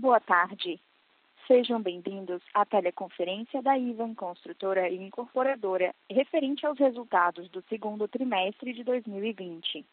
Boa 0.00 0.18
tarde. 0.18 0.80
Sejam 1.46 1.82
bem-vindos 1.82 2.40
à 2.54 2.64
teleconferência 2.64 3.60
da 3.60 3.76
Ivan 3.76 4.14
Construtora 4.14 4.88
e 4.88 4.96
Incorporadora 4.96 5.94
referente 6.10 6.64
aos 6.64 6.78
resultados 6.78 7.50
do 7.50 7.62
segundo 7.68 8.08
trimestre 8.08 8.72
de 8.72 8.82
2020. 8.82 9.84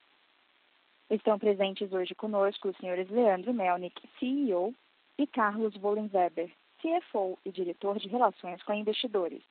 Estão 1.09 1.37
presentes 1.37 1.91
hoje 1.91 2.15
conosco 2.15 2.69
os 2.69 2.77
senhores 2.77 3.09
Leandro 3.09 3.53
Melnick, 3.53 4.01
CEO, 4.17 4.73
e 5.17 5.27
Carlos 5.27 5.75
Wollenweber, 5.75 6.49
CFO 6.81 7.37
e 7.45 7.51
diretor 7.51 7.99
de 7.99 8.07
Relações 8.07 8.63
com 8.63 8.73
Investidores. 8.73 9.43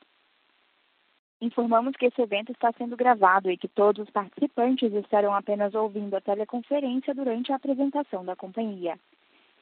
Informamos 1.39 1.95
que 1.97 2.07
esse 2.07 2.23
evento 2.23 2.51
está 2.51 2.73
sendo 2.73 2.97
gravado 2.97 3.51
e 3.51 3.59
que 3.59 3.69
todos 3.69 4.07
os 4.07 4.11
participantes 4.11 4.91
estarão 4.95 5.35
apenas 5.35 5.75
ouvindo 5.75 6.17
a 6.17 6.21
teleconferência 6.23 7.15
durante 7.15 7.53
a 7.53 7.57
apresentação 7.57 8.25
da 8.25 8.35
companhia. 8.35 8.99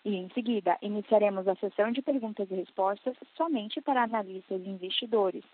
E, 0.05 0.17
em 0.17 0.29
seguida, 0.31 0.77
iniciaremos 0.83 1.49
a 1.49 1.55
sessão 1.57 1.91
de 1.91 2.03
perguntas 2.03 2.51
e 2.51 2.55
respostas 2.55 3.17
somente 3.37 3.81
para 3.81 4.03
analistas 4.03 4.61
e 4.61 4.69
investidores, 4.69 5.45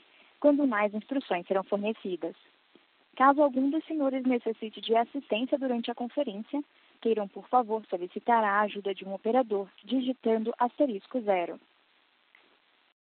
quando 0.41 0.67
mais 0.67 0.93
instruções 0.93 1.47
serão 1.47 1.63
fornecidas. 1.63 2.35
Caso 3.15 3.43
algum 3.43 3.71
dos 3.71 3.85
senhores 3.85 4.25
necessite 4.25 4.81
de 4.81 4.97
assistência 4.97 5.57
durante 5.57 5.91
a 5.91 5.95
conferência, 5.95 6.65
queiram, 7.01 7.29
por 7.29 7.47
favor, 7.49 7.85
solicitar 7.87 8.43
a 8.43 8.63
ajuda 8.63 8.95
de 8.95 9.05
um 9.05 9.15
operador, 9.15 9.69
digitando 9.85 10.53
asterisco 10.59 11.21
zero. 11.21 11.61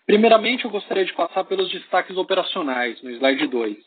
Primeiramente, 0.06 0.64
eu 0.64 0.72
gostaria 0.72 1.04
de 1.04 1.14
passar 1.14 1.44
pelos 1.44 1.70
destaques 1.70 2.16
operacionais, 2.16 3.02
no 3.02 3.10
slide 3.12 3.48
2. 3.48 3.78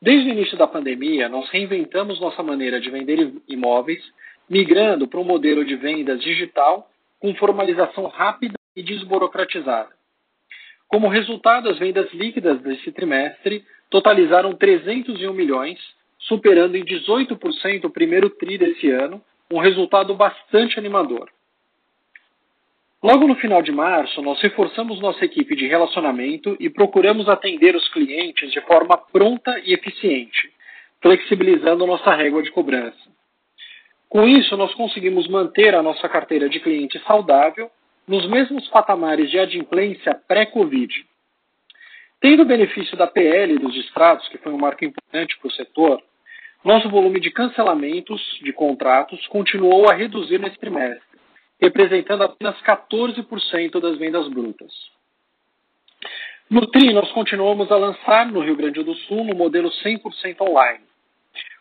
Desde 0.00 0.30
o 0.30 0.32
início 0.32 0.56
da 0.56 0.66
pandemia, 0.66 1.28
nós 1.28 1.50
reinventamos 1.50 2.18
nossa 2.18 2.42
maneira 2.42 2.80
de 2.80 2.88
vender 2.88 3.34
imóveis, 3.46 4.02
migrando 4.48 5.06
para 5.06 5.20
um 5.20 5.24
modelo 5.24 5.62
de 5.62 5.76
vendas 5.76 6.22
digital 6.22 6.88
com 7.18 7.34
formalização 7.34 8.06
rápida 8.06 8.54
e 8.74 8.82
desburocratizada. 8.82 9.99
Como 10.90 11.06
resultado, 11.06 11.70
as 11.70 11.78
vendas 11.78 12.12
líquidas 12.12 12.60
desse 12.62 12.90
trimestre 12.90 13.64
totalizaram 13.88 14.56
301 14.56 15.32
milhões, 15.32 15.78
superando 16.18 16.76
em 16.76 16.84
18% 16.84 17.84
o 17.84 17.90
primeiro 17.90 18.28
TRI 18.28 18.58
desse 18.58 18.90
ano, 18.90 19.22
um 19.52 19.60
resultado 19.60 20.12
bastante 20.14 20.80
animador. 20.80 21.30
Logo 23.00 23.28
no 23.28 23.36
final 23.36 23.62
de 23.62 23.70
março, 23.70 24.20
nós 24.20 24.40
reforçamos 24.42 25.00
nossa 25.00 25.24
equipe 25.24 25.54
de 25.54 25.68
relacionamento 25.68 26.56
e 26.58 26.68
procuramos 26.68 27.28
atender 27.28 27.76
os 27.76 27.88
clientes 27.88 28.50
de 28.50 28.60
forma 28.62 28.98
pronta 28.98 29.60
e 29.60 29.72
eficiente, 29.72 30.52
flexibilizando 31.00 31.86
nossa 31.86 32.12
régua 32.14 32.42
de 32.42 32.50
cobrança. 32.50 32.98
Com 34.08 34.26
isso, 34.26 34.56
nós 34.56 34.74
conseguimos 34.74 35.28
manter 35.28 35.72
a 35.72 35.84
nossa 35.84 36.08
carteira 36.08 36.48
de 36.48 36.58
cliente 36.58 36.98
saudável 37.06 37.70
nos 38.06 38.26
mesmos 38.28 38.68
patamares 38.68 39.30
de 39.30 39.38
adimplência 39.38 40.14
pré-Covid. 40.26 41.06
Tendo 42.20 42.42
o 42.42 42.46
benefício 42.46 42.96
da 42.96 43.06
PL 43.06 43.58
dos 43.58 43.72
distratos, 43.72 44.28
que 44.28 44.38
foi 44.38 44.52
um 44.52 44.58
marco 44.58 44.84
importante 44.84 45.38
para 45.38 45.48
o 45.48 45.52
setor, 45.52 46.02
nosso 46.62 46.90
volume 46.90 47.20
de 47.20 47.30
cancelamentos 47.30 48.20
de 48.42 48.52
contratos 48.52 49.26
continuou 49.28 49.90
a 49.90 49.94
reduzir 49.94 50.38
nesse 50.38 50.58
trimestre, 50.58 51.18
representando 51.60 52.24
apenas 52.24 52.60
14% 52.62 53.80
das 53.80 53.96
vendas 53.96 54.28
brutas. 54.28 54.72
No 56.50 56.66
TRI, 56.66 56.92
nós 56.92 57.10
continuamos 57.12 57.70
a 57.70 57.76
lançar 57.76 58.26
no 58.26 58.40
Rio 58.40 58.56
Grande 58.56 58.82
do 58.82 58.94
Sul 58.94 59.24
no 59.24 59.34
modelo 59.34 59.70
100% 59.70 60.40
online. 60.40 60.84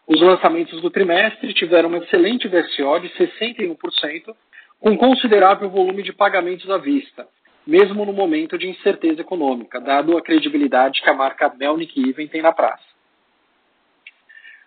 Os 0.08 0.20
lançamentos 0.20 0.82
do 0.82 0.90
trimestre 0.90 1.54
tiveram 1.54 1.90
uma 1.90 2.00
excelente 2.00 2.48
VSO 2.48 3.00
de 3.00 3.10
61%, 3.10 4.36
com 4.80 4.98
considerável 4.98 5.70
volume 5.70 6.02
de 6.04 6.14
pagamentos 6.14 6.70
à 6.70 6.78
vista, 6.78 7.28
mesmo 7.68 8.06
no 8.06 8.14
momento 8.14 8.58
de 8.58 8.68
incerteza 8.68 9.22
econômica, 9.22 9.80
dado 9.80 10.18
a 10.18 10.22
credibilidade 10.22 11.02
que 11.02 11.10
a 11.10 11.14
marca 11.14 11.54
Melnick 11.58 12.00
Even 12.10 12.28
tem 12.28 12.42
na 12.42 12.52
praça. 12.52 12.88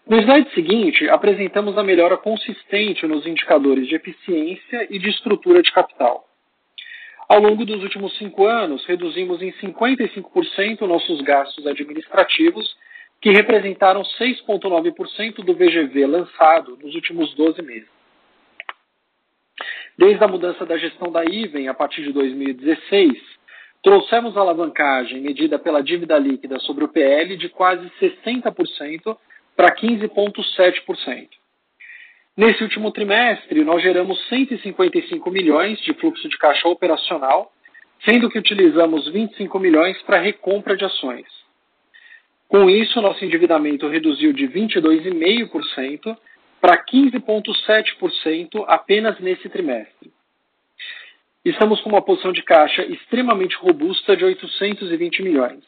No 0.06 0.21
slide 0.21 0.53
seguinte, 0.53 1.09
apresentamos 1.09 1.78
a 1.78 1.83
melhora 1.83 2.17
consistente 2.17 3.06
nos 3.06 3.25
indicadores 3.25 3.87
de 3.87 3.95
eficiência 3.95 4.87
e 4.91 4.99
de 4.99 5.09
estrutura 5.09 5.62
de 5.62 5.73
capital. 5.73 6.27
Ao 7.29 7.41
longo 7.41 7.65
dos 7.65 7.83
últimos 7.83 8.19
cinco 8.19 8.44
anos, 8.44 8.84
reduzimos 8.84 9.41
em 9.41 9.53
55% 9.53 10.81
nossos 10.83 11.21
gastos 11.23 11.67
administrativos 11.67 12.77
que 13.21 13.31
representaram 13.31 14.03
6,9% 14.03 15.37
do 15.44 15.55
VGV 15.55 16.06
lançado 16.06 16.77
nos 16.83 16.94
últimos 16.94 17.33
12 17.34 17.62
meses. 17.62 18.01
Desde 20.02 20.24
a 20.24 20.26
mudança 20.26 20.66
da 20.66 20.76
gestão 20.76 21.12
da 21.12 21.25
IVEN 21.25 21.69
a 21.69 21.75
partir 21.75 22.02
de 22.02 22.12
2016, 22.12 23.12
trouxemos 23.81 24.37
a 24.37 24.40
alavancagem 24.40 25.20
medida 25.20 25.60
pela 25.60 25.81
dívida 25.81 26.19
líquida 26.19 26.58
sobre 26.58 26.82
o 26.82 26.88
PL 26.88 27.37
de 27.37 27.49
quase 27.49 27.88
60% 28.00 29.16
para 29.56 29.72
15,7%. 29.76 31.28
Nesse 32.37 32.64
último 32.64 32.90
trimestre, 32.90 33.62
nós 33.62 33.81
geramos 33.81 34.19
155 34.28 35.31
milhões 35.31 35.78
de 35.82 35.94
fluxo 35.94 36.28
de 36.28 36.37
caixa 36.37 36.66
operacional, 36.66 37.52
sendo 38.05 38.28
que 38.28 38.40
utilizamos 38.40 39.06
25 39.08 39.56
milhões 39.60 40.02
para 40.02 40.19
recompra 40.19 40.76
de 40.76 40.84
ações. 40.84 41.28
Com 42.48 42.69
isso, 42.69 43.00
nosso 43.00 43.25
endividamento 43.25 43.87
reduziu 43.87 44.32
de 44.32 44.48
22,5% 44.48 46.16
para 46.62 46.82
15,7% 46.85 48.64
apenas 48.69 49.19
nesse 49.19 49.49
trimestre. 49.49 50.12
Estamos 51.44 51.81
com 51.81 51.88
uma 51.91 52.00
posição 52.00 52.32
de 52.32 52.41
caixa 52.44 52.85
extremamente 52.85 53.56
robusta 53.56 54.17
de 54.17 54.25
820 54.25 55.23
milhões. 55.25 55.64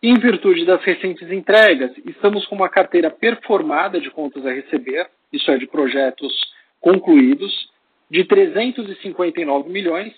Em 0.00 0.14
virtude 0.14 0.64
das 0.64 0.84
recentes 0.84 1.28
entregas, 1.32 1.90
estamos 2.06 2.46
com 2.46 2.54
uma 2.54 2.68
carteira 2.68 3.10
performada 3.10 4.00
de 4.00 4.08
contas 4.08 4.46
a 4.46 4.52
receber, 4.52 5.10
isso 5.32 5.50
é, 5.50 5.58
de 5.58 5.66
projetos 5.66 6.32
concluídos, 6.80 7.52
de 8.08 8.22
359 8.22 9.68
milhões, 9.68 10.14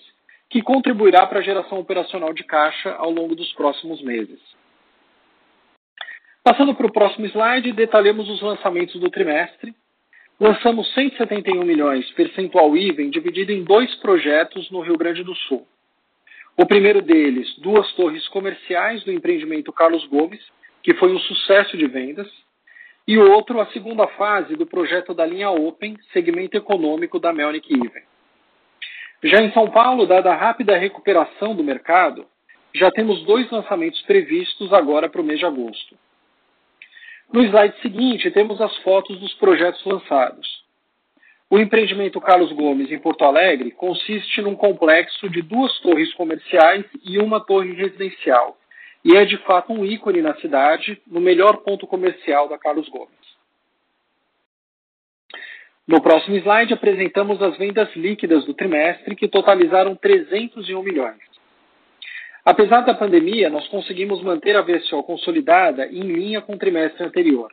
que 0.47 0.61
contribuirá 0.61 1.25
para 1.25 1.39
a 1.39 1.43
geração 1.43 1.79
operacional 1.79 2.33
de 2.33 2.43
caixa 2.43 2.91
ao 2.99 3.09
longo 3.09 3.33
dos 3.33 3.51
próximos 3.53 3.99
meses. 4.03 4.39
Passando 6.43 6.75
para 6.75 6.85
o 6.85 6.93
próximo 6.93 7.25
slide, 7.25 7.71
detalhamos 7.71 8.29
os 8.29 8.41
lançamentos 8.43 8.99
do 9.01 9.09
trimestre. 9.09 9.73
Lançamos 10.39 10.93
171 10.93 11.63
milhões, 11.65 12.11
percentual 12.11 12.77
IVEN, 12.77 13.09
dividido 13.09 13.51
em 13.51 13.63
dois 13.63 13.95
projetos 13.95 14.69
no 14.69 14.81
Rio 14.81 14.95
Grande 14.95 15.23
do 15.23 15.33
Sul. 15.33 15.67
O 16.55 16.63
primeiro 16.63 17.01
deles, 17.01 17.57
duas 17.57 17.91
torres 17.93 18.27
comerciais 18.27 19.03
do 19.03 19.11
empreendimento 19.11 19.73
Carlos 19.73 20.05
Gomes, 20.05 20.43
que 20.83 20.93
foi 20.93 21.11
um 21.11 21.17
sucesso 21.19 21.75
de 21.75 21.87
vendas, 21.87 22.27
e 23.07 23.17
o 23.17 23.31
outro, 23.31 23.59
a 23.59 23.65
segunda 23.67 24.05
fase 24.09 24.55
do 24.55 24.67
projeto 24.67 25.11
da 25.11 25.25
linha 25.25 25.49
Open, 25.49 25.97
segmento 26.13 26.55
econômico 26.55 27.19
da 27.19 27.33
Melnick 27.33 27.73
Even. 27.73 28.03
Já 29.23 29.41
em 29.41 29.51
São 29.53 29.71
Paulo, 29.71 30.05
dada 30.05 30.31
a 30.31 30.35
rápida 30.35 30.77
recuperação 30.77 31.55
do 31.55 31.63
mercado, 31.63 32.27
já 32.75 32.91
temos 32.91 33.23
dois 33.23 33.49
lançamentos 33.49 34.01
previstos 34.03 34.71
agora 34.71 35.09
para 35.09 35.21
o 35.21 35.23
mês 35.23 35.39
de 35.39 35.45
agosto. 35.45 35.97
No 37.31 37.43
slide 37.43 37.75
seguinte, 37.81 38.31
temos 38.31 38.59
as 38.61 38.75
fotos 38.77 39.19
dos 39.19 39.33
projetos 39.35 39.83
lançados. 39.85 40.65
O 41.49 41.59
empreendimento 41.59 42.19
Carlos 42.19 42.51
Gomes, 42.51 42.91
em 42.91 42.99
Porto 42.99 43.23
Alegre, 43.23 43.71
consiste 43.71 44.41
num 44.41 44.55
complexo 44.55 45.29
de 45.29 45.41
duas 45.41 45.77
torres 45.79 46.13
comerciais 46.13 46.85
e 47.05 47.17
uma 47.19 47.39
torre 47.39 47.73
residencial, 47.73 48.57
e 49.03 49.15
é 49.15 49.23
de 49.23 49.37
fato 49.37 49.71
um 49.71 49.85
ícone 49.85 50.21
na 50.21 50.35
cidade, 50.35 51.01
no 51.07 51.21
melhor 51.21 51.57
ponto 51.57 51.87
comercial 51.87 52.49
da 52.49 52.57
Carlos 52.57 52.89
Gomes. 52.89 53.15
No 55.87 56.01
próximo 56.01 56.35
slide, 56.35 56.73
apresentamos 56.73 57.41
as 57.41 57.57
vendas 57.57 57.95
líquidas 57.95 58.43
do 58.43 58.53
trimestre, 58.53 59.15
que 59.15 59.29
totalizaram 59.29 59.95
301 59.95 60.83
milhões. 60.83 61.26
Apesar 62.47 62.79
da 62.85 62.93
pandemia, 62.93 63.49
nós 63.49 63.67
conseguimos 63.67 64.21
manter 64.21 64.55
a 64.55 64.61
VSO 64.61 65.03
consolidada 65.03 65.85
em 65.87 65.99
linha 65.99 66.39
com 66.39 66.53
o 66.53 66.57
trimestre 66.57 67.03
anterior. 67.03 67.51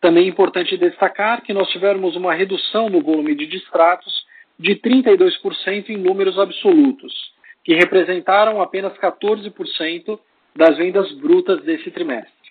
Também 0.00 0.24
é 0.24 0.28
importante 0.28 0.76
destacar 0.76 1.40
que 1.42 1.52
nós 1.52 1.70
tivemos 1.70 2.16
uma 2.16 2.34
redução 2.34 2.90
no 2.90 3.00
volume 3.00 3.32
de 3.36 3.46
distratos 3.46 4.26
de 4.58 4.74
32% 4.74 5.88
em 5.88 5.96
números 5.96 6.36
absolutos, 6.36 7.14
que 7.62 7.72
representaram 7.72 8.60
apenas 8.60 8.92
14% 8.98 10.18
das 10.56 10.76
vendas 10.76 11.12
brutas 11.12 11.62
desse 11.62 11.92
trimestre. 11.92 12.50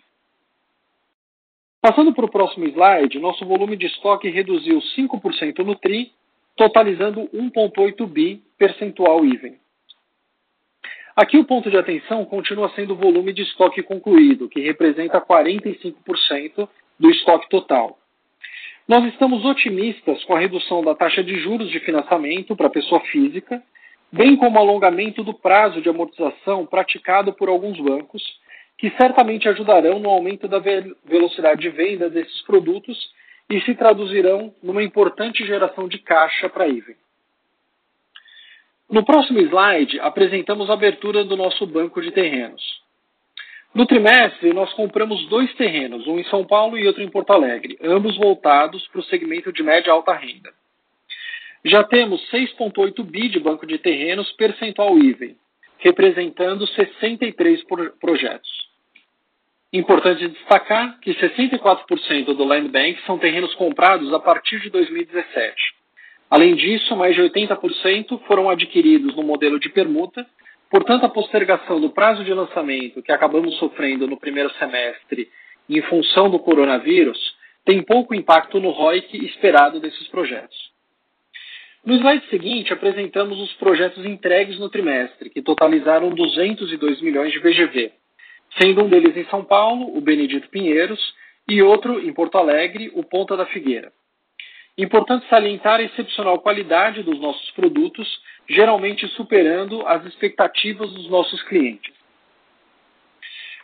Passando 1.82 2.14
para 2.14 2.28
o 2.28 2.32
próximo 2.32 2.66
slide, 2.66 3.20
nosso 3.20 3.46
volume 3.46 3.76
de 3.76 3.88
estoque 3.88 4.30
reduziu 4.30 4.80
5% 4.98 5.66
no 5.66 5.76
TRI, 5.76 6.14
totalizando 6.56 7.28
1,8 7.34 8.08
bi 8.08 8.42
percentual 8.58 9.26
even. 9.26 9.58
Aqui 11.22 11.38
o 11.38 11.44
ponto 11.44 11.70
de 11.70 11.76
atenção 11.76 12.24
continua 12.24 12.70
sendo 12.70 12.94
o 12.94 12.96
volume 12.96 13.34
de 13.34 13.42
estoque 13.42 13.84
concluído, 13.84 14.48
que 14.48 14.62
representa 14.62 15.20
45% 15.20 16.70
do 16.98 17.10
estoque 17.10 17.50
total. 17.50 18.00
Nós 18.88 19.04
estamos 19.04 19.44
otimistas 19.44 20.24
com 20.24 20.34
a 20.34 20.40
redução 20.40 20.82
da 20.82 20.96
taxa 20.96 21.22
de 21.22 21.38
juros 21.42 21.70
de 21.72 21.82
financiamento 21.82 22.56
para 22.56 22.68
a 22.68 22.70
pessoa 22.72 23.02
física, 23.02 23.62
bem 24.10 24.38
como 24.38 24.58
o 24.58 24.62
alongamento 24.62 25.22
do 25.22 25.34
prazo 25.34 25.82
de 25.82 25.90
amortização 25.90 26.66
praticado 26.66 27.34
por 27.34 27.50
alguns 27.50 27.78
bancos, 27.82 28.24
que 28.78 28.90
certamente 28.92 29.50
ajudarão 29.50 30.00
no 30.00 30.10
aumento 30.10 30.48
da 30.48 30.60
velocidade 31.04 31.60
de 31.60 31.70
venda 31.70 32.10
desses 32.10 32.42
produtos 32.44 32.98
e 33.50 33.60
se 33.60 33.76
traduzirão 33.76 34.56
numa 34.64 34.82
importante 34.82 35.46
geração 35.46 35.86
de 35.90 35.98
caixa 35.98 36.48
para 36.48 36.64
a 36.64 36.70
IVEN. 36.70 36.96
No 38.90 39.06
próximo 39.06 39.40
slide, 39.40 40.00
apresentamos 40.00 40.68
a 40.70 40.74
abertura 40.74 41.24
do 41.24 41.38
nosso 41.38 41.68
banco 41.68 42.02
de 42.02 42.10
terrenos. 42.10 42.62
No 43.74 43.86
trimestre, 43.86 44.52
nós 44.52 44.74
compramos 44.74 45.28
dois 45.28 45.54
terrenos, 45.54 46.08
um 46.08 46.18
em 46.18 46.24
São 46.24 46.44
Paulo 46.44 46.76
e 46.76 46.88
outro 46.88 47.04
em 47.04 47.10
Porto 47.10 47.32
Alegre, 47.32 47.78
ambos 47.84 48.18
voltados 48.18 48.88
para 48.88 49.00
o 49.00 49.04
segmento 49.04 49.54
de 49.54 49.62
média 49.62 49.90
e 49.90 49.92
alta 49.92 50.14
renda. 50.14 50.52
Já 51.64 51.84
temos 51.84 52.20
6,8 52.32 53.04
bi 53.04 53.30
de 53.30 53.40
banco 53.40 53.68
de 53.68 53.78
terrenos 53.78 54.32
percentual 54.32 54.98
IVEN, 54.98 55.36
representando 55.78 56.66
63 56.66 57.64
projetos. 58.00 58.50
Importante 59.72 60.28
destacar 60.30 61.00
que 61.00 61.14
64% 61.14 62.34
do 62.34 62.44
Land 62.44 62.70
Bank 62.70 63.00
são 63.06 63.20
terrenos 63.20 63.54
comprados 63.54 64.12
a 64.12 64.20
partir 64.20 64.60
de 64.62 64.72
2017. 64.72 65.79
Além 66.30 66.56
disso, 66.56 66.96
mais 66.96 67.16
de 67.16 67.22
80% 67.22 68.20
foram 68.28 68.50
adquiridos 68.50 69.16
no 69.16 69.24
modelo 69.24 69.60
de 69.60 69.70
permuta, 69.70 70.26
portanto, 70.70 71.06
a 71.06 71.10
postergação 71.10 71.82
do 71.82 71.90
prazo 71.90 72.24
de 72.24 72.34
lançamento 72.34 73.02
que 73.02 73.12
acabamos 73.12 73.58
sofrendo 73.58 74.08
no 74.08 74.20
primeiro 74.20 74.52
semestre 74.54 75.28
em 75.70 75.82
função 75.84 76.30
do 76.30 76.40
coronavírus 76.40 77.18
tem 77.66 77.82
pouco 77.84 78.16
impacto 78.16 78.60
no 78.60 78.70
ROIC 78.70 79.26
esperado 79.26 79.80
desses 79.80 80.08
projetos. 80.08 80.58
No 81.86 81.96
slide 81.96 82.28
seguinte, 82.30 82.74
apresentamos 82.74 83.40
os 83.40 83.54
projetos 83.54 84.06
entregues 84.06 84.60
no 84.60 84.70
trimestre, 84.70 85.30
que 85.30 85.42
totalizaram 85.42 86.10
202 86.10 87.02
milhões 87.02 87.32
de 87.32 87.40
VGV, 87.40 87.92
sendo 88.60 88.84
um 88.84 88.90
deles 88.90 89.16
em 89.16 89.26
São 89.26 89.44
Paulo, 89.46 89.96
o 89.96 90.02
Benedito 90.02 90.50
Pinheiros, 90.50 91.00
e 91.48 91.62
outro 91.62 92.00
em 92.00 92.14
Porto 92.14 92.38
Alegre, 92.38 92.92
o 92.94 93.04
Ponta 93.04 93.38
da 93.38 93.46
Figueira. 93.46 93.92
Importante 94.80 95.28
salientar 95.28 95.82
a 95.82 95.84
excepcional 95.84 96.40
qualidade 96.40 97.04
dos 97.04 97.20
nossos 97.20 97.52
produtos, 97.52 98.08
geralmente 98.48 99.06
superando 99.10 99.86
as 99.86 100.06
expectativas 100.06 100.90
dos 100.94 101.10
nossos 101.10 101.44
clientes. 101.44 101.94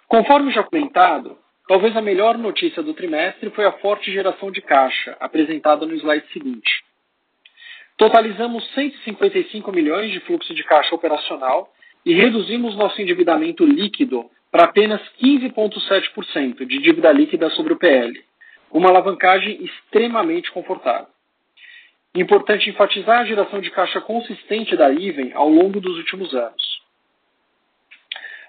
Conforme 0.10 0.52
já 0.52 0.62
comentado, 0.62 1.38
talvez 1.70 1.96
a 1.96 2.02
melhor 2.02 2.38
notícia 2.38 2.84
do 2.84 2.94
trimestre 2.94 3.50
foi 3.52 3.64
a 3.64 3.72
forte 3.72 4.12
geração 4.12 4.52
de 4.52 4.62
caixa, 4.62 5.16
apresentada 5.22 5.86
no 5.86 5.96
slide 5.96 6.28
seguinte. 6.34 6.84
Totalizamos 7.96 8.70
155 8.74 9.72
milhões 9.72 10.12
de 10.12 10.20
fluxo 10.20 10.54
de 10.54 10.66
caixa 10.66 10.94
operacional 10.94 11.72
e 12.06 12.14
reduzimos 12.14 12.76
nosso 12.76 13.02
endividamento 13.02 13.66
líquido 13.66 14.30
para 14.52 14.66
apenas 14.66 15.00
15,7% 15.24 16.66
de 16.66 16.78
dívida 16.80 17.14
líquida 17.14 17.50
sobre 17.52 17.72
o 17.72 17.78
PL, 17.78 18.22
uma 18.76 18.90
alavancagem 18.90 19.64
extremamente 19.64 20.52
confortável. 20.52 21.08
Importante 22.14 22.70
enfatizar 22.70 23.22
a 23.22 23.26
geração 23.26 23.62
de 23.62 23.72
caixa 23.72 24.02
consistente 24.02 24.76
da 24.76 24.92
Iven 24.92 25.32
ao 25.34 25.48
longo 25.48 25.80
dos 25.80 25.96
últimos 25.98 26.36
anos. 26.36 26.82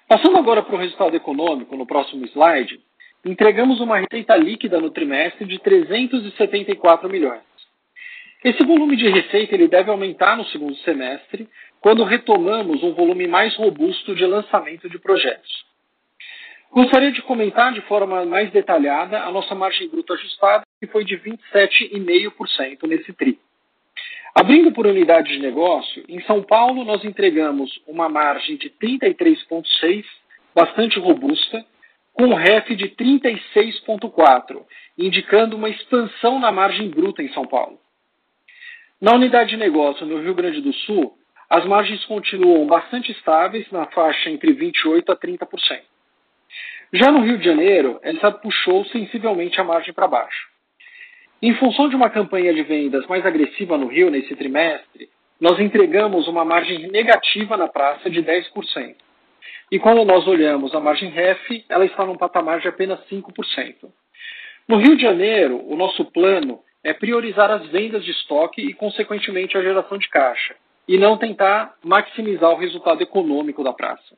Passando 0.09 0.37
agora 0.37 0.64
para 0.64 0.75
o 0.75 0.78
resultado 0.78 1.14
econômico, 1.14 1.76
no 1.76 1.87
próximo 1.87 2.26
slide, 2.26 2.80
entregamos 3.25 3.80
uma 3.80 3.99
receita 3.99 4.37
líquida 4.37 4.80
no 4.80 4.90
trimestre 4.90 5.47
de 5.47 5.61
374 5.61 7.09
milhões. 7.09 7.42
Esse 8.42 8.64
volume 8.66 8.97
de 8.97 9.09
receita 9.09 9.54
ele 9.54 9.68
deve 9.68 9.92
aumentar 9.92 10.37
no 10.37 10.45
segundo 10.47 10.75
semestre, 10.78 11.49
quando 11.80 12.02
retomamos 12.02 12.83
um 12.83 12.95
volume 12.95 13.28
mais 13.28 13.54
robusto 13.54 14.12
de 14.12 14.26
lançamento 14.26 14.90
de 14.90 14.99
projetos. 14.99 15.66
Gostaria 16.76 17.11
de 17.11 17.23
comentar 17.23 17.73
de 17.73 17.80
forma 17.80 18.26
mais 18.26 18.50
detalhada 18.50 19.23
a 19.23 19.30
nossa 19.33 19.54
margem 19.54 19.88
bruta 19.88 20.12
ajustada, 20.12 20.62
que 20.78 20.87
foi 20.87 21.06
de 21.06 21.16
27,5% 21.16 22.87
nesse 22.87 23.14
TRI. 23.14 23.38
Abrindo 24.35 24.71
por 24.73 24.87
unidade 24.87 25.33
de 25.33 25.38
negócio, 25.38 26.04
em 26.06 26.21
São 26.25 26.42
Paulo 26.42 26.85
nós 26.85 27.02
entregamos 27.02 27.80
uma 27.87 28.11
margem 28.11 28.59
de 28.59 28.68
33,6%, 28.68 30.04
bastante 30.54 30.99
robusta, 30.99 31.64
com 32.12 32.25
um 32.25 32.35
REF 32.35 32.76
de 32.76 32.90
36,4%, 32.90 34.62
indicando 34.99 35.56
uma 35.56 35.71
expansão 35.71 36.38
na 36.38 36.52
margem 36.52 36.90
bruta 36.90 37.23
em 37.23 37.33
São 37.33 37.47
Paulo. 37.47 37.80
Na 39.00 39.14
unidade 39.14 39.49
de 39.49 39.56
negócio 39.56 40.04
no 40.04 40.21
Rio 40.21 40.35
Grande 40.35 40.61
do 40.61 40.75
Sul, 40.75 41.16
as 41.49 41.64
margens 41.64 42.04
continuam 42.04 42.66
bastante 42.66 43.12
estáveis 43.12 43.66
na 43.71 43.87
faixa 43.87 44.28
entre 44.28 44.54
28% 44.54 45.04
a 45.09 45.16
30%. 45.16 45.96
Já 46.93 47.11
no 47.11 47.21
Rio 47.21 47.38
de 47.38 47.45
Janeiro, 47.45 47.99
essa 48.02 48.31
puxou 48.31 48.85
sensivelmente 48.87 49.61
a 49.61 49.64
margem 49.64 49.93
para 49.93 50.07
baixo. 50.07 50.49
Em 51.43 51.52
função 51.55 51.88
de 51.88 51.97
uma 51.97 52.09
campanha 52.09 52.55
de 52.55 52.62
vendas 52.62 53.07
mais 53.07 53.26
agressiva 53.26 53.76
no 53.76 53.88
Rio 53.88 54.11
nesse 54.11 54.35
trimestre, 54.37 55.09
nós 55.40 55.59
entregamos 55.59 56.28
uma 56.28 56.45
margem 56.45 56.88
negativa 56.88 57.57
na 57.57 57.69
praça 57.69 58.09
de 58.09 58.23
10%. 58.23 58.95
E 59.71 59.78
quando 59.81 60.05
nós 60.05 60.26
olhamos 60.28 60.75
a 60.75 60.81
margem 60.81 61.11
REF, 61.11 61.64
ela 61.69 61.85
está 61.85 62.07
num 62.07 62.16
patamar 62.16 62.61
de 62.61 62.69
apenas 62.69 63.00
5%. 63.11 63.90
No 64.69 64.76
Rio 64.76 64.97
de 64.97 65.02
Janeiro, 65.02 65.61
o 65.69 65.76
nosso 65.76 66.05
plano 66.05 66.61
é 66.85 66.95
priorizar 66.95 67.50
as 67.50 67.66
vendas 67.66 68.05
de 68.05 68.12
estoque 68.12 68.62
e, 68.62 68.73
consequentemente, 68.73 69.59
a 69.59 69.62
geração 69.62 69.99
de 69.99 70.09
caixa, 70.09 70.55
e 70.87 70.97
não 70.97 71.19
tentar 71.19 71.75
maximizar 71.85 72.50
o 72.50 72.57
resultado 72.57 73.02
econômico 73.02 73.64
da 73.64 73.73
praça. 73.73 74.16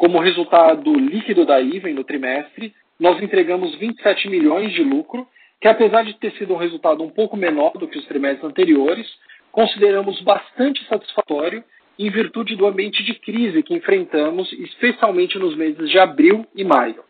Como 0.00 0.18
resultado 0.18 0.94
líquido 0.94 1.44
da 1.44 1.60
IVEN 1.60 1.92
no 1.92 2.04
trimestre, 2.04 2.74
nós 2.98 3.22
entregamos 3.22 3.74
27 3.74 4.30
milhões 4.30 4.72
de 4.72 4.82
lucro 4.82 5.28
que 5.60 5.68
apesar 5.68 6.04
de 6.06 6.14
ter 6.14 6.32
sido 6.38 6.54
um 6.54 6.56
resultado 6.56 7.02
um 7.02 7.10
pouco 7.10 7.36
menor 7.36 7.72
do 7.72 7.86
que 7.86 7.98
os 7.98 8.06
trimestres 8.06 8.42
anteriores, 8.42 9.06
consideramos 9.52 10.18
bastante 10.22 10.82
satisfatório 10.86 11.62
em 11.98 12.08
virtude 12.08 12.56
do 12.56 12.66
ambiente 12.66 13.04
de 13.04 13.12
crise 13.12 13.62
que 13.62 13.74
enfrentamos, 13.74 14.50
especialmente 14.54 15.38
nos 15.38 15.54
meses 15.54 15.90
de 15.90 15.98
abril 15.98 16.46
e 16.54 16.64
maio. 16.64 17.04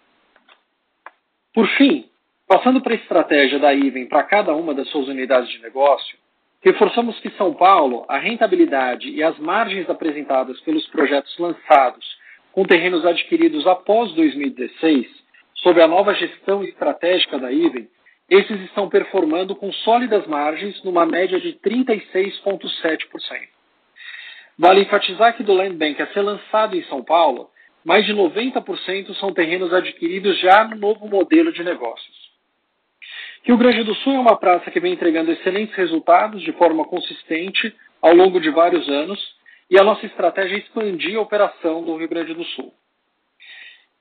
Por 1.54 1.68
fim, 1.76 2.06
passando 2.48 2.80
para 2.80 2.94
a 2.94 2.96
estratégia 2.96 3.60
da 3.60 3.72
IVEN 3.72 4.06
para 4.06 4.24
cada 4.24 4.52
uma 4.52 4.74
das 4.74 4.88
suas 4.88 5.06
unidades 5.06 5.48
de 5.48 5.62
negócio, 5.62 6.18
reforçamos 6.60 7.20
que 7.20 7.30
São 7.36 7.54
Paulo, 7.54 8.04
a 8.08 8.18
rentabilidade 8.18 9.08
e 9.10 9.22
as 9.22 9.38
margens 9.38 9.88
apresentadas 9.88 10.60
pelos 10.62 10.84
projetos 10.88 11.38
lançados 11.38 12.18
com 12.52 12.64
terrenos 12.64 13.04
adquiridos 13.04 13.66
após 13.66 14.12
2016, 14.12 15.06
sob 15.56 15.82
a 15.82 15.86
nova 15.86 16.14
gestão 16.14 16.64
estratégica 16.64 17.38
da 17.38 17.52
IVEN, 17.52 17.88
esses 18.28 18.60
estão 18.62 18.88
performando 18.88 19.56
com 19.56 19.72
sólidas 19.72 20.26
margens 20.26 20.82
numa 20.84 21.04
média 21.04 21.40
de 21.40 21.54
36,7%. 21.54 23.48
Vale 24.58 24.82
enfatizar 24.82 25.36
que 25.36 25.42
do 25.42 25.52
Land 25.52 25.76
Bank 25.76 26.00
a 26.00 26.06
ser 26.08 26.20
lançado 26.20 26.76
em 26.76 26.82
São 26.84 27.02
Paulo, 27.02 27.50
mais 27.84 28.04
de 28.04 28.12
90% 28.12 29.14
são 29.14 29.32
terrenos 29.32 29.72
adquiridos 29.72 30.38
já 30.38 30.64
no 30.64 30.76
novo 30.76 31.08
modelo 31.08 31.52
de 31.52 31.64
negócios. 31.64 32.30
Rio 33.42 33.56
Grande 33.56 33.82
do 33.82 33.94
Sul 33.96 34.14
é 34.14 34.18
uma 34.18 34.36
praça 34.36 34.70
que 34.70 34.78
vem 34.78 34.92
entregando 34.92 35.32
excelentes 35.32 35.74
resultados 35.74 36.42
de 36.42 36.52
forma 36.52 36.84
consistente 36.84 37.74
ao 38.02 38.14
longo 38.14 38.38
de 38.38 38.50
vários 38.50 38.86
anos 38.88 39.18
e 39.70 39.78
a 39.78 39.84
nossa 39.84 40.04
estratégia 40.04 40.56
é 40.56 40.58
expandir 40.58 41.16
a 41.16 41.22
operação 41.22 41.82
do 41.84 41.96
Rio 41.96 42.08
Grande 42.08 42.34
do 42.34 42.44
Sul. 42.44 42.74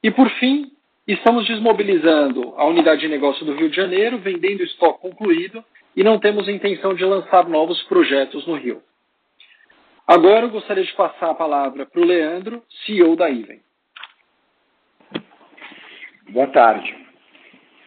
E 0.02 0.10
por 0.10 0.30
fim, 0.32 0.72
Estamos 1.10 1.48
desmobilizando 1.48 2.54
a 2.56 2.68
unidade 2.68 3.02
de 3.02 3.08
negócio 3.08 3.44
do 3.44 3.56
Rio 3.56 3.68
de 3.68 3.76
Janeiro, 3.76 4.20
vendendo 4.20 4.62
estoque 4.62 5.02
concluído 5.02 5.66
e 5.96 6.04
não 6.04 6.20
temos 6.20 6.48
intenção 6.48 6.94
de 6.94 7.04
lançar 7.04 7.50
novos 7.50 7.82
projetos 7.88 8.46
no 8.46 8.54
Rio. 8.54 8.80
Agora 10.06 10.46
eu 10.46 10.52
gostaria 10.52 10.84
de 10.84 10.94
passar 10.94 11.32
a 11.32 11.34
palavra 11.34 11.88
para 11.88 12.00
o 12.00 12.06
Leandro, 12.06 12.62
CEO 12.86 13.16
da 13.16 13.28
Iven. 13.28 13.60
Boa 16.30 16.46
tarde. 16.50 16.96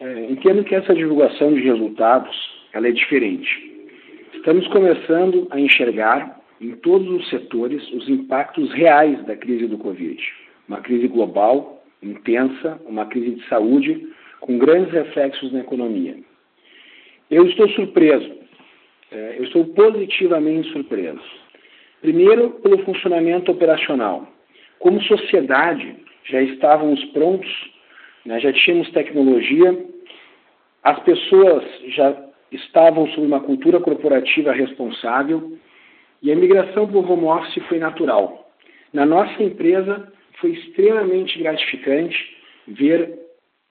É, 0.01 0.25
entendo 0.25 0.65
que 0.65 0.75
essa 0.75 0.93
divulgação 0.93 1.53
de 1.53 1.61
resultados 1.61 2.35
ela 2.73 2.89
é 2.89 2.91
diferente. 2.91 3.87
Estamos 4.33 4.67
começando 4.67 5.47
a 5.49 5.57
enxergar 5.57 6.41
em 6.63 6.75
todos 6.77 7.07
os 7.09 7.29
setores 7.29 7.85
os 7.91 8.07
impactos 8.07 8.71
reais 8.71 9.21
da 9.25 9.35
crise 9.35 9.67
do 9.67 9.77
Covid. 9.77 10.17
Uma 10.67 10.79
crise 10.79 11.07
global 11.07 11.83
intensa, 12.01 12.79
uma 12.85 13.05
crise 13.05 13.35
de 13.35 13.47
saúde 13.47 14.07
com 14.39 14.57
grandes 14.57 14.91
reflexos 14.93 15.51
na 15.51 15.59
economia. 15.59 16.17
Eu 17.29 17.45
estou 17.47 17.67
surpreso, 17.69 18.31
é, 19.11 19.35
eu 19.37 19.43
estou 19.43 19.65
positivamente 19.65 20.71
surpreso. 20.71 21.21
Primeiro, 22.01 22.51
pelo 22.61 22.83
funcionamento 22.83 23.51
operacional. 23.51 24.27
Como 24.79 25.01
sociedade, 25.03 25.95
já 26.25 26.41
estávamos 26.41 27.03
prontos, 27.05 27.49
né, 28.25 28.39
já 28.39 28.51
tínhamos 28.51 28.89
tecnologia, 28.91 29.85
as 30.83 30.99
pessoas 31.03 31.63
já 31.87 32.13
estavam 32.51 33.07
sob 33.09 33.25
uma 33.25 33.39
cultura 33.39 33.79
corporativa 33.79 34.51
responsável 34.51 35.57
e 36.23 36.31
a 36.31 36.35
migração 36.35 36.87
para 36.87 36.97
o 36.97 37.11
home 37.11 37.25
office 37.25 37.61
foi 37.67 37.77
natural. 37.77 38.49
Na 38.93 39.05
nossa 39.05 39.43
empresa, 39.43 40.11
foi 40.39 40.51
extremamente 40.51 41.37
gratificante 41.37 42.15
ver 42.67 43.19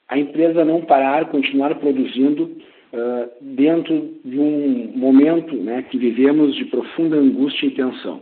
a 0.09 0.19
empresa 0.19 0.65
não 0.65 0.83
parar, 0.83 1.31
continuar 1.31 1.75
produzindo 1.77 2.45
uh, 2.45 3.31
dentro 3.41 4.15
de 4.23 4.39
um 4.39 4.93
momento 4.95 5.57
né, 5.57 5.83
que 5.91 5.97
vivemos 5.97 6.55
de 6.55 6.67
profunda 6.67 7.17
angústia 7.17 7.67
e 7.67 7.71
tensão. 7.71 8.21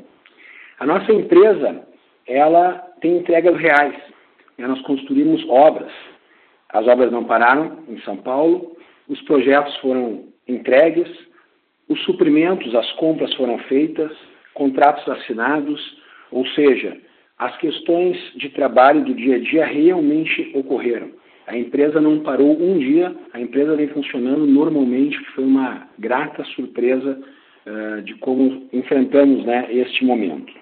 A 0.79 0.87
nossa 0.87 1.13
empresa, 1.13 1.85
ela 2.27 2.75
tem 3.01 3.17
entregas 3.17 3.59
reais. 3.59 3.97
Né, 4.57 4.67
nós 4.67 4.81
construímos 4.83 5.45
obras. 5.49 5.93
As 6.69 6.87
obras 6.87 7.11
não 7.11 7.25
pararam 7.25 7.79
em 7.89 7.99
São 8.03 8.17
Paulo, 8.17 8.77
os 9.09 9.21
projetos 9.23 9.77
foram 9.79 10.27
entregues, 10.47 11.09
os 11.91 12.01
suprimentos, 12.05 12.73
as 12.73 12.91
compras 12.93 13.35
foram 13.35 13.59
feitas, 13.59 14.13
contratos 14.55 15.07
assinados, 15.09 15.99
ou 16.31 16.47
seja, 16.49 16.97
as 17.37 17.57
questões 17.59 18.17
de 18.37 18.49
trabalho 18.51 19.05
do 19.05 19.13
dia 19.13 19.37
a 19.37 19.39
dia 19.41 19.67
realmente 19.67 20.53
ocorreram. 20.55 21.11
A 21.49 21.59
empresa 21.59 22.01
não 22.01 22.21
parou 22.21 22.53
um 22.63 22.79
dia, 22.79 23.13
a 23.33 23.41
empresa 23.41 23.75
vem 23.75 23.89
funcionando 23.89 24.47
normalmente, 24.47 25.19
que 25.19 25.33
foi 25.33 25.43
uma 25.43 25.89
grata 25.99 26.45
surpresa 26.45 27.21
uh, 27.67 28.03
de 28.03 28.15
como 28.19 28.69
enfrentamos 28.73 29.45
né, 29.45 29.67
este 29.71 30.05
momento. 30.05 30.53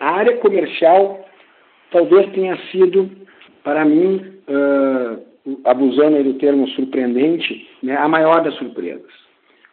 A 0.00 0.10
área 0.16 0.36
comercial 0.38 1.24
talvez 1.92 2.28
tenha 2.32 2.56
sido, 2.72 3.08
para 3.62 3.84
mim, 3.84 4.16
uh, 4.48 5.25
abusando 5.64 6.22
do 6.22 6.34
termo 6.34 6.66
surpreendente, 6.68 7.68
né, 7.82 7.96
a 7.96 8.08
maior 8.08 8.42
das 8.42 8.54
surpresas. 8.54 9.10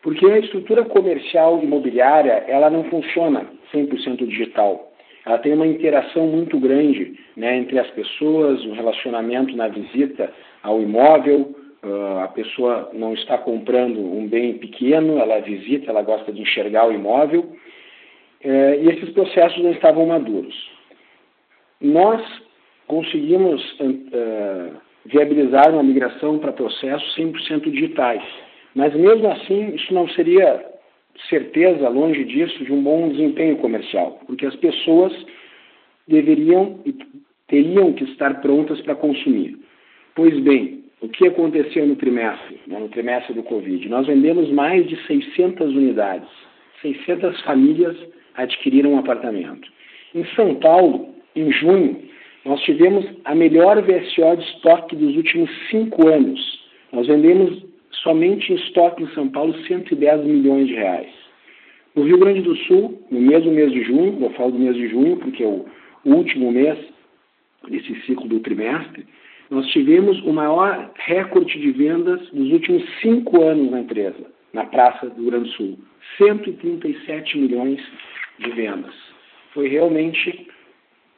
Porque 0.02 0.26
a 0.26 0.40
estrutura 0.40 0.84
comercial 0.84 1.62
imobiliária, 1.64 2.44
ela 2.48 2.70
não 2.70 2.84
funciona 2.86 3.48
100% 3.74 4.28
digital. 4.28 4.92
Ela 5.26 5.38
tem 5.38 5.54
uma 5.54 5.66
interação 5.66 6.28
muito 6.28 6.60
grande 6.60 7.18
né, 7.38 7.58
entre 7.58 7.80
as 7.80 7.90
pessoas, 7.92 8.64
o 8.66 8.74
relacionamento 8.74 9.56
na 9.56 9.70
visita 9.70 10.32
ao 10.62 10.82
imóvel. 10.82 11.56
Uh, 11.82 12.20
a 12.20 12.28
pessoa 12.28 12.90
não 12.94 13.14
está 13.14 13.38
comprando 13.38 14.00
um 14.00 14.28
bem 14.28 14.58
pequeno, 14.58 15.18
ela 15.20 15.40
visita, 15.40 15.90
ela 15.90 16.02
gosta 16.02 16.32
de 16.32 16.42
enxergar 16.42 16.88
o 16.88 16.94
imóvel. 16.94 17.42
Uh, 18.44 18.84
e 18.84 18.90
esses 18.90 19.10
processos 19.12 19.64
não 19.64 19.72
estavam 19.72 20.06
maduros. 20.06 20.56
Nós 21.80 22.22
conseguimos 22.88 23.62
uh, 23.80 24.78
viabilizar 25.06 25.72
uma 25.72 25.84
migração 25.84 26.40
para 26.40 26.52
processos 26.52 27.16
100% 27.16 27.70
digitais. 27.70 28.24
Mas 28.76 28.94
mesmo 28.96 29.30
assim, 29.30 29.76
isso 29.76 29.94
não 29.94 30.08
seria 30.10 30.66
certeza, 31.30 31.90
longe 31.90 32.24
disso, 32.24 32.64
de 32.64 32.72
um 32.72 32.82
bom 32.82 33.10
desempenho 33.10 33.58
comercial, 33.58 34.20
porque 34.26 34.46
as 34.46 34.56
pessoas 34.56 35.14
deveriam 36.08 36.80
e 36.86 36.96
teriam 37.48 37.94
que 37.94 38.04
estar 38.06 38.42
prontas 38.42 38.82
para 38.82 38.96
consumir. 38.96 39.58
Pois 40.16 40.40
bem, 40.40 40.84
o 41.02 41.10
que 41.10 41.28
aconteceu 41.28 41.86
no 41.86 41.96
trimestre, 41.96 42.60
né, 42.66 42.80
no 42.80 42.90
trimestre 42.90 43.34
do 43.34 43.44
Covid? 43.44 43.88
Nós 43.90 44.08
vendemos 44.08 44.50
mais 44.52 44.88
de 44.88 44.96
600 45.06 45.76
unidades, 45.76 46.30
600 46.82 47.42
famílias 47.42 47.96
adquiriram 48.36 48.94
um 48.94 49.00
apartamento. 49.00 49.68
Em 50.16 50.26
São 50.36 50.56
Paulo, 50.56 51.14
em 51.36 51.52
junho, 51.52 52.02
nós 52.46 52.62
tivemos 52.62 53.06
a 53.24 53.34
melhor 53.34 53.82
VSO 53.82 54.36
de 54.38 54.44
estoque 54.44 54.96
dos 54.96 55.16
últimos 55.16 55.50
cinco 55.70 56.08
anos. 56.10 56.40
Nós 56.92 57.08
vendemos 57.08 57.64
somente 58.04 58.52
em 58.52 58.56
estoque 58.56 59.04
em 59.04 59.08
São 59.10 59.30
Paulo 59.30 59.54
110 59.66 60.26
milhões 60.26 60.68
de 60.68 60.74
reais. 60.74 61.10
No 61.96 62.04
Rio 62.04 62.18
Grande 62.18 62.42
do 62.42 62.56
Sul, 62.56 63.02
no 63.10 63.22
mesmo 63.22 63.52
mês 63.52 63.72
de 63.72 63.84
junho, 63.84 64.18
eu 64.20 64.30
falo 64.32 64.52
do 64.52 64.60
mês 64.60 64.76
de 64.76 64.90
junho 64.90 65.18
porque 65.18 65.44
é 65.44 65.48
o 65.48 65.66
último 66.06 66.52
mês 66.52 66.78
desse 67.70 67.96
ciclo 68.02 68.28
do 68.28 68.40
trimestre, 68.40 69.06
nós 69.50 69.68
tivemos 69.68 70.20
o 70.24 70.34
maior 70.34 70.92
recorde 70.96 71.60
de 71.60 71.72
vendas 71.72 72.20
dos 72.32 72.52
últimos 72.52 72.84
cinco 73.02 73.42
anos 73.42 73.72
na 73.72 73.82
empresa, 73.82 74.26
na 74.52 74.66
Praça 74.66 75.10
do 75.10 75.22
Rio 75.22 75.32
Grande 75.32 75.50
do 75.50 75.56
Sul. 75.56 75.80
137 76.18 77.38
milhões 77.38 77.80
de 78.40 78.50
vendas. 78.52 78.94
Foi 79.54 79.68
realmente 79.68 80.48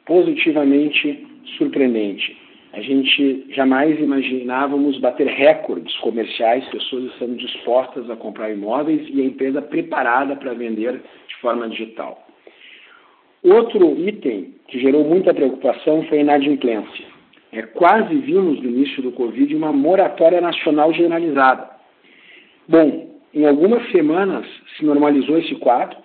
positivamente 0.06 1.26
surpreendente. 1.58 2.36
A 2.72 2.80
gente 2.80 3.46
jamais 3.50 3.98
imaginávamos 3.98 4.98
bater 4.98 5.26
recordes 5.26 5.96
comerciais, 5.98 6.68
pessoas 6.68 7.04
estando 7.04 7.36
dispostas 7.36 8.08
a 8.10 8.16
comprar 8.16 8.50
imóveis 8.50 9.06
e 9.08 9.20
a 9.20 9.24
empresa 9.24 9.62
preparada 9.62 10.36
para 10.36 10.54
vender 10.54 11.00
de 11.28 11.36
forma 11.36 11.68
digital. 11.68 12.26
Outro 13.42 13.98
item 13.98 14.54
que 14.68 14.78
gerou 14.78 15.04
muita 15.04 15.32
preocupação 15.32 16.02
foi 16.04 16.18
a 16.18 16.20
inadimplência. 16.22 17.06
É, 17.52 17.62
quase 17.62 18.14
vimos 18.16 18.60
no 18.60 18.68
início 18.68 19.02
do 19.02 19.12
Covid 19.12 19.54
uma 19.54 19.72
moratória 19.72 20.40
nacional 20.40 20.92
generalizada. 20.92 21.70
Bom, 22.68 23.16
em 23.32 23.46
algumas 23.46 23.90
semanas 23.90 24.46
se 24.76 24.84
normalizou 24.84 25.38
esse 25.38 25.54
quadro, 25.56 25.96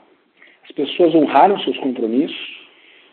as 0.64 0.72
pessoas 0.72 1.14
honraram 1.16 1.60
seus 1.60 1.78
compromissos, 1.80 2.61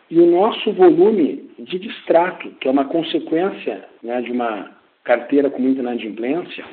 e 0.09 0.19
o 0.19 0.25
nosso 0.25 0.71
volume 0.73 1.49
de 1.59 1.77
distrato, 1.77 2.49
que 2.59 2.67
é 2.67 2.71
uma 2.71 2.85
consequência 2.85 3.85
né, 4.01 4.21
de 4.21 4.31
uma 4.31 4.71
carteira 5.03 5.49
com 5.49 5.61
muita 5.61 5.81
inadimplência, 5.81 6.65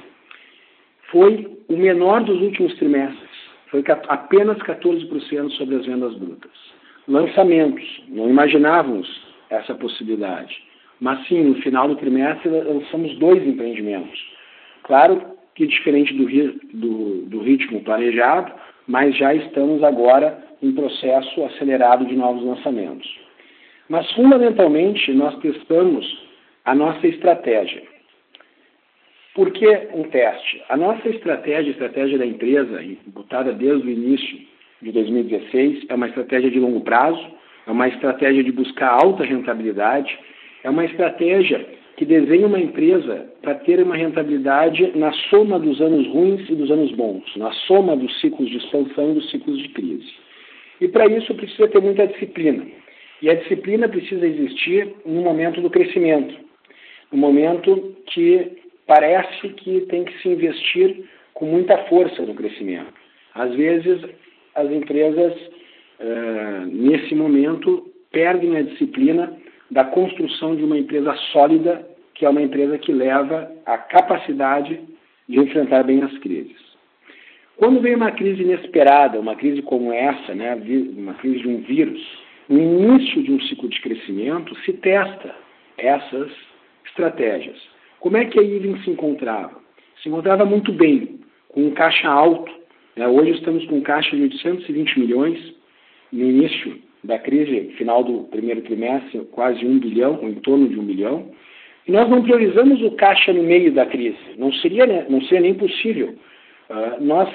foi 1.10 1.46
o 1.68 1.76
menor 1.76 2.24
dos 2.24 2.40
últimos 2.40 2.74
trimestres. 2.76 3.30
Foi 3.70 3.84
apenas 4.08 4.56
14% 4.58 5.50
sobre 5.50 5.76
as 5.76 5.86
vendas 5.86 6.14
brutas. 6.14 6.50
Lançamentos, 7.06 8.02
não 8.08 8.28
imaginávamos 8.28 9.08
essa 9.50 9.74
possibilidade. 9.74 10.62
Mas 11.00 11.26
sim, 11.26 11.42
no 11.42 11.54
final 11.56 11.88
do 11.88 11.96
trimestre 11.96 12.48
lançamos 12.48 13.16
dois 13.18 13.46
empreendimentos. 13.46 14.18
Claro 14.82 15.36
que 15.54 15.66
diferente 15.66 16.14
do, 16.14 16.26
do, 16.72 17.22
do 17.26 17.40
ritmo 17.40 17.82
planejado, 17.82 18.52
mas 18.86 19.16
já 19.16 19.34
estamos 19.34 19.82
agora 19.82 20.42
em 20.62 20.72
processo 20.72 21.44
acelerado 21.44 22.06
de 22.06 22.14
novos 22.14 22.42
lançamentos. 22.42 23.25
Mas, 23.88 24.10
fundamentalmente, 24.12 25.12
nós 25.12 25.38
testamos 25.38 26.04
a 26.64 26.74
nossa 26.74 27.06
estratégia. 27.06 27.82
Por 29.34 29.50
que 29.50 29.68
um 29.92 30.04
teste? 30.04 30.62
A 30.68 30.76
nossa 30.76 31.08
estratégia, 31.08 31.70
a 31.70 31.72
estratégia 31.72 32.18
da 32.18 32.26
empresa, 32.26 32.82
botada 33.08 33.52
desde 33.52 33.86
o 33.86 33.90
início 33.90 34.38
de 34.80 34.90
2016, 34.92 35.84
é 35.88 35.94
uma 35.94 36.08
estratégia 36.08 36.50
de 36.50 36.58
longo 36.58 36.80
prazo, 36.80 37.24
é 37.66 37.70
uma 37.70 37.86
estratégia 37.86 38.42
de 38.42 38.50
buscar 38.50 38.88
alta 38.88 39.24
rentabilidade, 39.24 40.18
é 40.64 40.70
uma 40.70 40.84
estratégia 40.84 41.64
que 41.96 42.04
desenha 42.04 42.46
uma 42.46 42.60
empresa 42.60 43.26
para 43.42 43.54
ter 43.54 43.82
uma 43.82 43.96
rentabilidade 43.96 44.92
na 44.96 45.12
soma 45.30 45.58
dos 45.58 45.80
anos 45.80 46.06
ruins 46.08 46.48
e 46.48 46.54
dos 46.54 46.70
anos 46.70 46.92
bons, 46.92 47.24
na 47.36 47.52
soma 47.52 47.96
dos 47.96 48.20
ciclos 48.20 48.48
de 48.50 48.58
expansão 48.58 49.12
e 49.12 49.14
dos 49.14 49.30
ciclos 49.30 49.58
de 49.58 49.68
crise. 49.68 50.12
E 50.80 50.88
para 50.88 51.06
isso 51.06 51.34
precisa 51.34 51.68
ter 51.68 51.80
muita 51.80 52.06
disciplina. 52.06 52.66
E 53.22 53.30
a 53.30 53.34
disciplina 53.34 53.88
precisa 53.88 54.26
existir 54.26 54.94
no 55.04 55.22
momento 55.22 55.60
do 55.60 55.70
crescimento, 55.70 56.34
no 57.10 57.18
momento 57.18 57.96
que 58.06 58.58
parece 58.86 59.48
que 59.50 59.80
tem 59.82 60.04
que 60.04 60.16
se 60.20 60.28
investir 60.28 61.04
com 61.34 61.46
muita 61.46 61.76
força 61.84 62.22
no 62.22 62.34
crescimento. 62.34 62.92
Às 63.34 63.54
vezes, 63.54 64.00
as 64.54 64.70
empresas, 64.70 65.34
nesse 66.70 67.14
momento, 67.14 67.90
perdem 68.12 68.56
a 68.56 68.62
disciplina 68.62 69.36
da 69.70 69.84
construção 69.84 70.54
de 70.54 70.62
uma 70.62 70.78
empresa 70.78 71.14
sólida, 71.32 71.86
que 72.14 72.24
é 72.24 72.28
uma 72.28 72.42
empresa 72.42 72.78
que 72.78 72.92
leva 72.92 73.50
a 73.66 73.76
capacidade 73.76 74.80
de 75.28 75.38
enfrentar 75.38 75.82
bem 75.82 76.02
as 76.02 76.16
crises. 76.18 76.56
Quando 77.56 77.80
vem 77.80 77.94
uma 77.94 78.12
crise 78.12 78.42
inesperada, 78.42 79.18
uma 79.18 79.34
crise 79.34 79.62
como 79.62 79.92
essa, 79.92 80.34
né, 80.34 80.54
uma 80.96 81.14
crise 81.14 81.40
de 81.40 81.48
um 81.48 81.62
vírus, 81.62 82.25
no 82.48 82.58
início 82.58 83.22
de 83.22 83.32
um 83.32 83.40
ciclo 83.42 83.68
de 83.68 83.80
crescimento, 83.80 84.54
se 84.60 84.72
testa 84.74 85.34
essas 85.78 86.30
estratégias. 86.86 87.56
Como 88.00 88.16
é 88.16 88.24
que 88.24 88.38
a 88.38 88.42
Ivin 88.42 88.78
se 88.82 88.90
encontrava? 88.90 89.58
Se 90.02 90.08
encontrava 90.08 90.44
muito 90.44 90.72
bem, 90.72 91.20
com 91.48 91.66
um 91.66 91.70
caixa 91.72 92.08
alto. 92.08 92.52
Né? 92.94 93.06
Hoje 93.08 93.32
estamos 93.32 93.64
com 93.66 93.78
um 93.78 93.80
caixa 93.80 94.14
de 94.14 94.22
820 94.22 95.00
milhões. 95.00 95.54
No 96.12 96.24
início 96.24 96.78
da 97.02 97.18
crise, 97.18 97.72
final 97.76 98.04
do 98.04 98.24
primeiro 98.24 98.62
trimestre, 98.62 99.18
quase 99.32 99.64
um 99.66 99.78
bilhão, 99.78 100.20
ou 100.22 100.28
em 100.28 100.34
torno 100.34 100.68
de 100.68 100.78
um 100.78 100.84
bilhão. 100.84 101.30
E 101.86 101.92
nós 101.92 102.08
não 102.08 102.22
priorizamos 102.22 102.82
o 102.82 102.92
caixa 102.92 103.32
no 103.32 103.42
meio 103.42 103.72
da 103.72 103.86
crise. 103.86 104.18
Não 104.36 104.52
seria, 104.52 104.86
né, 104.86 105.06
não 105.08 105.20
seria 105.22 105.40
nem 105.40 105.54
possível. 105.54 106.14
Uh, 106.68 107.02
nós 107.02 107.28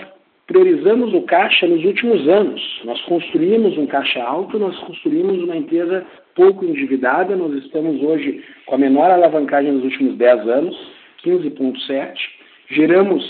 priorizamos 0.52 1.14
o 1.14 1.22
caixa 1.22 1.66
nos 1.66 1.84
últimos 1.86 2.28
anos. 2.28 2.62
Nós 2.84 3.02
construímos 3.04 3.78
um 3.78 3.88
caixa 3.88 4.22
alto, 4.22 4.60
nós 4.60 4.78
construímos 4.80 5.42
uma 5.42 5.56
empresa 5.56 6.06
pouco 6.36 6.66
endividada. 6.66 7.36
Nós 7.38 7.54
estamos 7.64 8.02
hoje 8.04 8.44
com 8.66 8.76
a 8.76 8.78
menor 8.78 9.10
alavancagem 9.10 9.72
nos 9.72 9.86
últimos 9.86 10.18
10 10.18 10.48
anos, 10.50 10.76
15,7. 11.24 12.14
Geramos 12.70 13.24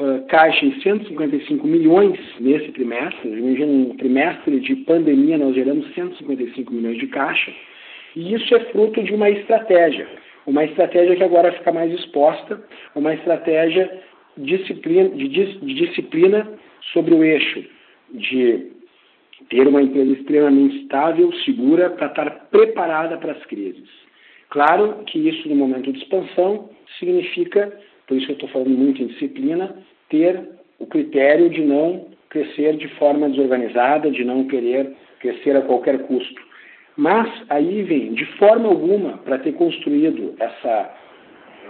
uh, 0.00 0.26
caixa 0.26 0.66
em 0.66 0.80
155 0.80 1.64
milhões 1.64 2.18
nesse 2.40 2.72
trimestre. 2.72 3.28
Imagina, 3.28 3.70
um 3.70 3.96
trimestre 3.96 4.58
de 4.58 4.74
pandemia, 4.76 5.38
nós 5.38 5.54
geramos 5.54 5.94
155 5.94 6.74
milhões 6.74 6.98
de 6.98 7.06
caixa. 7.06 7.52
E 8.16 8.34
isso 8.34 8.52
é 8.52 8.60
fruto 8.72 9.00
de 9.04 9.14
uma 9.14 9.30
estratégia. 9.30 10.08
Uma 10.44 10.64
estratégia 10.64 11.14
que 11.14 11.22
agora 11.22 11.52
fica 11.52 11.70
mais 11.70 11.92
exposta, 11.92 12.60
uma 12.96 13.14
estratégia 13.14 13.88
disciplina, 14.36 15.08
de, 15.10 15.28
de 15.28 15.74
disciplina 15.74 16.48
sobre 16.92 17.14
o 17.14 17.22
eixo 17.22 17.64
de 18.12 18.72
ter 19.48 19.66
uma 19.66 19.82
empresa 19.82 20.12
extremamente 20.12 20.82
estável, 20.82 21.32
segura, 21.44 21.90
para 21.90 22.06
estar 22.06 22.30
preparada 22.50 23.16
para 23.16 23.32
as 23.32 23.44
crises. 23.46 23.88
Claro 24.50 25.04
que 25.06 25.18
isso, 25.28 25.48
no 25.48 25.54
momento 25.54 25.92
de 25.92 25.98
expansão, 26.00 26.70
significa, 26.98 27.72
por 28.06 28.16
isso 28.16 28.26
que 28.26 28.32
eu 28.32 28.34
estou 28.34 28.48
falando 28.50 28.70
muito 28.70 29.02
em 29.02 29.06
disciplina, 29.06 29.76
ter 30.08 30.40
o 30.78 30.86
critério 30.86 31.48
de 31.50 31.62
não 31.62 32.08
crescer 32.28 32.76
de 32.76 32.88
forma 32.96 33.28
desorganizada, 33.28 34.10
de 34.10 34.24
não 34.24 34.46
querer 34.46 34.92
crescer 35.20 35.56
a 35.56 35.62
qualquer 35.62 36.00
custo. 36.06 36.40
Mas 36.96 37.28
aí 37.48 37.82
vem, 37.82 38.12
de 38.14 38.26
forma 38.36 38.68
alguma, 38.68 39.18
para 39.18 39.38
ter 39.38 39.52
construído 39.52 40.34
essa 40.38 40.94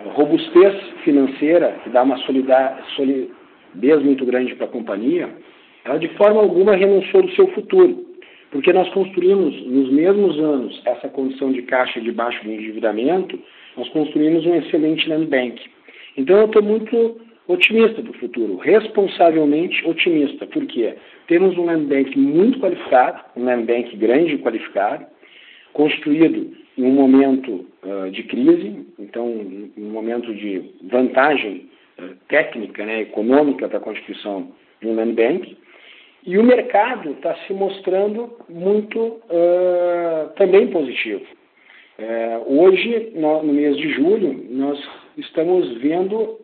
robustez 0.09 0.75
financeira, 1.05 1.79
que 1.83 1.91
dá 1.91 2.03
uma 2.03 2.19
solidez 2.19 4.03
muito 4.03 4.25
grande 4.25 4.55
para 4.55 4.67
a 4.67 4.71
companhia, 4.71 5.29
ela 5.85 5.99
de 5.99 6.09
forma 6.17 6.41
alguma 6.41 6.75
renunciou 6.75 7.23
do 7.23 7.31
seu 7.33 7.47
futuro, 7.49 8.07
porque 8.51 8.73
nós 8.73 8.89
construímos 8.91 9.55
nos 9.67 9.91
mesmos 9.91 10.39
anos 10.39 10.83
essa 10.85 11.09
condição 11.09 11.53
de 11.53 11.63
caixa 11.63 12.01
de 12.01 12.13
baixo 12.13 12.47
endividamento, 12.47 13.39
nós 13.77 13.89
construímos 13.91 14.45
um 14.45 14.55
excelente 14.57 15.09
land 15.09 15.27
bank. 15.27 15.61
Então 16.17 16.37
eu 16.39 16.47
estou 16.47 16.63
muito 16.63 17.21
otimista 17.47 18.03
para 18.03 18.11
o 18.11 18.15
futuro, 18.15 18.57
responsavelmente 18.59 19.87
otimista, 19.87 20.47
porque 20.47 20.95
temos 21.27 21.57
um 21.57 21.65
land 21.65 21.87
bank 21.87 22.19
muito 22.19 22.61
qualificado, 22.61 23.21
um 23.37 23.45
land 23.45 23.65
bank 23.65 23.97
grande 23.97 24.35
e 24.35 24.39
qualificado, 24.39 25.07
construído 25.73 26.60
em 26.81 26.85
um 26.85 26.93
momento 26.93 27.67
uh, 27.83 28.11
de 28.11 28.23
crise, 28.23 28.87
então, 28.99 29.27
um 29.27 29.91
momento 29.91 30.35
de 30.35 30.73
vantagem 30.85 31.69
uh, 31.99 32.15
técnica, 32.29 32.85
né, 32.85 33.03
econômica 33.03 33.69
para 33.69 33.79
a 33.79 33.83
constituição 33.83 34.51
de 34.81 34.89
um 34.89 34.95
land 34.95 35.13
bank, 35.13 35.59
e 36.27 36.39
o 36.39 36.43
mercado 36.43 37.11
está 37.13 37.35
se 37.47 37.53
mostrando 37.53 38.37
muito 38.49 38.99
uh, 38.99 40.31
também 40.37 40.69
positivo. 40.69 41.25
hoje, 42.47 43.13
no, 43.15 43.43
no 43.43 43.53
mês 43.53 43.77
de 43.77 43.91
julho, 43.91 44.47
nós 44.51 44.79
estamos 45.19 45.71
vendo 45.79 46.39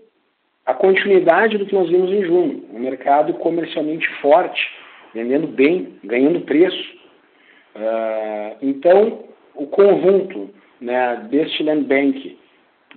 a 0.66 0.74
continuidade 0.74 1.56
do 1.56 1.64
que 1.64 1.74
nós 1.74 1.88
vimos 1.88 2.10
em 2.10 2.24
junho. 2.24 2.64
Um 2.74 2.80
mercado 2.80 3.32
comercialmente 3.34 4.06
forte, 4.20 4.60
vendendo 5.14 5.46
bem, 5.46 5.94
ganhando 6.04 6.40
preço. 6.40 6.96
Uh, 7.76 8.56
então, 8.62 9.26
o 9.56 9.66
conjunto 9.66 10.50
né, 10.80 11.26
deste 11.30 11.62
land 11.62 11.84
bank 11.84 12.38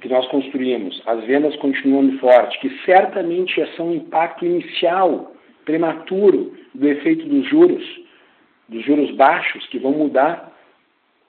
que 0.01 0.07
nós 0.07 0.25
construímos, 0.27 1.01
as 1.05 1.23
vendas 1.25 1.55
continuando 1.57 2.17
forte, 2.19 2.59
que 2.59 2.69
certamente 2.85 3.61
são 3.75 3.89
um 3.89 3.95
impacto 3.95 4.45
inicial, 4.45 5.33
prematuro, 5.65 6.57
do 6.73 6.87
efeito 6.87 7.25
dos 7.25 7.47
juros, 7.49 7.83
dos 8.69 8.83
juros 8.85 9.11
baixos, 9.11 9.65
que 9.67 9.79
vão 9.79 9.91
mudar 9.91 10.53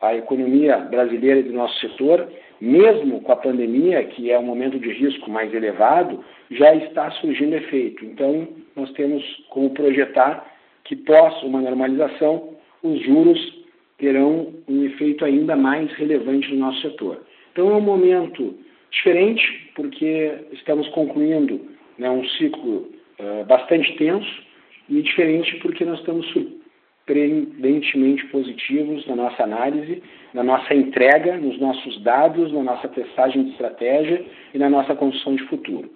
a 0.00 0.14
economia 0.14 0.78
brasileira 0.78 1.40
e 1.40 1.42
do 1.42 1.52
nosso 1.52 1.78
setor, 1.80 2.28
mesmo 2.60 3.20
com 3.22 3.32
a 3.32 3.36
pandemia, 3.36 4.04
que 4.04 4.30
é 4.30 4.38
um 4.38 4.44
momento 4.44 4.78
de 4.78 4.90
risco 4.90 5.30
mais 5.30 5.52
elevado, 5.52 6.24
já 6.50 6.74
está 6.74 7.10
surgindo 7.12 7.56
efeito. 7.56 8.04
Então, 8.04 8.48
nós 8.76 8.90
temos 8.92 9.22
como 9.50 9.70
projetar 9.70 10.46
que, 10.84 10.96
pós 10.96 11.42
uma 11.42 11.60
normalização, 11.60 12.54
os 12.82 13.00
juros 13.02 13.59
terão 14.00 14.54
um 14.66 14.84
efeito 14.84 15.24
ainda 15.24 15.54
mais 15.54 15.92
relevante 15.92 16.50
no 16.52 16.58
nosso 16.58 16.80
setor. 16.80 17.20
Então 17.52 17.70
é 17.70 17.74
um 17.74 17.80
momento 17.80 18.58
diferente, 18.90 19.70
porque 19.76 20.32
estamos 20.52 20.88
concluindo 20.88 21.60
né, 21.98 22.10
um 22.10 22.24
ciclo 22.30 22.90
uh, 23.18 23.44
bastante 23.44 23.94
tenso, 23.96 24.50
e 24.88 25.02
diferente 25.02 25.56
porque 25.58 25.84
nós 25.84 26.00
estamos 26.00 26.26
surpreendentemente 26.32 28.26
positivos 28.26 29.06
na 29.06 29.14
nossa 29.14 29.44
análise, 29.44 30.02
na 30.34 30.42
nossa 30.42 30.74
entrega, 30.74 31.36
nos 31.36 31.58
nossos 31.60 32.02
dados, 32.02 32.52
na 32.52 32.62
nossa 32.62 32.88
testagem 32.88 33.44
de 33.44 33.50
estratégia 33.50 34.24
e 34.52 34.58
na 34.58 34.68
nossa 34.68 34.96
construção 34.96 35.36
de 35.36 35.44
futuro. 35.44 35.90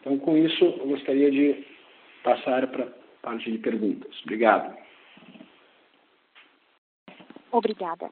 Então, 0.00 0.18
com 0.18 0.36
isso, 0.36 0.64
eu 0.64 0.86
gostaria 0.86 1.30
de 1.30 1.64
passar 2.24 2.66
para 2.66 2.84
a 2.84 2.88
parte 3.22 3.50
de 3.50 3.58
perguntas. 3.58 4.10
Obrigado. 4.24 4.83
Obrigada. 7.54 8.10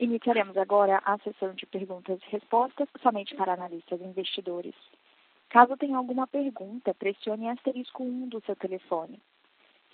Iniciaremos 0.00 0.56
agora 0.56 1.00
a 1.04 1.16
sessão 1.18 1.54
de 1.54 1.64
perguntas 1.64 2.18
e 2.20 2.30
respostas 2.30 2.88
somente 3.00 3.36
para 3.36 3.52
analistas 3.52 4.00
e 4.00 4.04
investidores. 4.04 4.74
Caso 5.48 5.76
tenha 5.76 5.96
alguma 5.96 6.26
pergunta, 6.26 6.92
pressione 6.92 7.48
asterisco 7.48 8.02
1 8.02 8.30
do 8.30 8.40
seu 8.44 8.56
telefone. 8.56 9.22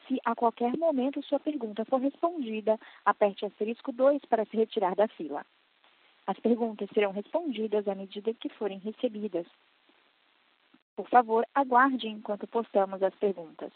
Se 0.07 0.19
a 0.25 0.35
qualquer 0.35 0.75
momento 0.79 1.23
sua 1.23 1.39
pergunta 1.39 1.85
for 1.85 2.01
respondida, 2.01 2.81
aperte 3.05 3.45
asterisco 3.45 3.93
2 3.93 4.25
para 4.25 4.47
se 4.47 4.57
retirar 4.57 4.97
da 4.97 5.09
fila. 5.09 5.45
As 6.27 6.41
perguntas 6.41 6.89
serão 6.95 7.13
respondidas 7.13 7.87
à 7.87 7.95
medida 7.95 8.33
que 8.33 8.49
forem 8.49 8.79
recebidas. 8.79 9.47
Por 10.97 11.07
favor, 11.11 11.47
aguarde 11.55 12.09
enquanto 12.09 12.47
postamos 12.47 13.03
as 13.03 13.15
perguntas. 13.17 13.71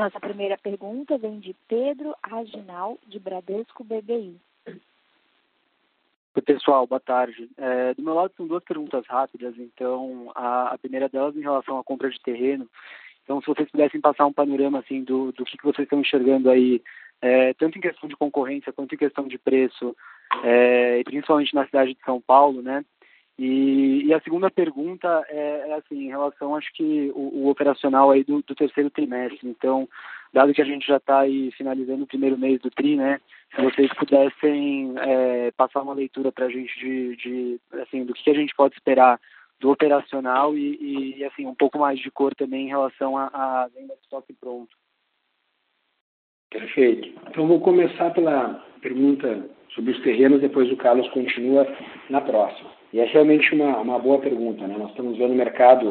Nossa 0.00 0.18
primeira 0.18 0.56
pergunta 0.56 1.18
vem 1.18 1.38
de 1.40 1.54
Pedro 1.68 2.14
Aginal, 2.22 2.98
de 3.06 3.18
Bradesco 3.18 3.84
BBI. 3.84 4.34
Oi, 4.66 6.42
pessoal, 6.42 6.86
boa 6.86 6.98
tarde. 6.98 7.50
É, 7.58 7.92
do 7.92 8.02
meu 8.02 8.14
lado 8.14 8.32
são 8.34 8.46
duas 8.46 8.64
perguntas 8.64 9.06
rápidas. 9.06 9.54
Então, 9.58 10.32
a, 10.34 10.72
a, 10.72 10.78
primeira 10.78 11.06
delas 11.06 11.36
em 11.36 11.42
relação 11.42 11.78
à 11.78 11.84
compra 11.84 12.08
de 12.08 12.18
terreno. 12.18 12.66
Então, 13.22 13.42
se 13.42 13.46
vocês 13.46 13.70
pudessem 13.70 14.00
passar 14.00 14.24
um 14.24 14.32
panorama 14.32 14.78
assim 14.78 15.04
do, 15.04 15.32
do 15.32 15.44
que, 15.44 15.58
que 15.58 15.64
vocês 15.64 15.84
estão 15.84 16.00
enxergando 16.00 16.48
aí, 16.48 16.80
é, 17.20 17.52
tanto 17.52 17.76
em 17.76 17.82
questão 17.82 18.08
de 18.08 18.16
concorrência 18.16 18.72
quanto 18.72 18.94
em 18.94 18.98
questão 18.98 19.28
de 19.28 19.36
preço, 19.36 19.94
é, 20.42 21.02
principalmente 21.04 21.54
na 21.54 21.66
cidade 21.66 21.92
de 21.92 22.02
São 22.06 22.22
Paulo, 22.22 22.62
né? 22.62 22.82
E, 23.38 24.04
e 24.04 24.12
a 24.12 24.20
segunda 24.20 24.50
pergunta 24.50 25.24
é, 25.28 25.70
é, 25.70 25.74
assim, 25.74 26.04
em 26.04 26.08
relação, 26.08 26.54
acho 26.54 26.70
que 26.74 27.10
o, 27.14 27.44
o 27.44 27.48
operacional 27.48 28.10
aí 28.10 28.22
do, 28.22 28.42
do, 28.42 28.54
terceiro 28.54 28.90
trimestre. 28.90 29.48
Então, 29.48 29.88
dado 30.32 30.52
que 30.52 30.60
a 30.60 30.64
gente 30.64 30.86
já 30.86 30.98
está 30.98 31.20
aí 31.20 31.50
finalizando 31.52 32.04
o 32.04 32.06
primeiro 32.06 32.36
mês 32.36 32.60
do 32.60 32.70
tri, 32.70 32.96
né? 32.96 33.18
Se 33.54 33.62
vocês 33.62 33.92
pudessem 33.94 34.94
é, 34.98 35.50
passar 35.52 35.80
uma 35.80 35.94
leitura 35.94 36.30
para 36.30 36.46
a 36.46 36.50
gente 36.50 36.78
de, 36.78 37.16
de, 37.16 37.60
assim, 37.80 38.04
do 38.04 38.12
que, 38.12 38.30
a 38.30 38.34
gente 38.34 38.54
pode 38.54 38.74
esperar 38.74 39.18
do 39.58 39.70
operacional 39.70 40.56
e, 40.56 41.16
e, 41.18 41.24
assim, 41.24 41.46
um 41.46 41.54
pouco 41.54 41.78
mais 41.78 41.98
de 41.98 42.10
cor 42.10 42.34
também 42.34 42.66
em 42.66 42.68
relação 42.68 43.16
à 43.16 43.68
venda 43.74 43.94
de 43.94 44.00
estoque 44.02 44.34
pronto. 44.34 44.76
Perfeito. 46.50 47.08
Então, 47.28 47.46
vou 47.46 47.60
começar 47.60 48.10
pela 48.10 48.54
pergunta 48.82 49.48
sobre 49.74 49.92
os 49.92 50.02
terrenos, 50.02 50.40
depois 50.40 50.70
o 50.70 50.76
Carlos 50.76 51.08
continua 51.10 51.66
na 52.08 52.20
próxima. 52.20 52.79
E 52.92 53.00
é 53.00 53.04
realmente 53.04 53.54
uma, 53.54 53.78
uma 53.78 53.98
boa 53.98 54.18
pergunta. 54.18 54.66
Né? 54.66 54.74
Nós 54.78 54.90
estamos 54.90 55.16
vendo 55.16 55.32
o 55.32 55.36
mercado 55.36 55.90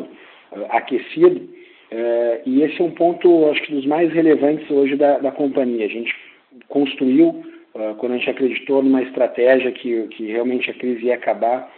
uh, 0.52 0.66
aquecido 0.70 1.38
uh, 1.40 2.42
e 2.46 2.62
esse 2.64 2.82
é 2.82 2.84
um 2.84 2.92
ponto, 2.92 3.50
acho 3.50 3.62
que, 3.64 3.74
dos 3.74 3.86
mais 3.86 4.12
relevantes 4.12 4.70
hoje 4.70 4.96
da, 4.96 5.20
da 5.20 5.32
companhia. 5.32 5.86
A 5.86 5.90
gente 5.90 6.14
construiu, 6.68 7.44
uh, 7.74 7.96
quando 7.98 8.14
a 8.14 8.18
gente 8.18 8.30
acreditou 8.30 8.84
numa 8.84 9.02
estratégia 9.02 9.72
que, 9.72 10.08
que 10.08 10.28
realmente 10.28 10.70
a 10.70 10.74
crise 10.74 11.06
ia 11.06 11.16
acabar, 11.16 11.72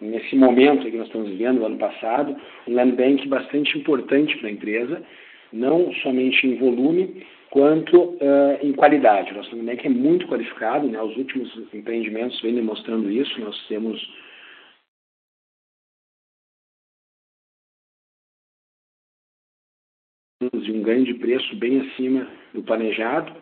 nesse 0.00 0.34
momento 0.34 0.90
que 0.90 0.96
nós 0.96 1.06
estamos 1.06 1.28
vivendo, 1.28 1.66
ano 1.66 1.76
passado, 1.76 2.34
um 2.66 2.74
land 2.74 2.92
bank 2.92 3.28
bastante 3.28 3.76
importante 3.76 4.36
para 4.38 4.48
a 4.48 4.52
empresa, 4.52 5.02
não 5.52 5.92
somente 6.02 6.46
em 6.46 6.56
volume, 6.56 7.26
quanto 7.50 7.96
uh, 7.96 8.58
em 8.62 8.72
qualidade. 8.72 9.34
Nosso 9.34 9.54
Nubank 9.56 9.86
é 9.86 9.90
muito 9.90 10.26
qualificado, 10.28 10.86
né? 10.88 11.00
os 11.00 11.16
últimos 11.16 11.50
empreendimentos 11.72 12.40
vêm 12.40 12.54
demonstrando 12.54 13.10
isso. 13.10 13.40
Nós 13.40 13.56
temos 13.68 14.00
de 20.40 20.72
um 20.72 20.82
ganho 20.82 21.04
de 21.04 21.14
preço 21.14 21.56
bem 21.56 21.80
acima 21.80 22.28
do 22.54 22.62
planejado. 22.62 23.32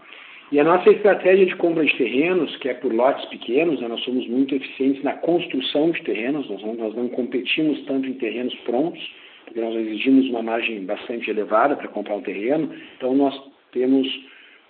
E 0.52 0.60
a 0.60 0.64
nossa 0.64 0.90
estratégia 0.90 1.44
de 1.44 1.56
compra 1.56 1.84
de 1.84 1.96
terrenos, 1.96 2.56
que 2.58 2.68
é 2.68 2.74
por 2.74 2.92
lotes 2.92 3.24
pequenos, 3.26 3.80
né? 3.80 3.88
nós 3.88 4.02
somos 4.04 4.26
muito 4.28 4.54
eficientes 4.54 5.02
na 5.02 5.14
construção 5.14 5.90
de 5.90 6.02
terrenos, 6.04 6.48
nós 6.48 6.62
não, 6.62 6.74
nós 6.74 6.94
não 6.94 7.08
competimos 7.08 7.84
tanto 7.84 8.08
em 8.08 8.14
terrenos 8.14 8.54
prontos, 8.60 9.02
porque 9.44 9.60
nós 9.60 9.74
exigimos 9.74 10.28
uma 10.30 10.42
margem 10.42 10.84
bastante 10.84 11.28
elevada 11.28 11.74
para 11.74 11.88
comprar 11.88 12.14
um 12.14 12.22
terreno, 12.22 12.72
então 12.96 13.14
nós 13.14 13.34
temos 13.72 14.06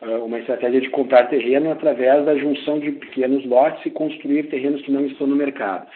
uh, 0.02 0.24
uma 0.24 0.38
estratégia 0.38 0.80
de 0.80 0.90
comprar 0.90 1.28
terreno 1.28 1.70
através 1.70 2.24
da 2.24 2.37
junção 2.37 2.78
de 2.78 2.92
pequenos 2.92 3.44
lotes 3.46 3.85
e 3.87 3.90
construir 3.90 4.44
terrenos 4.44 4.82
que 4.82 4.90
não 4.90 5.06
estão 5.06 5.26
no 5.26 5.37
mercado. 5.37 5.87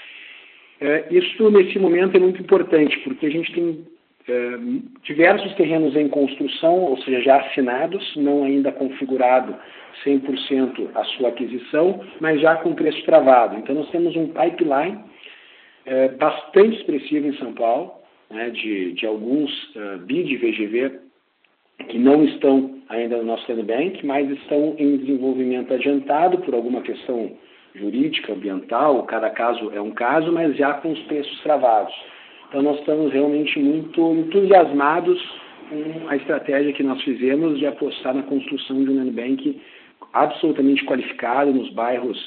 Uh, 0.81 1.15
isso, 1.15 1.51
nesse 1.51 1.79
momento, 1.79 2.17
é 2.17 2.21
muito 2.21 2.41
importante, 2.41 2.99
porque 3.01 3.27
a 3.27 3.31
gente 3.31 3.53
tem 3.53 3.69
uh, 3.71 4.83
diversos 5.03 5.55
terrenos 5.55 5.95
em 5.97 6.09
construção, 6.09 6.75
ou 6.85 6.99
seja, 6.99 7.21
já 7.21 7.41
assinados, 7.41 8.17
não 8.17 8.45
ainda 8.45 8.73
configurado 8.73 9.55
100% 10.05 10.89
a 10.95 11.05
sua 11.05 11.29
aquisição, 11.29 12.01
mas 12.21 12.41
já 12.41 12.57
com 12.57 12.75
preço 12.75 13.05
travado. 13.05 13.57
Então, 13.59 13.75
nós 13.75 13.91
temos 13.91 14.17
um 14.17 14.29
pipeline 14.29 14.99
eh, 15.87 16.09
bastante 16.09 16.77
expressivo 16.77 17.27
em 17.27 17.37
São 17.37 17.55
Paulo, 17.55 17.93
né, 18.31 18.51
de, 18.51 18.93
de 18.93 19.07
alguns 19.07 19.51
uh, 19.75 19.99
BID 20.05 20.37
VGV 20.37 21.01
que 21.89 21.99
não 21.99 22.25
estão 22.25 22.79
ainda 22.89 23.17
no 23.19 23.25
nosso 23.25 23.51
land 23.51 23.65
bank, 23.65 24.05
mas 24.05 24.29
estão 24.31 24.75
em 24.79 24.97
desenvolvimento 24.99 25.73
adiantado 25.73 26.39
por 26.39 26.55
alguma 26.55 26.83
questão 26.83 27.33
jurídica, 27.75 28.33
ambiental, 28.33 29.03
cada 29.05 29.31
caso 29.31 29.71
é 29.73 29.81
um 29.81 29.93
caso, 29.93 30.33
mas 30.33 30.57
já 30.57 30.75
com 30.75 30.93
os 30.93 31.01
preços 31.03 31.41
travados. 31.43 31.95
Então 32.49 32.63
nós 32.63 32.79
estamos 32.81 33.13
realmente 33.13 33.59
muito 33.61 34.13
entusiasmados 34.13 35.21
com 35.69 36.09
a 36.09 36.17
estratégia 36.17 36.73
que 36.73 36.83
nós 36.83 37.01
fizemos 37.03 37.59
de 37.59 37.67
apostar 37.67 38.15
na 38.15 38.25
construção 38.25 38.83
de 38.85 38.91
um 38.91 38.97
land 38.97 39.13
bank 39.13 39.61
absolutamente 40.13 40.85
qualificado 40.85 41.53
nos 41.53 41.71
bairros 41.73 42.19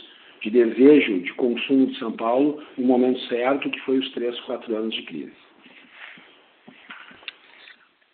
de 0.41 0.49
desejo 0.49 1.19
de 1.19 1.33
consumo 1.33 1.87
de 1.87 1.97
São 1.97 2.11
Paulo, 2.13 2.61
no 2.77 2.85
momento 2.85 3.19
certo, 3.27 3.69
que 3.69 3.79
foi 3.81 3.97
os 3.97 4.11
três, 4.11 4.37
quatro 4.41 4.75
anos 4.75 4.93
de 4.93 5.01
crise. 5.03 5.31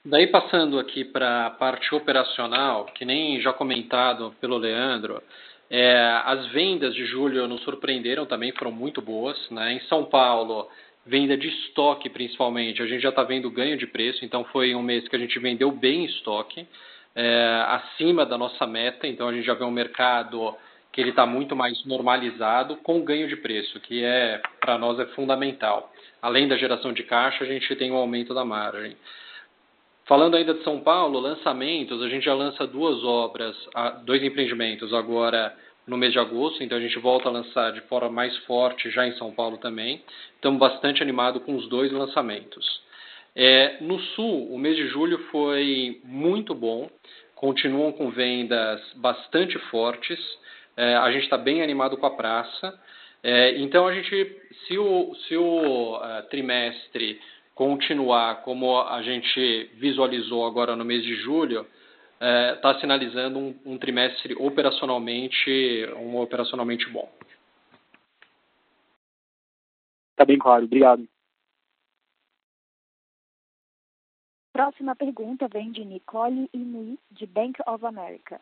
Daí 0.10 0.26
passando 0.26 0.80
aqui 0.80 1.06
para 1.06 1.45
a 1.45 1.50
parte 1.52 1.93
operacional, 1.93 2.86
que 2.95 3.06
nem 3.06 3.39
já 3.41 3.54
comentado 3.54 4.34
pelo 4.41 4.58
Leandro, 4.58 5.22
é, 5.69 5.95
as 6.26 6.48
vendas 6.48 6.95
de 6.95 7.06
julho 7.06 7.48
nos 7.48 7.62
surpreenderam 7.62 8.26
também, 8.26 8.52
foram 8.54 8.72
muito 8.72 9.04
boas. 9.04 9.38
Né? 9.52 9.74
Em 9.74 9.80
São 9.82 10.06
Paulo, 10.06 10.67
venda 11.06 11.38
de 11.38 11.48
estoque 11.48 12.10
principalmente, 12.10 12.82
a 12.82 12.88
gente 12.88 13.02
já 13.02 13.10
está 13.10 13.22
vendo 13.22 13.52
ganho 13.52 13.78
de 13.78 13.86
preço, 13.86 14.26
então 14.26 14.43
foi 14.45 14.74
um 14.74 14.82
mês 14.82 15.08
que 15.08 15.15
a 15.15 15.19
gente 15.19 15.38
vendeu 15.38 15.72
bem 15.72 16.06
estoque, 16.06 16.67
é, 17.15 17.63
acima 17.67 18.26
da 18.26 18.36
nossa 18.36 18.65
meta, 18.65 19.06
então 19.06 19.28
a 19.28 19.34
gente 19.34 19.45
já 19.45 19.54
vê 19.54 19.63
um 19.63 19.69
mercado 19.69 20.56
que 20.91 21.02
ele 21.02 21.12
está 21.12 21.28
muito 21.28 21.56
mais 21.56 21.86
normalizado 21.86 22.78
com 22.78 23.06
ganho 23.06 23.28
de 23.28 23.36
preço, 23.36 23.80
que 23.82 24.04
é 24.04 24.41
para 24.60 24.76
nós 24.80 24.98
é 24.98 25.06
fundamental. 25.08 25.93
Além 26.19 26.48
da 26.48 26.58
geração 26.58 26.91
de 26.91 27.04
caixa, 27.04 27.43
a 27.43 27.48
gente 27.48 27.76
tem 27.76 27.91
um 27.91 27.95
aumento 27.95 28.34
da 28.34 28.43
margem. 28.43 28.98
Falando 30.10 30.36
ainda 30.36 30.56
de 30.56 30.63
São 30.63 30.80
Paulo, 30.80 31.19
lançamentos, 31.19 32.02
a 32.02 32.10
gente 32.10 32.26
já 32.26 32.34
lança 32.34 32.65
duas 32.65 33.04
obras, 33.04 33.56
dois 34.06 34.24
empreendimentos 34.24 34.91
agora 34.91 35.56
no 35.86 35.98
mês 35.98 36.13
de 36.13 36.17
agosto, 36.17 36.63
então 36.63 36.80
a 36.80 36.82
gente 36.82 36.98
volta 36.98 37.30
a 37.30 37.32
lançar 37.32 37.72
de 37.74 37.82
forma 37.82 38.10
mais 38.10 38.36
forte 38.39 38.89
já 38.89 39.06
em 39.06 39.12
São 39.17 39.32
Paulo 39.32 39.60
também. 39.60 40.02
Estamos 40.34 40.60
bastante 40.60 41.04
animados 41.04 41.43
com 41.43 41.56
os 41.56 41.69
dois 41.69 41.91
lançamentos. 41.91 42.82
É, 43.36 43.78
no 43.82 44.00
Sul, 44.00 44.52
o 44.52 44.58
mês 44.58 44.76
de 44.76 44.88
julho 44.88 45.19
foi 45.32 46.02
muito 46.04 46.56
bom, 46.56 46.89
continuam 47.36 47.91
com 47.91 48.10
vendas 48.10 48.82
bastante 48.95 49.60
fortes, 49.69 50.19
é, 50.76 50.95
a 50.95 51.12
gente 51.12 51.26
está 51.26 51.38
bem 51.38 51.62
animado 51.62 51.95
com 51.98 52.08
a 52.08 52.15
praça. 52.17 52.82
É, 53.22 53.60
então 53.60 53.86
a 53.86 53.93
gente, 53.93 54.41
se 54.65 54.76
o, 54.76 55.13
se 55.28 55.38
o 55.38 55.98
uh, 55.98 56.24
trimestre 56.32 57.19
continuar 57.60 58.41
como 58.43 58.80
a 58.80 59.02
gente 59.02 59.65
visualizou 59.74 60.45
agora 60.45 60.78
no 60.78 60.86
mês 60.86 61.04
de 61.04 61.13
julho, 61.15 61.67
está 62.13 62.69
é, 62.69 62.80
sinalizando 62.80 63.38
um, 63.38 63.60
um, 63.65 63.78
trimestre 63.78 64.34
operacionalmente, 64.36 65.86
um 65.98 66.17
operacionalmente 66.22 66.89
bom. 66.89 67.12
Está 70.12 70.24
bem 70.24 70.39
claro, 70.39 70.63
obrigado. 70.63 71.06
Próxima 74.54 74.95
pergunta 74.95 75.50
vem 75.50 75.69
de 75.69 75.84
Nicole 75.84 76.50
Inui, 76.54 76.98
de 77.12 77.26
Bank 77.26 77.60
of 77.67 77.86
America. 77.86 78.39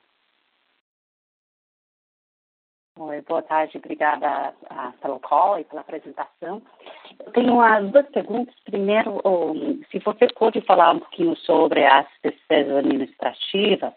Oi, 2.99 3.21
boa 3.27 3.43
tarde, 3.43 3.77
obrigada 3.77 4.55
a, 4.71 4.91
pelo 4.99 5.19
call 5.19 5.59
e 5.59 5.63
pela 5.65 5.81
apresentação. 5.81 6.59
Eu 7.23 7.31
tenho 7.31 7.61
as 7.61 7.87
duas 7.91 8.07
perguntas. 8.07 8.55
Primeiro, 8.65 9.21
se 9.91 9.99
você 9.99 10.27
pode 10.33 10.61
falar 10.61 10.93
um 10.93 10.99
pouquinho 10.99 11.35
sobre 11.37 11.85
as 11.85 12.07
despesas 12.23 12.75
administrativas, 12.75 13.93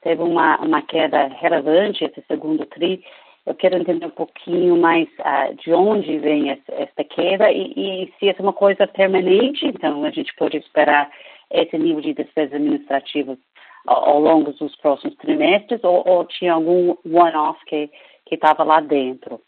teve 0.00 0.22
uma, 0.22 0.56
uma 0.60 0.80
queda 0.80 1.26
relevante 1.26 2.04
esse 2.04 2.24
segundo 2.26 2.64
TRI. 2.64 3.04
Eu 3.44 3.54
quero 3.54 3.76
entender 3.76 4.06
um 4.06 4.10
pouquinho 4.10 4.78
mais 4.78 5.06
uh, 5.18 5.54
de 5.56 5.74
onde 5.74 6.18
vem 6.18 6.50
essa, 6.50 6.72
essa 6.72 7.04
queda 7.04 7.52
e, 7.52 7.72
e, 7.76 8.14
se 8.18 8.30
é 8.30 8.36
uma 8.38 8.54
coisa 8.54 8.86
permanente, 8.86 9.66
então 9.66 10.04
a 10.04 10.10
gente 10.10 10.34
pode 10.36 10.56
esperar 10.56 11.10
esse 11.50 11.76
nível 11.76 12.00
de 12.00 12.14
despesas 12.14 12.54
administrativas 12.54 13.38
ao 13.86 14.20
longo 14.20 14.52
dos 14.52 14.74
próximos 14.76 15.16
trimestres 15.16 15.82
ou, 15.82 16.06
ou 16.06 16.24
tinha 16.26 16.52
algum 16.52 16.94
one-off 17.06 17.58
que 17.66 17.90
que 18.28 18.34
estava 18.34 18.62
lá 18.62 18.80
dentro. 18.80 19.40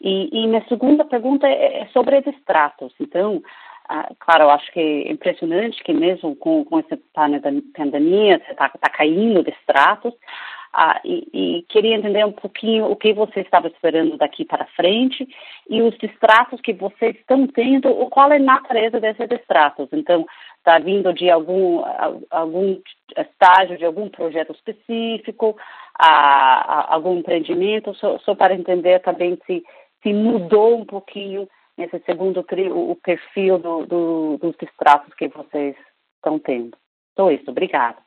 E, 0.00 0.28
e, 0.32 0.46
minha 0.46 0.64
segunda 0.68 1.04
pergunta 1.04 1.46
é, 1.46 1.82
é 1.82 1.86
sobre 1.86 2.18
extratos. 2.18 2.92
Então, 3.00 3.42
ah, 3.88 4.08
claro, 4.18 4.44
eu 4.44 4.50
acho 4.50 4.70
que 4.72 4.80
é 4.80 5.10
impressionante 5.10 5.82
que 5.82 5.92
mesmo 5.92 6.34
com, 6.36 6.64
com 6.64 6.78
essa 6.78 6.98
pandemia, 7.14 8.38
você 8.44 8.52
está 8.52 8.68
tá 8.68 8.90
caindo 8.90 9.42
de 9.42 9.50
extratos. 9.50 10.12
Ah, 10.78 11.00
e, 11.04 11.26
e, 11.32 11.62
queria 11.70 11.96
entender 11.96 12.26
um 12.26 12.32
pouquinho 12.32 12.90
o 12.90 12.96
que 12.96 13.14
você 13.14 13.40
estava 13.40 13.66
esperando 13.68 14.18
daqui 14.18 14.44
para 14.44 14.66
frente 14.76 15.26
e 15.70 15.80
os 15.80 15.96
distratos 15.96 16.60
que 16.60 16.74
vocês 16.74 17.16
estão 17.16 17.46
tendo, 17.46 17.94
qual 18.10 18.30
é 18.30 18.36
a 18.36 18.40
natureza 18.40 19.00
desses 19.00 19.26
distratos. 19.26 19.88
Então, 19.92 20.26
está 20.66 20.80
vindo 20.80 21.14
de 21.14 21.30
algum, 21.30 21.84
algum 22.28 22.80
estágio 23.16 23.78
de 23.78 23.84
algum 23.84 24.08
projeto 24.08 24.52
específico, 24.52 25.56
a, 25.94 26.08
a 26.08 26.94
algum 26.94 27.18
empreendimento, 27.18 27.94
só, 27.94 28.18
só, 28.18 28.34
para 28.34 28.54
entender 28.54 28.98
também 29.00 29.38
se, 29.46 29.64
se 30.02 30.12
mudou 30.12 30.76
um 30.76 30.84
pouquinho 30.84 31.48
nesse 31.78 32.00
segundo 32.00 32.44
o, 32.72 32.90
o 32.90 32.96
perfil 32.96 33.58
do, 33.60 33.86
do, 33.86 34.38
dos 34.38 34.56
distratos 34.56 35.14
que 35.14 35.28
vocês 35.28 35.76
estão 36.16 36.36
tendo. 36.40 36.76
Só 37.14 37.30
isso, 37.30 37.48
obrigada. 37.48 37.98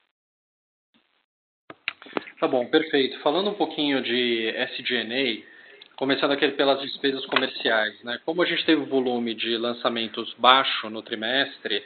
Tá 2.41 2.47
bom, 2.47 2.65
perfeito. 2.65 3.21
Falando 3.21 3.51
um 3.51 3.55
pouquinho 3.55 4.01
de 4.01 4.49
SG&A, 4.49 5.95
começando 5.95 6.31
aqui 6.31 6.49
pelas 6.49 6.81
despesas 6.81 7.25
comerciais, 7.25 8.03
né? 8.03 8.19
Como 8.25 8.41
a 8.41 8.45
gente 8.45 8.65
teve 8.65 8.83
volume 8.83 9.33
de 9.33 9.57
lançamentos 9.57 10.33
baixo 10.37 10.89
no 10.89 11.01
trimestre, 11.01 11.83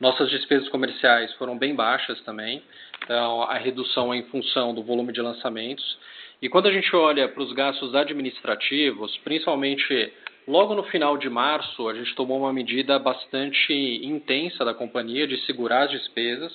nossas 0.00 0.30
despesas 0.30 0.68
comerciais 0.68 1.32
foram 1.34 1.56
bem 1.56 1.74
baixas 1.74 2.20
também. 2.22 2.62
Então, 3.04 3.42
a 3.42 3.54
redução 3.54 4.12
é 4.12 4.18
em 4.18 4.24
função 4.24 4.74
do 4.74 4.82
volume 4.82 5.12
de 5.12 5.20
lançamentos. 5.20 5.98
E 6.40 6.48
quando 6.48 6.66
a 6.66 6.72
gente 6.72 6.94
olha 6.94 7.28
para 7.28 7.42
os 7.42 7.52
gastos 7.52 7.94
administrativos, 7.94 9.16
principalmente 9.18 10.12
logo 10.46 10.74
no 10.74 10.82
final 10.84 11.16
de 11.16 11.30
março, 11.30 11.88
a 11.88 11.94
gente 11.94 12.14
tomou 12.14 12.38
uma 12.38 12.52
medida 12.52 12.98
bastante 12.98 13.72
intensa 14.04 14.64
da 14.64 14.74
companhia 14.74 15.26
de 15.26 15.38
segurar 15.46 15.84
as 15.84 15.90
despesas. 15.90 16.52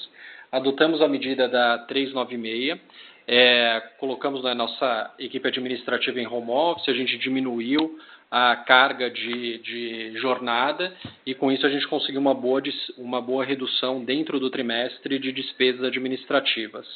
Adotamos 0.51 1.01
a 1.01 1.08
medida 1.08 1.47
da 1.47 1.80
396 1.80 2.80
é, 3.27 3.82
colocamos 3.99 4.45
a 4.45 4.56
nossa 4.56 5.13
equipe 5.19 5.47
administrativa 5.47 6.19
em 6.19 6.27
home 6.27 6.51
office, 6.51 6.89
a 6.89 6.93
gente 6.93 7.17
diminuiu 7.17 7.97
a 8.32 8.56
carga 8.56 9.12
de, 9.12 9.58
de 9.58 10.17
jornada 10.17 10.96
e 11.26 11.36
com 11.36 11.52
isso 11.52 11.67
a 11.67 11.70
gente 11.70 11.86
conseguiu 11.88 12.22
uma 12.22 12.34
boa, 12.34 12.63
uma 12.98 13.22
boa 13.22 13.44
redução 13.44 14.06
dentro 14.06 14.39
do 14.39 14.50
trimestre 14.50 15.20
de 15.20 15.34
despesas 15.34 15.84
administrativas. 15.84 16.88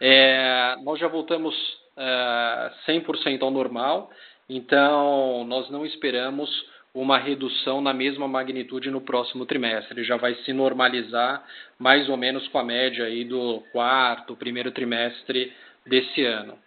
É, 0.00 0.74
nós 0.82 0.98
já 0.98 1.06
voltamos 1.06 1.54
é, 1.96 2.72
100% 2.88 3.42
ao 3.42 3.52
normal, 3.52 4.10
então 4.48 5.44
nós 5.44 5.70
não 5.70 5.86
esperamos 5.86 6.50
uma 6.92 7.18
redução 7.18 7.80
na 7.80 7.92
mesma 7.92 8.26
magnitude 8.26 8.90
no 8.90 9.00
próximo 9.00 9.46
trimestre. 9.46 9.94
Ele 9.94 10.06
já 10.06 10.16
vai 10.16 10.34
se 10.36 10.52
normalizar 10.52 11.44
mais 11.78 12.08
ou 12.08 12.16
menos 12.16 12.46
com 12.48 12.58
a 12.58 12.64
média 12.64 13.04
aí 13.04 13.24
do 13.24 13.62
quarto, 13.70 14.36
primeiro 14.36 14.72
trimestre 14.72 15.52
desse 15.86 16.24
ano. 16.24 16.58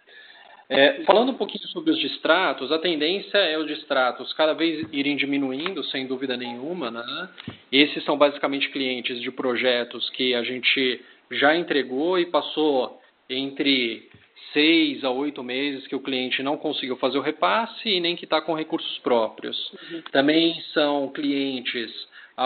É, 0.70 1.02
falando 1.04 1.30
um 1.30 1.34
pouquinho 1.34 1.66
sobre 1.68 1.90
os 1.90 1.98
distratos, 1.98 2.70
a 2.70 2.78
tendência 2.78 3.38
é 3.38 3.56
os 3.56 3.66
distratos 3.66 4.32
cada 4.34 4.52
vez 4.52 4.86
irem 4.92 5.16
diminuindo, 5.16 5.82
sem 5.84 6.06
dúvida 6.06 6.36
nenhuma. 6.36 6.90
Né? 6.90 7.28
Esses 7.72 8.04
são 8.04 8.18
basicamente 8.18 8.68
clientes 8.68 9.20
de 9.20 9.30
projetos 9.30 10.10
que 10.10 10.34
a 10.34 10.42
gente 10.42 11.00
já 11.30 11.56
entregou 11.56 12.18
e 12.18 12.26
passou 12.26 13.00
entre 13.30 14.08
seis 14.52 15.04
a 15.04 15.10
oito 15.10 15.42
meses 15.42 15.86
que 15.86 15.96
o 15.96 16.00
cliente 16.00 16.42
não 16.42 16.56
conseguiu 16.56 16.96
fazer 16.96 17.18
o 17.18 17.22
repasse 17.22 17.88
e 17.88 18.00
nem 18.00 18.16
que 18.16 18.24
está 18.24 18.40
com 18.40 18.54
recursos 18.54 18.98
próprios. 18.98 19.56
Uhum. 19.72 20.02
Também 20.12 20.60
são 20.72 21.08
clientes 21.08 21.90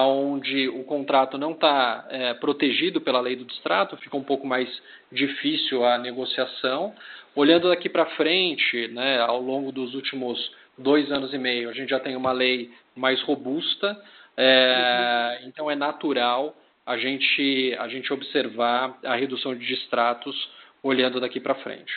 onde 0.00 0.68
o 0.68 0.84
contrato 0.84 1.36
não 1.36 1.52
está 1.52 2.06
é, 2.08 2.34
protegido 2.34 3.00
pela 3.00 3.20
lei 3.20 3.36
do 3.36 3.44
distrato, 3.44 3.96
fica 3.98 4.16
um 4.16 4.22
pouco 4.24 4.46
mais 4.46 4.68
difícil 5.10 5.84
a 5.84 5.98
negociação. 5.98 6.94
Olhando 7.34 7.68
daqui 7.68 7.88
para 7.88 8.06
frente, 8.16 8.88
né, 8.88 9.20
ao 9.20 9.40
longo 9.40 9.70
dos 9.70 9.94
últimos 9.94 10.52
dois 10.78 11.12
anos 11.12 11.34
e 11.34 11.38
meio, 11.38 11.68
a 11.68 11.72
gente 11.72 11.90
já 11.90 12.00
tem 12.00 12.16
uma 12.16 12.32
lei 12.32 12.70
mais 12.96 13.20
robusta, 13.22 14.00
é, 14.36 15.38
uhum. 15.42 15.48
então 15.48 15.70
é 15.70 15.74
natural 15.74 16.56
a 16.86 16.96
gente, 16.96 17.76
a 17.78 17.86
gente 17.88 18.12
observar 18.12 18.98
a 19.04 19.14
redução 19.14 19.54
de 19.54 19.66
distratos 19.66 20.34
olhando 20.82 21.20
daqui 21.20 21.38
para 21.38 21.54
frente. 21.56 21.92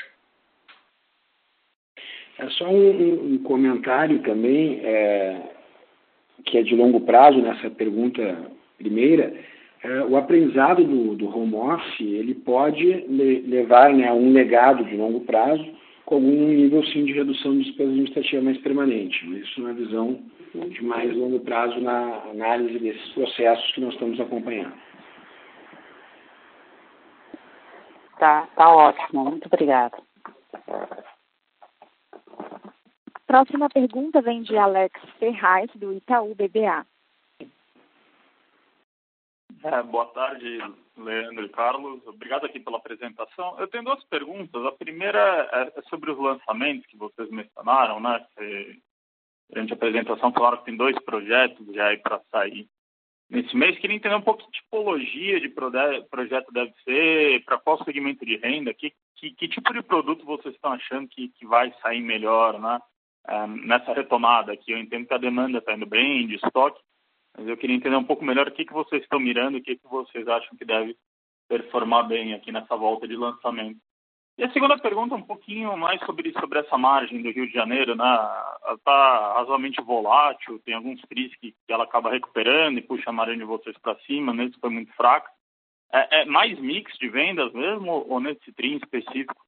É 2.38 2.50
só 2.50 2.70
um, 2.70 3.34
um 3.34 3.38
comentário 3.40 4.22
também, 4.22 4.82
é, 4.84 5.55
que 6.46 6.58
é 6.58 6.64
de 6.64 6.76
longo 6.76 7.02
prazo 7.02 7.40
nessa 7.40 7.70
pergunta 7.70 8.38
primeira. 8.78 9.34
É, 9.84 10.04
o 10.04 10.16
aprendizado 10.18 10.84
do, 10.84 11.16
do, 11.16 11.28
home 11.28 11.56
office 11.56 12.00
ele 12.00 12.34
pode 12.34 12.86
le, 12.86 13.42
levar 13.42 13.94
né, 13.94 14.08
a 14.08 14.14
um 14.14 14.32
legado 14.32 14.84
de 14.84 14.96
longo 14.96 15.22
prazo 15.22 15.66
com 16.06 16.18
um 16.18 16.48
nível 16.48 16.84
sim 16.86 17.04
de 17.04 17.14
redução 17.14 17.58
de 17.58 17.66
despesa 17.66 17.90
administrativa 17.90 18.42
mais 18.42 18.58
permanente. 18.60 19.26
Isso 19.40 19.62
na 19.62 19.74
visão 19.74 20.20
de 20.54 20.84
mais 20.84 21.16
longo 21.16 21.40
prazo 21.40 21.80
na 21.82 22.22
análise 22.32 22.80
desses 22.80 23.10
processos 23.10 23.72
que 23.74 23.82
nós 23.82 23.94
estamos 23.94 24.20
acompanhando. 24.20 24.74
Tá, 28.20 28.48
tá 28.56 28.70
ótimo. 28.70 29.26
Muito 29.26 29.48
obrigada. 29.48 29.98
Próxima 33.36 33.70
pergunta 33.70 34.22
vem 34.22 34.44
de 34.44 34.56
Alex 34.56 34.98
Ferraz, 35.20 35.70
do 35.76 35.92
Itaú 35.92 36.34
BBA. 36.36 36.86
É, 39.62 39.84
boa 39.84 40.06
tarde, 40.06 40.58
Leandro 40.96 41.44
e 41.44 41.50
Carlos. 41.50 42.02
Obrigado 42.08 42.46
aqui 42.46 42.62
pela 42.62 42.78
apresentação. 42.78 43.60
Eu 43.60 43.68
tenho 43.68 43.84
duas 43.84 44.02
perguntas. 44.06 44.66
A 44.66 44.72
primeira 44.72 45.50
é, 45.52 45.80
é 45.80 45.82
sobre 45.90 46.12
os 46.12 46.18
lançamentos 46.18 46.86
que 46.86 46.96
vocês 46.96 47.30
mencionaram, 47.30 48.00
né? 48.00 48.26
Durante 49.50 49.74
a 49.74 49.76
apresentação, 49.76 50.32
claro 50.32 50.60
que 50.60 50.66
tem 50.68 50.78
dois 50.78 50.98
projetos 51.00 51.68
já 51.76 51.88
aí 51.88 51.98
para 51.98 52.22
sair 52.32 52.70
nesse 53.30 53.54
mês. 53.54 53.78
Queria 53.80 53.98
entender 53.98 54.16
um 54.16 54.22
pouco 54.22 54.46
que 54.46 54.62
tipologia 54.62 55.42
de 55.42 55.50
projeto 55.50 56.54
deve 56.54 56.74
ser, 56.86 57.44
para 57.44 57.58
qual 57.58 57.84
segmento 57.84 58.26
de 58.26 58.38
renda, 58.38 58.74
que, 58.74 58.94
que, 59.16 59.32
que, 59.32 59.50
tipo 59.50 59.74
de 59.74 59.84
produto 59.84 60.24
vocês 60.24 60.56
estão 60.56 60.72
achando 60.72 61.10
que, 61.10 61.28
que 61.38 61.46
vai 61.46 61.74
sair 61.82 62.00
melhor 62.00 62.58
né? 62.62 62.80
É, 63.28 63.48
nessa 63.48 63.94
retomada 63.94 64.54
aqui. 64.54 64.72
Eu 64.72 64.78
entendo 64.78 65.08
que 65.08 65.14
a 65.14 65.18
demanda 65.18 65.58
está 65.58 65.74
indo 65.74 65.86
bem, 65.86 66.28
de 66.28 66.36
estoque, 66.36 66.80
mas 67.38 67.48
eu 67.48 67.58
queria 67.58 67.76
entender 67.76 67.96
um 67.96 68.04
pouco 68.04 68.24
melhor 68.24 68.48
o 68.48 68.52
que, 68.52 68.66
que 68.66 68.74
vocês 68.74 69.02
estão 69.02 69.20
mirando 69.20 69.58
o 69.58 69.62
que, 69.62 69.76
que 69.76 69.88
vocês 69.88 70.28
acham 70.28 70.58
que 70.58 70.66
deve 70.66 70.96
performar 71.48 72.08
bem 72.08 72.34
aqui 72.34 72.52
nessa 72.52 72.76
volta 72.76 73.08
de 73.08 73.16
lançamento. 73.16 73.80
E 74.38 74.44
a 74.44 74.52
segunda 74.52 74.78
pergunta, 74.78 75.16
um 75.16 75.22
pouquinho 75.22 75.78
mais 75.78 76.00
sobre, 76.06 76.34
sobre 76.34 76.60
essa 76.60 76.78
margem 76.78 77.22
do 77.22 77.32
Rio 77.32 77.48
de 77.48 77.54
Janeiro, 77.54 77.96
né? 77.96 78.04
Ela 78.04 78.74
está 78.74 79.34
razoavelmente 79.36 79.82
volátil, 79.82 80.60
tem 80.66 80.74
alguns 80.74 81.00
tris 81.04 81.34
que, 81.38 81.52
que 81.52 81.74
ela 81.74 81.86
acaba 81.86 82.12
recuperando 82.12 82.78
e 82.78 82.82
puxa 82.82 83.10
a 83.10 83.14
margem 83.14 83.38
de 83.38 83.46
vocês 83.46 83.78
para 83.78 83.98
cima, 84.00 84.34
nesse 84.34 84.60
foi 84.60 84.70
muito 84.70 84.92
fraca. 84.94 85.30
É, 85.94 86.22
é, 86.22 86.26
mais 86.26 86.60
mix 86.60 86.98
de 86.98 87.08
vendas 87.08 87.54
mesmo, 87.54 88.06
ou 88.10 88.20
nesse 88.20 88.52
TRI 88.52 88.76
específico, 88.76 89.45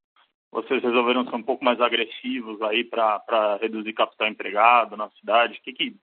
vocês 0.51 0.81
resolveram 0.81 1.25
ser 1.25 1.36
um 1.36 1.43
pouco 1.43 1.63
mais 1.63 1.79
agressivos 1.79 2.62
aí 2.62 2.83
para 2.83 3.57
reduzir 3.62 3.93
capital 3.93 4.27
empregado 4.27 4.97
na 4.97 5.10
cidade? 5.12 5.57
O 5.60 5.62
que, 5.63 5.73
que 5.73 5.95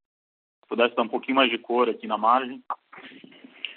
pudesse 0.69 0.95
dar 0.95 1.03
um 1.03 1.09
pouquinho 1.09 1.37
mais 1.37 1.51
de 1.51 1.59
cor 1.59 1.89
aqui 1.89 2.07
na 2.07 2.19
margem? 2.19 2.63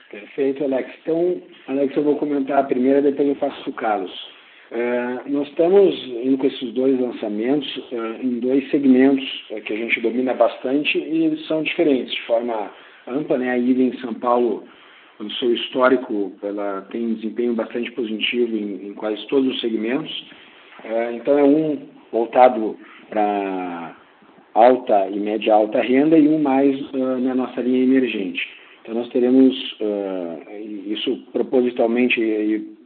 Perfeito, 0.10 0.63
Alex. 0.63 0.89
Então, 1.01 1.41
Alex, 1.67 1.95
eu 1.95 2.03
vou 2.03 2.17
comentar 2.17 2.60
a 2.60 2.63
primeira, 2.63 3.01
depois 3.01 3.27
eu 3.27 3.36
faço 3.36 3.69
o 3.69 3.73
Carlos. 3.73 4.12
É, 4.69 5.30
nós 5.30 5.47
estamos 5.47 5.95
indo 6.06 6.38
com 6.38 6.47
esses 6.47 6.73
dois 6.73 6.99
lançamentos 6.99 7.67
é, 7.91 8.21
em 8.21 8.39
dois 8.39 8.69
segmentos 8.69 9.45
é, 9.51 9.62
que 9.62 9.71
a 9.71 9.77
gente 9.77 10.01
domina 10.01 10.34
bastante 10.34 10.97
e 10.97 11.25
eles 11.25 11.45
são 11.47 11.63
diferentes 11.63 12.13
de 12.13 12.21
forma 12.23 12.69
ampla. 13.08 13.38
Né? 13.38 13.51
A 13.51 13.58
IVA 13.58 13.84
em 13.84 13.99
São 13.99 14.13
Paulo, 14.13 14.65
no 15.19 15.32
seu 15.32 15.53
histórico, 15.53 16.34
ela 16.43 16.82
tem 16.91 17.06
um 17.06 17.13
desempenho 17.13 17.53
bastante 17.53 17.91
positivo 17.93 18.58
em, 18.58 18.89
em 18.89 18.93
quase 18.93 19.25
todos 19.27 19.56
os 19.56 19.62
segmentos. 19.62 20.12
Então 21.13 21.37
é 21.37 21.43
um 21.43 21.79
voltado 22.11 22.77
para 23.09 23.95
alta 24.53 25.07
e 25.09 25.19
média 25.19 25.53
alta 25.53 25.81
renda 25.81 26.17
e 26.17 26.27
um 26.27 26.39
mais 26.39 26.79
na 26.91 27.35
nossa 27.35 27.61
linha 27.61 27.83
emergente. 27.83 28.47
Então 28.81 28.95
nós 28.95 29.09
teremos 29.09 29.55
isso 30.87 31.23
propositalmente 31.33 32.19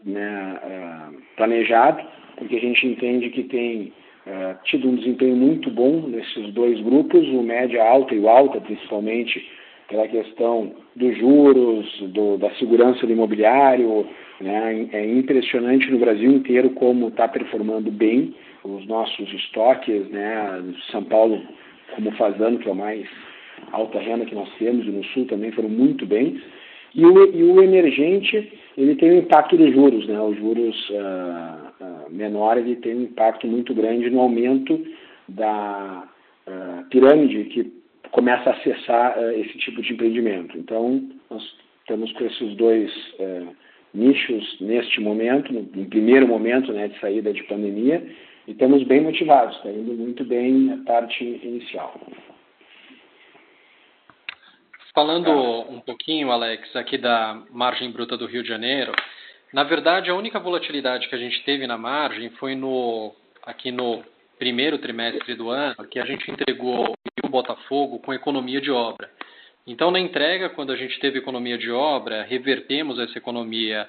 né, 0.05 0.59
uh, 0.63 1.21
planejado, 1.35 2.03
porque 2.37 2.55
a 2.55 2.59
gente 2.59 2.87
entende 2.87 3.29
que 3.29 3.43
tem 3.43 3.93
uh, 4.25 4.57
tido 4.63 4.89
um 4.89 4.95
desempenho 4.95 5.35
muito 5.35 5.69
bom 5.69 6.07
nesses 6.07 6.51
dois 6.53 6.79
grupos, 6.81 7.27
o 7.27 7.41
média 7.43 7.83
alta 7.83 8.15
e 8.15 8.19
o 8.19 8.29
alta, 8.29 8.59
principalmente 8.61 9.47
pela 9.91 10.07
questão 10.07 10.71
dos 10.95 11.15
juros, 11.17 11.85
do, 12.13 12.37
da 12.37 12.49
segurança 12.55 13.05
do 13.05 13.11
imobiliário. 13.11 14.07
Né, 14.39 14.89
é 14.91 15.05
impressionante 15.05 15.91
no 15.91 15.99
Brasil 15.99 16.31
inteiro 16.31 16.71
como 16.71 17.09
está 17.09 17.27
performando 17.27 17.91
bem 17.91 18.33
os 18.63 18.87
nossos 18.87 19.31
estoques, 19.33 20.09
né, 20.09 20.63
São 20.91 21.03
Paulo 21.03 21.39
como 21.93 22.11
fazendo, 22.13 22.57
que 22.57 22.67
é 22.67 22.71
o 22.71 22.75
mais 22.75 23.07
alta 23.71 23.99
renda 23.99 24.25
que 24.25 24.33
nós 24.33 24.49
temos, 24.57 24.87
e 24.87 24.89
no 24.89 25.03
Sul 25.05 25.25
também 25.25 25.51
foram 25.51 25.69
muito 25.69 26.07
bem. 26.07 26.41
E 26.95 27.05
o, 27.05 27.35
e 27.35 27.43
o 27.43 27.61
emergente, 27.61 28.51
ele 28.77 28.95
tem 28.95 29.11
um 29.11 29.19
impacto 29.19 29.55
dos 29.55 29.71
juros, 29.73 30.07
né? 30.07 30.19
Os 30.19 30.35
juros 30.37 30.89
uh, 30.89 32.09
uh, 32.09 32.57
ele 32.57 32.75
tem 32.77 32.95
um 32.95 33.03
impacto 33.03 33.47
muito 33.47 33.73
grande 33.73 34.09
no 34.09 34.21
aumento 34.21 34.83
da 35.27 36.03
uh, 36.47 36.89
pirâmide 36.89 37.45
que 37.45 37.80
começa 38.11 38.49
a 38.49 38.53
acessar 38.53 39.17
esse 39.33 39.57
tipo 39.57 39.81
de 39.81 39.93
empreendimento. 39.93 40.57
Então, 40.57 41.09
nós 41.29 41.43
estamos 41.81 42.11
com 42.13 42.25
esses 42.25 42.55
dois 42.55 42.91
nichos 43.93 44.59
neste 44.59 44.99
momento, 45.01 45.51
no, 45.53 45.61
no 45.61 45.85
primeiro 45.85 46.27
momento 46.27 46.71
né, 46.71 46.87
de 46.87 46.99
saída 46.99 47.33
de 47.33 47.43
pandemia, 47.43 48.05
e 48.47 48.51
estamos 48.51 48.83
bem 48.83 49.01
motivados, 49.01 49.55
está 49.57 49.69
indo 49.69 49.93
muito 49.93 50.23
bem 50.23 50.71
a 50.73 50.77
parte 50.85 51.23
inicial. 51.23 51.99
Falando 54.93 55.31
um 55.69 55.79
pouquinho, 55.79 56.31
Alex, 56.31 56.75
aqui 56.75 56.97
da 56.97 57.41
margem 57.49 57.91
bruta 57.91 58.17
do 58.17 58.25
Rio 58.25 58.43
de 58.43 58.49
Janeiro, 58.49 58.91
na 59.53 59.63
verdade 59.63 60.09
a 60.09 60.15
única 60.15 60.39
volatilidade 60.39 61.07
que 61.07 61.15
a 61.15 61.17
gente 61.17 61.43
teve 61.43 61.65
na 61.65 61.77
margem 61.77 62.29
foi 62.31 62.55
no 62.55 63.13
aqui 63.45 63.71
no 63.71 64.03
primeiro 64.41 64.79
trimestre 64.79 65.35
do 65.35 65.51
ano, 65.51 65.87
que 65.87 65.99
a 65.99 66.03
gente 66.03 66.31
entregou 66.31 66.95
o 67.23 67.29
Botafogo 67.29 67.99
com 67.99 68.11
economia 68.11 68.59
de 68.59 68.71
obra. 68.71 69.07
Então, 69.67 69.91
na 69.91 69.99
entrega, 69.99 70.49
quando 70.49 70.71
a 70.71 70.75
gente 70.75 70.99
teve 70.99 71.19
economia 71.19 71.59
de 71.59 71.69
obra, 71.69 72.23
revertemos 72.23 72.97
essa 72.97 73.15
economia 73.19 73.87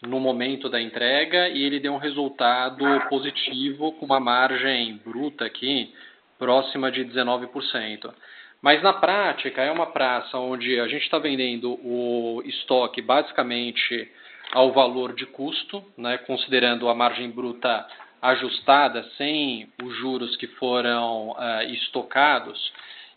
no 0.00 0.20
momento 0.20 0.68
da 0.68 0.80
entrega 0.80 1.48
e 1.48 1.64
ele 1.64 1.80
deu 1.80 1.92
um 1.92 1.98
resultado 1.98 2.84
positivo 3.08 3.90
com 3.94 4.06
uma 4.06 4.20
margem 4.20 5.00
bruta 5.04 5.44
aqui 5.44 5.92
próxima 6.38 6.92
de 6.92 7.04
19%. 7.04 8.14
Mas 8.62 8.80
na 8.84 8.92
prática 8.92 9.60
é 9.60 9.72
uma 9.72 9.86
praça 9.86 10.38
onde 10.38 10.78
a 10.78 10.86
gente 10.86 11.02
está 11.02 11.18
vendendo 11.18 11.72
o 11.84 12.40
estoque 12.44 13.02
basicamente 13.02 14.08
ao 14.52 14.70
valor 14.70 15.16
de 15.16 15.26
custo, 15.26 15.84
né, 15.98 16.16
considerando 16.18 16.88
a 16.88 16.94
margem 16.94 17.28
bruta 17.28 17.88
ajustada 18.20 19.02
sem 19.16 19.68
os 19.82 19.96
juros 19.96 20.36
que 20.36 20.46
foram 20.46 21.30
uh, 21.30 21.62
estocados, 21.72 22.72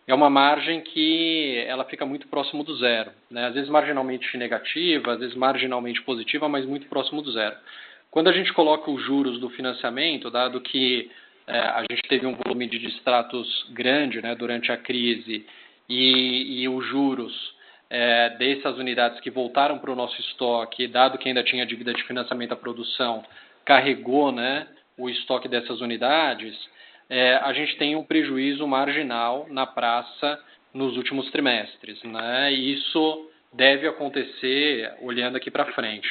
é 0.07 0.13
uma 0.13 0.29
margem 0.29 0.81
que 0.81 1.63
ela 1.67 1.85
fica 1.85 2.05
muito 2.05 2.27
próximo 2.27 2.63
do 2.63 2.75
zero. 2.77 3.11
Né? 3.29 3.45
Às 3.45 3.53
vezes 3.53 3.69
marginalmente 3.69 4.37
negativa, 4.37 5.13
às 5.13 5.19
vezes 5.19 5.35
marginalmente 5.35 6.01
positiva, 6.01 6.49
mas 6.49 6.65
muito 6.65 6.87
próximo 6.87 7.21
do 7.21 7.31
zero. 7.31 7.55
Quando 8.11 8.27
a 8.27 8.33
gente 8.33 8.53
coloca 8.53 8.91
os 8.91 9.01
juros 9.03 9.39
do 9.39 9.49
financiamento, 9.49 10.29
dado 10.29 10.61
que 10.61 11.09
é, 11.47 11.57
a 11.57 11.83
gente 11.89 12.01
teve 12.07 12.25
um 12.25 12.35
volume 12.35 12.67
de 12.67 12.79
distratos 12.79 13.65
grande 13.71 14.21
né, 14.21 14.35
durante 14.35 14.71
a 14.71 14.77
crise 14.77 15.45
e, 15.89 16.61
e 16.61 16.69
os 16.69 16.85
juros 16.87 17.33
é, 17.89 18.29
dessas 18.37 18.77
unidades 18.77 19.19
que 19.19 19.29
voltaram 19.29 19.79
para 19.79 19.91
o 19.91 19.95
nosso 19.95 20.19
estoque, 20.21 20.87
dado 20.87 21.17
que 21.17 21.27
ainda 21.27 21.43
tinha 21.43 21.65
dívida 21.65 21.93
de 21.93 22.03
financiamento 22.03 22.53
à 22.53 22.55
produção, 22.55 23.23
carregou 23.65 24.31
né, 24.31 24.67
o 24.97 25.09
estoque 25.09 25.47
dessas 25.47 25.81
unidades, 25.81 26.55
é, 27.09 27.35
a 27.35 27.51
gente 27.53 27.75
tem 27.77 27.95
um 27.95 28.03
prejuízo 28.03 28.65
marginal 28.67 29.47
na 29.49 29.65
praça 29.65 30.39
nos 30.73 30.97
últimos 30.97 31.29
trimestres. 31.31 32.01
Né? 32.03 32.53
E 32.53 32.73
isso 32.73 33.29
deve 33.53 33.87
acontecer 33.87 34.93
olhando 35.01 35.35
aqui 35.35 35.51
para 35.51 35.71
frente. 35.73 36.07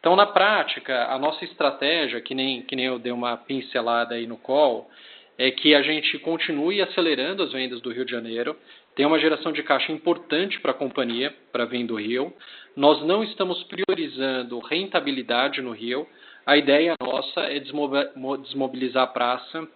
Então, 0.00 0.14
na 0.14 0.26
prática, 0.26 1.06
a 1.06 1.18
nossa 1.18 1.44
estratégia, 1.44 2.20
que 2.20 2.34
nem, 2.34 2.62
que 2.62 2.76
nem 2.76 2.86
eu 2.86 2.98
dei 2.98 3.12
uma 3.12 3.36
pincelada 3.36 4.14
aí 4.14 4.26
no 4.26 4.36
call, 4.36 4.88
é 5.36 5.50
que 5.50 5.74
a 5.74 5.82
gente 5.82 6.18
continue 6.18 6.80
acelerando 6.80 7.42
as 7.42 7.52
vendas 7.52 7.80
do 7.80 7.92
Rio 7.92 8.04
de 8.04 8.10
Janeiro, 8.10 8.56
tem 8.94 9.06
uma 9.06 9.18
geração 9.18 9.52
de 9.52 9.62
caixa 9.62 9.92
importante 9.92 10.58
para 10.58 10.72
a 10.72 10.74
companhia, 10.74 11.32
para 11.52 11.64
vir 11.64 11.86
do 11.86 11.94
Rio. 11.94 12.32
Nós 12.74 13.00
não 13.04 13.22
estamos 13.22 13.62
priorizando 13.64 14.58
rentabilidade 14.58 15.62
no 15.62 15.70
Rio. 15.70 16.04
A 16.48 16.56
ideia 16.56 16.94
nossa 16.98 17.40
é 17.42 17.60
desmobilizar 17.60 19.02
a 19.02 19.06
praça 19.06 19.68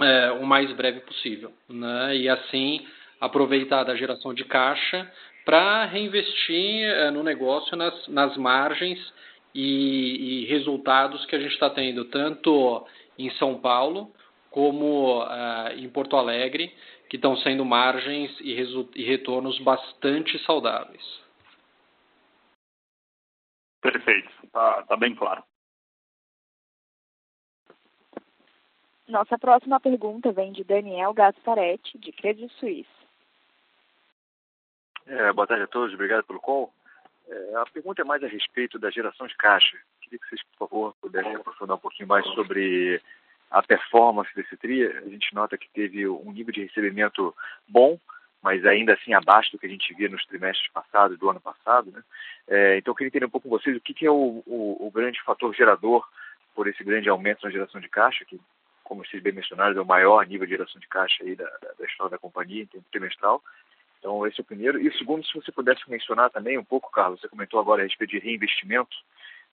é, 0.00 0.32
o 0.32 0.46
mais 0.46 0.72
breve 0.72 1.00
possível. 1.00 1.52
Né? 1.68 2.16
E 2.16 2.30
assim 2.30 2.80
aproveitar 3.20 3.84
da 3.84 3.94
geração 3.94 4.32
de 4.32 4.42
caixa 4.42 5.06
para 5.44 5.84
reinvestir 5.84 6.82
é, 6.82 7.10
no 7.10 7.22
negócio 7.22 7.76
nas, 7.76 8.08
nas 8.08 8.34
margens 8.38 8.98
e, 9.54 10.44
e, 10.44 10.46
resultados 10.46 11.26
que 11.26 11.36
a 11.36 11.38
gente 11.38 11.52
está 11.52 11.68
tendo 11.68 12.06
tanto 12.06 12.86
em 13.18 13.28
São 13.32 13.60
Paulo 13.60 14.10
como 14.50 15.22
uh, 15.22 15.76
em 15.76 15.88
Porto 15.90 16.16
Alegre, 16.16 16.74
que 17.10 17.16
estão 17.16 17.36
sendo 17.36 17.66
margens 17.66 18.34
e, 18.40 18.52
e 18.96 19.04
retornos 19.04 19.58
bastante 19.58 20.38
saudáveis. 20.46 21.20
Perfeito, 23.82 24.30
está 24.42 24.84
tá 24.84 24.96
bem 24.96 25.14
claro. 25.14 25.44
Nossa 29.06 29.38
próxima 29.38 29.78
pergunta 29.78 30.32
vem 30.32 30.52
de 30.52 30.64
Daniel 30.64 31.12
Gasparetti, 31.12 31.98
de 31.98 32.10
Credit 32.10 32.52
Suisse. 32.54 32.88
É, 35.06 35.30
boa 35.32 35.46
tarde 35.46 35.64
a 35.64 35.66
todos, 35.66 35.92
obrigado 35.92 36.24
pelo 36.24 36.40
call. 36.40 36.72
É, 37.28 37.56
a 37.56 37.66
pergunta 37.66 38.00
é 38.00 38.04
mais 38.04 38.24
a 38.24 38.26
respeito 38.26 38.78
da 38.78 38.90
geração 38.90 39.26
de 39.26 39.36
caixa. 39.36 39.76
Queria 40.00 40.18
que 40.18 40.28
vocês, 40.28 40.42
por 40.44 40.68
favor, 40.68 40.96
pudessem 41.02 41.34
aprofundar 41.34 41.76
um 41.76 41.80
pouquinho 41.80 42.08
mais 42.08 42.24
sobre 42.28 43.00
a 43.50 43.62
performance 43.62 44.34
desse 44.34 44.56
TRI. 44.56 44.86
A 44.86 45.08
gente 45.08 45.34
nota 45.34 45.58
que 45.58 45.68
teve 45.68 46.08
um 46.08 46.32
nível 46.32 46.52
de 46.52 46.62
recebimento 46.62 47.34
bom, 47.68 47.98
mas 48.42 48.64
ainda 48.64 48.94
assim 48.94 49.12
abaixo 49.12 49.52
do 49.52 49.58
que 49.58 49.66
a 49.66 49.70
gente 49.70 49.92
via 49.94 50.08
nos 50.08 50.24
trimestres 50.24 50.70
passados, 50.72 51.18
do 51.18 51.28
ano 51.28 51.40
passado. 51.40 51.90
Né? 51.90 52.02
É, 52.48 52.78
então, 52.78 52.92
eu 52.92 52.94
queria 52.94 53.08
entender 53.08 53.26
um 53.26 53.30
pouco 53.30 53.48
com 53.48 53.58
vocês 53.58 53.76
o 53.76 53.80
que, 53.80 53.92
que 53.92 54.06
é 54.06 54.10
o, 54.10 54.42
o, 54.46 54.86
o, 54.86 54.90
grande 54.90 55.22
fator 55.22 55.54
gerador 55.54 56.06
por 56.54 56.66
esse 56.66 56.82
grande 56.82 57.08
aumento 57.10 57.42
na 57.42 57.50
geração 57.50 57.80
de 57.80 57.88
caixa, 57.88 58.24
que 58.24 58.40
como 58.84 59.04
vocês 59.04 59.22
bem 59.22 59.32
mencionaram, 59.32 59.76
é 59.76 59.80
o 59.80 59.86
maior 59.86 60.24
nível 60.26 60.46
de 60.46 60.52
geração 60.52 60.80
de 60.80 60.86
caixa 60.86 61.24
aí 61.24 61.34
da, 61.34 61.44
da 61.78 61.84
história 61.86 62.10
da 62.10 62.18
companhia 62.18 62.62
em 62.62 62.66
tempo 62.66 62.84
trimestral. 62.90 63.42
Então, 63.98 64.26
esse 64.26 64.38
é 64.38 64.42
o 64.42 64.44
primeiro. 64.44 64.78
E 64.78 64.86
o 64.86 64.98
segundo, 64.98 65.24
se 65.24 65.34
você 65.34 65.50
pudesse 65.50 65.80
mencionar 65.88 66.30
também 66.30 66.58
um 66.58 66.64
pouco, 66.64 66.92
Carlos, 66.92 67.20
você 67.20 67.28
comentou 67.28 67.58
agora 67.58 67.82
a 67.82 67.84
respeito 67.84 68.10
de 68.10 68.18
reinvestimento. 68.18 68.94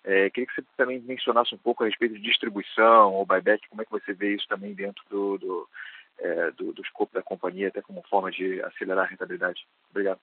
É, 0.03 0.29
queria 0.29 0.47
que 0.47 0.55
você 0.55 0.63
também 0.75 0.99
mencionasse 0.99 1.55
um 1.55 1.57
pouco 1.57 1.83
a 1.83 1.87
respeito 1.87 2.15
de 2.15 2.21
distribuição 2.21 3.13
ou 3.13 3.25
buyback, 3.25 3.67
como 3.69 3.81
é 3.81 3.85
que 3.85 3.91
você 3.91 4.13
vê 4.13 4.35
isso 4.35 4.47
também 4.47 4.73
dentro 4.73 5.03
do, 5.09 5.37
do, 5.37 5.69
é, 6.19 6.51
do, 6.51 6.73
do 6.73 6.81
escopo 6.81 7.13
da 7.13 7.21
companhia, 7.21 7.69
até 7.69 7.81
como 7.81 8.03
forma 8.09 8.29
de 8.29 8.61
acelerar 8.63 9.05
a 9.05 9.07
rentabilidade. 9.07 9.65
Obrigado. 9.89 10.19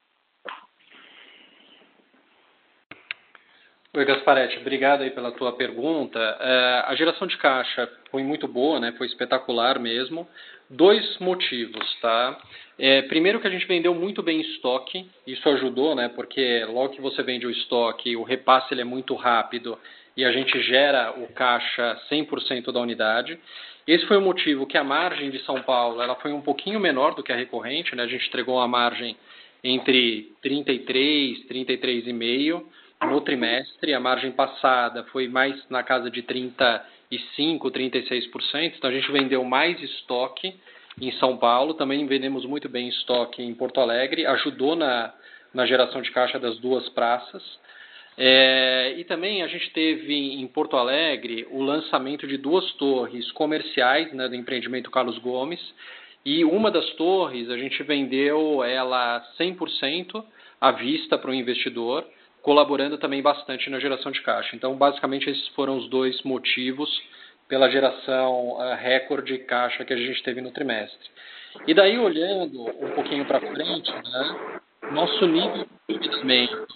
Oi, 3.99 4.05
Gasparetti, 4.05 4.59
obrigado 4.59 5.03
aí 5.03 5.11
pela 5.11 5.33
tua 5.33 5.51
pergunta. 5.51 6.21
É, 6.21 6.85
a 6.87 6.95
geração 6.95 7.27
de 7.27 7.37
caixa 7.37 7.91
foi 8.13 8.23
muito 8.23 8.47
boa, 8.47 8.79
né? 8.79 8.95
Foi 8.97 9.09
espetacular 9.09 9.81
mesmo. 9.81 10.25
Dois 10.71 11.19
motivos, 11.19 11.97
tá? 12.01 12.41
É, 12.79 13.03
primeiro 13.03 13.41
que 13.41 13.49
a 13.49 13.51
gente 13.51 13.67
vendeu 13.67 13.93
muito 13.97 14.23
bem 14.23 14.41
estoque, 14.41 15.05
isso 15.27 15.49
ajudou, 15.49 15.97
né? 15.97 16.09
Porque 16.11 16.65
logo 16.67 16.91
que 16.91 17.01
você 17.01 17.25
vende 17.25 17.45
o 17.45 17.51
estoque, 17.51 18.15
o 18.15 18.23
repasse 18.23 18.73
ele 18.73 18.83
é 18.83 18.85
muito 18.85 19.17
rápido 19.17 19.77
e 20.17 20.25
a 20.25 20.31
gente 20.31 20.63
gera 20.63 21.15
o 21.19 21.27
caixa 21.33 22.01
100% 22.09 22.71
da 22.71 22.79
unidade. 22.79 23.37
Esse 23.85 24.07
foi 24.07 24.17
o 24.17 24.23
motivo 24.23 24.65
que 24.65 24.79
a 24.79 24.85
margem 24.85 25.29
de 25.29 25.41
São 25.41 25.61
Paulo 25.63 26.01
ela 26.01 26.15
foi 26.15 26.33
um 26.33 26.41
pouquinho 26.41 26.79
menor 26.79 27.17
do 27.17 27.23
que 27.25 27.33
a 27.33 27.37
recorrente, 27.37 27.97
né? 27.97 28.05
A 28.05 28.07
gente 28.07 28.29
entregou 28.29 28.59
uma 28.59 28.69
margem 28.69 29.17
entre 29.65 30.37
33, 30.41 31.49
33,5 31.49 32.63
no 33.07 33.21
trimestre. 33.21 33.95
A 33.95 34.01
margem 34.01 34.33
passada 34.33 35.05
foi 35.05 35.29
mais 35.29 35.55
na 35.69 35.83
casa 35.83 36.11
de 36.11 36.23
35, 36.23 37.71
36%. 37.71 38.75
Então 38.77 38.91
a 38.91 38.93
gente 38.93 39.11
vendeu 39.13 39.45
mais 39.45 39.81
estoque 39.83 40.55
em 41.01 41.13
São 41.13 41.37
Paulo, 41.37 41.75
também 41.75 42.05
vendemos 42.07 42.45
muito 42.45 42.69
bem 42.69 42.89
estoque 42.89 43.43
em 43.43 43.55
Porto 43.55 43.81
Alegre, 43.81 44.27
ajudou 44.27 44.75
na, 44.75 45.15
na 45.55 45.65
geração 45.65 46.03
de 46.03 46.11
caixa 46.11 46.39
das 46.39 46.59
duas 46.59 46.89
praças. 46.89 47.43
É, 48.17 48.95
e 48.99 49.05
também 49.05 49.45
a 49.45 49.47
gente 49.47 49.71
teve 49.71 50.13
em 50.13 50.47
Porto 50.49 50.77
Alegre 50.77 51.47
o 51.53 51.63
lançamento 51.63 52.27
de 52.27 52.37
duas 52.37 52.73
torres 52.73 53.31
comerciais 53.31 54.13
né, 54.13 54.27
do 54.27 54.35
empreendimento 54.35 54.91
Carlos 54.91 55.19
Gomes. 55.19 55.61
E 56.25 56.45
uma 56.45 56.69
das 56.69 56.91
torres 56.95 57.49
a 57.49 57.57
gente 57.57 57.81
vendeu 57.85 58.65
ela 58.65 59.25
100% 59.39 60.25
à 60.61 60.73
vista 60.73 61.17
para 61.17 61.31
o 61.31 61.35
investidor 61.35 62.05
colaborando 62.43 62.99
também 62.99 63.23
bastante 63.23 63.69
na 63.71 63.79
geração 63.79 64.13
de 64.13 64.23
caixa. 64.23 64.55
Então, 64.55 64.77
basicamente, 64.77 65.29
esses 65.29 65.49
foram 65.49 65.77
os 65.77 65.89
dois 65.89 66.23
motivos 66.23 66.89
pela 67.49 67.71
geração 67.71 68.53
uh, 68.53 68.75
recorde 68.77 69.33
de 69.33 69.45
caixa 69.45 69.85
que 69.85 69.93
a 69.93 69.97
gente 69.97 70.23
teve 70.23 70.41
no 70.41 70.51
trimestre. 70.51 71.09
E 71.67 71.75
daí, 71.75 71.99
olhando 71.99 72.63
um 72.63 72.91
pouquinho 72.91 73.25
para 73.25 73.41
frente, 73.41 73.91
né, 73.91 74.61
nosso 74.93 75.27
nível 75.27 75.67
de 75.89 75.95
endividamento 75.95 76.67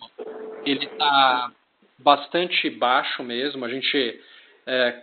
ele 0.65 0.85
está 0.85 1.53
bastante 1.99 2.71
baixo 2.71 3.23
mesmo. 3.23 3.65
A 3.65 3.69
gente 3.69 4.21
é, 4.67 5.03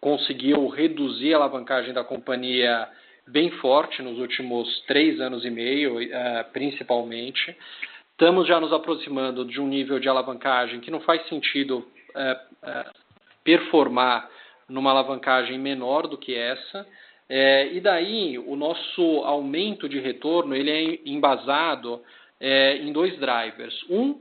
conseguiu 0.00 0.66
reduzir 0.68 1.34
a 1.34 1.36
alavancagem 1.38 1.92
da 1.92 2.04
companhia 2.04 2.88
bem 3.26 3.50
forte 3.52 4.02
nos 4.02 4.18
últimos 4.18 4.80
três 4.86 5.20
anos 5.20 5.44
e 5.44 5.50
meio, 5.50 6.00
é, 6.00 6.42
principalmente. 6.44 7.56
Estamos 8.14 8.46
já 8.46 8.60
nos 8.60 8.72
aproximando 8.72 9.44
de 9.44 9.60
um 9.60 9.66
nível 9.66 9.98
de 9.98 10.08
alavancagem 10.08 10.78
que 10.78 10.88
não 10.88 11.00
faz 11.00 11.28
sentido 11.28 11.84
é, 12.14 12.40
é, 12.62 12.86
performar 13.42 14.30
numa 14.68 14.92
alavancagem 14.92 15.58
menor 15.58 16.06
do 16.06 16.16
que 16.16 16.32
essa. 16.32 16.86
É, 17.28 17.72
e 17.72 17.80
daí 17.80 18.38
o 18.38 18.54
nosso 18.54 19.02
aumento 19.24 19.88
de 19.88 19.98
retorno 19.98 20.54
ele 20.54 20.70
é 20.70 21.00
embasado 21.04 22.00
é, 22.40 22.76
em 22.76 22.92
dois 22.92 23.18
drivers. 23.18 23.84
Um 23.90 24.20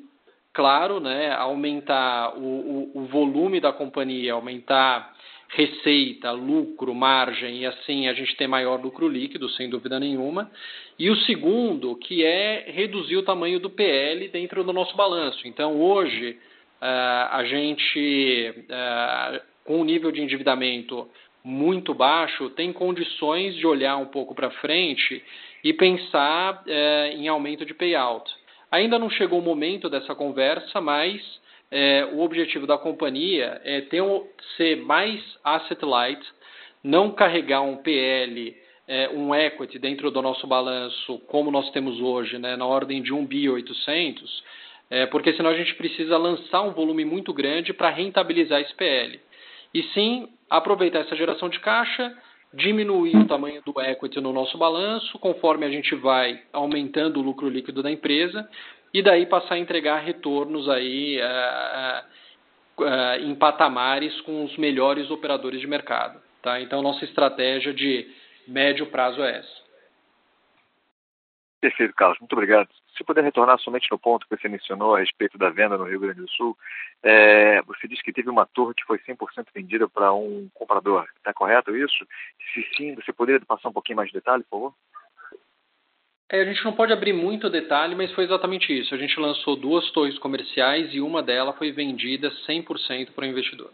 claro, 0.52 1.00
né, 1.00 1.32
aumentar 1.32 2.36
o, 2.36 2.42
o, 2.42 2.92
o 2.96 3.06
volume 3.06 3.60
da 3.60 3.72
companhia, 3.72 4.34
aumentar 4.34 5.14
receita, 5.54 6.32
lucro, 6.32 6.94
margem 6.96 7.62
e 7.62 7.66
assim 7.66 8.08
a 8.08 8.14
gente 8.14 8.36
ter 8.36 8.48
maior 8.48 8.82
lucro 8.82 9.08
líquido, 9.08 9.48
sem 9.50 9.70
dúvida 9.70 10.00
nenhuma. 10.00 10.52
E 10.98 11.10
o 11.10 11.16
segundo, 11.16 11.96
que 11.96 12.24
é 12.24 12.66
reduzir 12.68 13.18
o 13.18 13.24
tamanho 13.24 13.60
do 13.60 13.70
PL 13.70 14.28
dentro 14.30 14.64
do 14.64 14.74
nosso 14.74 14.96
balanço. 14.96 15.48
Então, 15.48 15.80
hoje, 15.80 16.38
uh, 16.82 17.30
a 17.32 17.44
gente, 17.46 18.54
uh, 18.62 19.42
com 19.64 19.82
um 19.82 19.84
nível 19.84 20.12
de 20.12 20.22
endividamento 20.22 21.08
muito 21.44 21.94
baixo, 21.94 22.50
tem 22.52 22.74
condições 22.74 23.56
de 23.56 23.68
olhar 23.68 23.98
um 23.98 24.06
pouco 24.06 24.34
para 24.34 24.50
frente 24.50 25.24
e 25.64 25.72
pensar 25.72 26.64
uh, 26.66 27.16
em 27.16 27.28
aumento 27.28 27.64
de 27.64 27.76
payout. 27.76 28.32
Ainda 28.72 28.98
não 28.98 29.10
chegou 29.10 29.38
o 29.38 29.44
momento 29.44 29.88
dessa 29.88 30.16
conversa, 30.16 30.82
mas 30.82 31.22
é, 31.76 32.06
o 32.06 32.20
objetivo 32.20 32.68
da 32.68 32.78
companhia 32.78 33.60
é 33.64 33.82
ter 33.82 34.00
um, 34.00 34.28
ser 34.56 34.78
mais 34.78 35.20
asset 35.44 35.84
light, 35.84 36.24
não 36.84 37.10
carregar 37.10 37.62
um 37.62 37.78
PL, 37.78 38.56
é, 38.88 39.10
um 39.10 39.34
equity 39.34 39.80
dentro 39.80 40.12
do 40.12 40.22
nosso 40.22 40.46
balanço, 40.46 41.18
como 41.28 41.50
nós 41.50 41.72
temos 41.72 42.00
hoje, 42.00 42.38
né, 42.38 42.56
na 42.56 42.68
ordem 42.68 43.02
de 43.02 43.12
1 43.12 43.26
bi 43.26 43.50
800, 43.50 44.44
é, 44.92 45.08
porque 45.08 45.34
senão 45.34 45.50
a 45.50 45.56
gente 45.56 45.74
precisa 45.74 46.16
lançar 46.16 46.62
um 46.62 46.74
volume 46.74 47.04
muito 47.06 47.34
grande 47.34 47.74
para 47.74 47.90
rentabilizar 47.90 48.62
esse 48.62 48.76
PL. 48.76 49.20
E 49.74 49.82
sim 49.96 50.30
aproveitar 50.48 51.00
essa 51.00 51.16
geração 51.16 51.50
de 51.50 51.60
caixa, 51.60 52.16
diminuir 52.54 53.16
o 53.16 53.26
tamanho 53.26 53.64
do 53.66 53.82
equity 53.82 54.22
no 54.22 54.32
nosso 54.32 54.60
balanço, 54.60 55.18
conforme 55.18 55.66
a 55.66 55.72
gente 55.72 55.96
vai 55.96 56.40
aumentando 56.54 57.20
o 57.20 57.24
lucro 57.24 57.50
líquido 57.50 57.82
da 57.82 57.90
empresa, 57.90 58.48
e 58.94 59.02
daí 59.02 59.26
passar 59.26 59.56
a 59.56 59.60
entregar 59.60 60.00
retornos 60.00 60.70
aí 60.70 61.20
uh, 61.20 62.84
uh, 62.84 63.16
em 63.22 63.34
patamares 63.36 64.22
com 64.22 64.44
os 64.46 64.56
melhores 64.58 65.10
operadores 65.10 65.60
de 65.60 65.68
mercado. 65.68 66.22
Tá? 66.42 66.62
Então, 66.62 66.82
nossa 66.82 67.04
estratégia 67.06 67.74
de 67.74 68.08
médio 68.48 68.86
prazo 68.88 69.24
é 69.24 69.40
essa. 69.40 69.64
Perfeito, 71.60 71.96
Carlos. 71.96 72.20
Muito 72.20 72.34
obrigado. 72.34 72.68
Se 72.98 73.04
puder 73.06 73.24
retornar 73.24 73.58
somente 73.58 73.90
no 73.90 73.98
ponto 73.98 74.28
que 74.28 74.36
você 74.36 74.50
mencionou 74.50 74.96
a 74.96 75.00
respeito 75.00 75.38
da 75.38 75.50
venda 75.50 75.78
no 75.78 75.86
Rio 75.86 76.02
Grande 76.02 76.20
do 76.20 76.30
Sul, 76.30 76.58
é, 77.02 77.62
você 77.62 77.88
disse 77.88 78.04
que 78.04 78.12
teve 78.12 78.30
uma 78.30 78.46
torre 78.46 78.74
que 78.74 78.84
foi 78.84 79.00
100% 79.00 79.48
vendida 79.56 79.88
para 79.88 80.14
um 80.14 80.50
comprador. 80.54 81.08
Está 81.16 81.34
correto 81.34 81.76
isso? 81.76 82.06
Se 82.54 82.68
sim, 82.76 82.94
você 82.96 83.14
poderia 83.14 83.40
passar 83.46 83.70
um 83.70 83.74
pouquinho 83.74 83.96
mais 83.96 84.10
de 84.10 84.16
detalhe, 84.16 84.44
por 84.44 84.50
favor? 84.50 84.74
É, 86.32 86.42
a 86.42 86.46
gente 86.46 86.64
não 86.64 86.74
pode 86.74 86.92
abrir 86.94 87.14
muito 87.14 87.50
detalhe, 87.50 87.96
mas 87.96 88.12
foi 88.14 88.24
exatamente 88.24 88.72
isso. 88.78 88.94
A 88.96 88.98
gente 88.98 89.20
lançou 89.20 89.56
duas 89.56 89.90
torres 89.92 90.18
comerciais 90.18 90.94
e 90.94 91.00
uma 91.00 91.22
delas 91.22 91.58
foi 91.58 91.72
vendida 91.72 92.32
100% 92.48 93.12
para 93.14 93.26
o 93.26 93.28
investidor. 93.28 93.70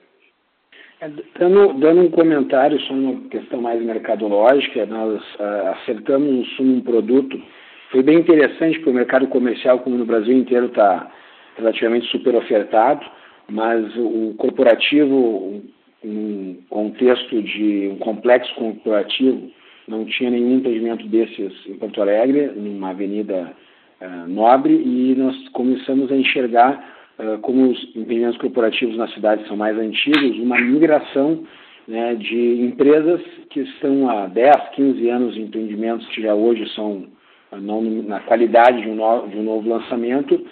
É, 1.01 1.09
dando, 1.39 1.73
dando, 1.79 2.01
um 2.01 2.11
comentário 2.11 2.79
sobre 2.81 3.03
uma 3.03 3.29
questão 3.29 3.61
mais 3.61 3.81
mercadológica, 3.81 4.85
nós 4.85 5.21
uh, 5.35 5.67
acertamos 5.75 6.47
um, 6.59 6.81
produto, 6.81 7.41
foi 7.89 8.03
bem 8.03 8.19
interessante 8.19 8.77
porque 8.79 8.89
o 8.89 8.93
mercado 8.93 9.27
comercial, 9.27 9.79
como 9.79 9.97
no 9.97 10.05
Brasil 10.05 10.37
inteiro, 10.37 10.65
está 10.65 11.09
relativamente 11.55 12.11
super 12.11 12.35
ofertado, 12.35 13.05
mas 13.49 13.85
o 13.95 14.35
corporativo, 14.37 15.63
um 16.03 16.57
contexto 16.69 17.41
de 17.43 17.89
um 17.93 17.97
complexo 17.97 18.53
corporativo, 18.55 19.49
não 19.89 20.05
tinha 20.05 20.29
nenhum 20.29 20.57
empreendimento 20.57 21.05
desses 21.07 21.51
em 21.67 21.73
Porto 21.73 22.01
Alegre, 22.01 22.51
numa 22.55 22.91
avenida 22.91 23.51
uh, 23.99 24.29
nobre, 24.29 24.73
e 24.73 25.15
nós 25.17 25.35
começamos 25.49 26.11
a 26.11 26.15
enxergar, 26.15 26.95
uh, 27.17 27.39
como 27.39 27.71
os 27.71 27.83
empreendimentos 27.95 28.37
corporativos 28.37 28.95
na 28.95 29.07
cidade 29.09 29.47
são 29.47 29.57
mais 29.57 29.77
antigos, 29.77 30.37
uma 30.37 30.59
migração 30.59 31.43
né, 31.87 32.13
de 32.15 32.61
empresas 32.61 33.19
que 33.49 33.61
estão 33.61 34.07
há 34.09 34.27
10, 34.27 34.55
15 34.75 35.09
anos 35.09 35.37
em 35.37 35.41
empreendimentos 35.41 36.07
que 36.09 36.21
já 36.21 36.35
hoje 36.35 36.69
são 36.75 37.07
uh, 37.51 37.57
não 37.59 37.81
na 37.81 38.19
qualidade 38.19 38.83
de 38.83 38.89
um, 38.89 38.95
no, 38.95 39.27
de 39.27 39.37
um 39.37 39.43
novo 39.43 39.67
lançamento, 39.67 40.45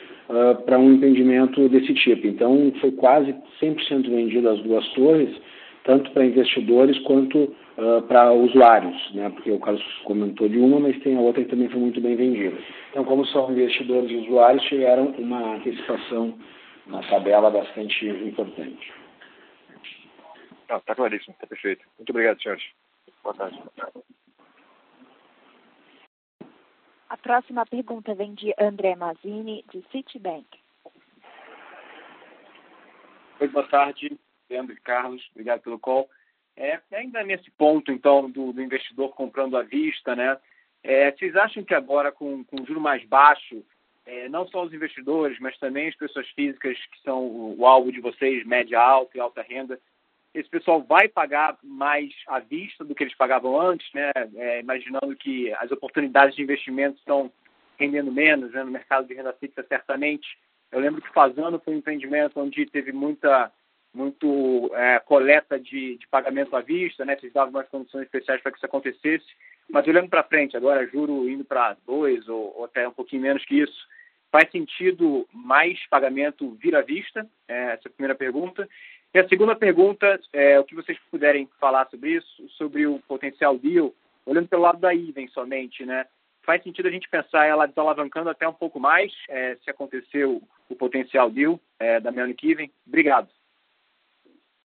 para 0.65 0.77
um 0.77 0.95
empreendimento 0.95 1.69
desse 1.69 1.93
tipo. 1.93 2.27
Então, 2.27 2.73
foi 2.81 2.91
quase 2.91 3.33
100% 3.61 4.09
vendido 4.09 4.49
as 4.49 4.59
duas 4.59 4.85
torres, 4.89 5.29
tanto 5.85 6.11
para 6.11 6.25
investidores 6.25 6.99
quanto 6.99 7.55
uh, 7.77 8.01
para 8.03 8.31
usuários, 8.31 9.13
né? 9.13 9.29
porque 9.29 9.51
o 9.51 9.59
Carlos 9.59 9.83
comentou 10.03 10.49
de 10.49 10.57
uma, 10.57 10.79
mas 10.79 10.99
tem 11.01 11.15
a 11.15 11.21
outra 11.21 11.43
que 11.43 11.49
também 11.49 11.69
foi 11.69 11.79
muito 11.79 12.01
bem 12.01 12.15
vendida. 12.15 12.57
Então, 12.89 13.05
como 13.05 13.25
são 13.27 13.51
investidores 13.51 14.09
e 14.09 14.15
usuários, 14.15 14.63
tiveram 14.63 15.07
uma 15.17 15.55
antecipação 15.55 16.37
na 16.87 17.01
tabela 17.03 17.49
bastante 17.49 18.07
importante. 18.07 18.93
Está 20.69 20.95
claríssimo, 20.95 21.33
está 21.33 21.47
perfeito. 21.47 21.85
Muito 21.97 22.09
obrigado, 22.09 22.41
senhores. 22.41 22.63
Boa 23.23 23.35
tarde. 23.35 23.61
A 27.09 27.15
próxima 27.15 27.65
pergunta 27.65 28.13
vem 28.13 28.33
de 28.33 28.53
André 28.59 28.95
Mazzini, 28.95 29.63
de 29.71 29.81
Citibank. 29.91 30.45
Oi, 33.39 33.47
boa 33.47 33.67
tarde. 33.67 34.19
Leandro 34.49 34.73
e 34.73 34.79
Carlos, 34.81 35.25
obrigado 35.31 35.61
pelo 35.61 35.79
call. 35.79 36.09
É, 36.57 36.79
ainda 36.91 37.23
nesse 37.23 37.51
ponto, 37.51 37.91
então, 37.91 38.29
do, 38.29 38.51
do 38.51 38.61
investidor 38.61 39.13
comprando 39.13 39.55
à 39.55 39.61
vista, 39.61 40.15
né? 40.15 40.37
É, 40.83 41.11
vocês 41.11 41.35
acham 41.35 41.63
que 41.63 41.75
agora, 41.75 42.11
com, 42.11 42.43
com 42.43 42.65
juro 42.65 42.81
mais 42.81 43.05
baixo, 43.05 43.63
é, 44.05 44.27
não 44.27 44.47
só 44.47 44.63
os 44.63 44.73
investidores, 44.73 45.37
mas 45.39 45.57
também 45.59 45.87
as 45.87 45.95
pessoas 45.95 46.27
físicas 46.29 46.75
que 46.77 47.01
são 47.03 47.21
o, 47.23 47.59
o 47.59 47.65
alvo 47.67 47.91
de 47.91 48.01
vocês, 48.01 48.45
média 48.45 48.79
alta 48.79 49.17
e 49.17 49.21
alta 49.21 49.43
renda, 49.43 49.79
esse 50.33 50.49
pessoal 50.49 50.81
vai 50.81 51.07
pagar 51.07 51.57
mais 51.63 52.11
à 52.27 52.39
vista 52.39 52.83
do 52.83 52.95
que 52.95 53.03
eles 53.03 53.15
pagavam 53.15 53.59
antes, 53.59 53.87
né? 53.93 54.11
É, 54.35 54.59
imaginando 54.59 55.15
que 55.15 55.53
as 55.53 55.71
oportunidades 55.71 56.35
de 56.35 56.41
investimento 56.41 56.97
estão 56.97 57.31
rendendo 57.77 58.11
menos 58.11 58.51
né? 58.51 58.63
no 58.63 58.71
mercado 58.71 59.07
de 59.07 59.13
renda 59.13 59.33
fixa, 59.33 59.63
certamente. 59.67 60.27
Eu 60.71 60.79
lembro 60.79 61.01
que 61.01 61.13
Fazano 61.13 61.59
foi 61.59 61.75
um 61.75 61.77
empreendimento 61.77 62.39
onde 62.39 62.65
teve 62.65 62.91
muita 62.91 63.51
muito 63.93 64.71
é, 64.73 64.99
coleta 64.99 65.59
de, 65.59 65.97
de, 65.97 66.07
pagamento 66.07 66.55
à 66.55 66.61
vista, 66.61 67.03
né? 67.03 67.15
Vocês 67.15 67.33
davam 67.33 67.51
umas 67.51 67.67
condições 67.67 68.03
especiais 68.03 68.41
para 68.41 68.51
que 68.51 68.57
isso 68.57 68.65
acontecesse. 68.65 69.25
Mas 69.69 69.87
olhando 69.87 70.09
para 70.09 70.23
frente, 70.23 70.55
agora 70.55 70.87
juro 70.87 71.27
indo 71.29 71.43
para 71.43 71.75
dois 71.85 72.27
ou, 72.27 72.53
ou, 72.57 72.65
até 72.65 72.87
um 72.87 72.93
pouquinho 72.93 73.23
menos 73.23 73.43
que 73.45 73.59
isso, 73.59 73.87
faz 74.31 74.49
sentido 74.51 75.27
mais 75.33 75.79
pagamento 75.89 76.57
vir 76.61 76.75
à 76.75 76.81
vista? 76.81 77.27
É, 77.47 77.73
essa 77.73 77.87
é 77.87 77.89
a 77.89 77.91
primeira 77.91 78.15
pergunta. 78.15 78.67
E 79.13 79.19
a 79.19 79.27
segunda 79.27 79.55
pergunta 79.55 80.19
é 80.31 80.59
o 80.59 80.63
que 80.63 80.75
vocês 80.75 80.97
puderem 81.09 81.49
falar 81.59 81.87
sobre 81.89 82.11
isso, 82.11 82.49
sobre 82.49 82.85
o 82.85 82.99
potencial 83.07 83.57
deal, 83.57 83.93
olhando 84.25 84.47
pelo 84.47 84.61
lado 84.61 84.79
da 84.79 84.93
Iven 84.93 85.27
somente, 85.29 85.85
né? 85.85 86.05
Faz 86.43 86.63
sentido 86.63 86.87
a 86.87 86.91
gente 86.91 87.09
pensar 87.09 87.45
ela 87.45 87.65
desalavancando 87.65 88.29
até 88.29 88.47
um 88.47 88.53
pouco 88.53 88.79
mais, 88.79 89.11
é, 89.27 89.55
se 89.63 89.69
acontecer 89.69 90.25
o, 90.25 90.41
potencial 90.77 91.29
deal 91.29 91.59
é, 91.79 91.99
da 91.99 92.11
Melanie 92.11 92.35
Iven. 92.43 92.71
Obrigado. 92.85 93.27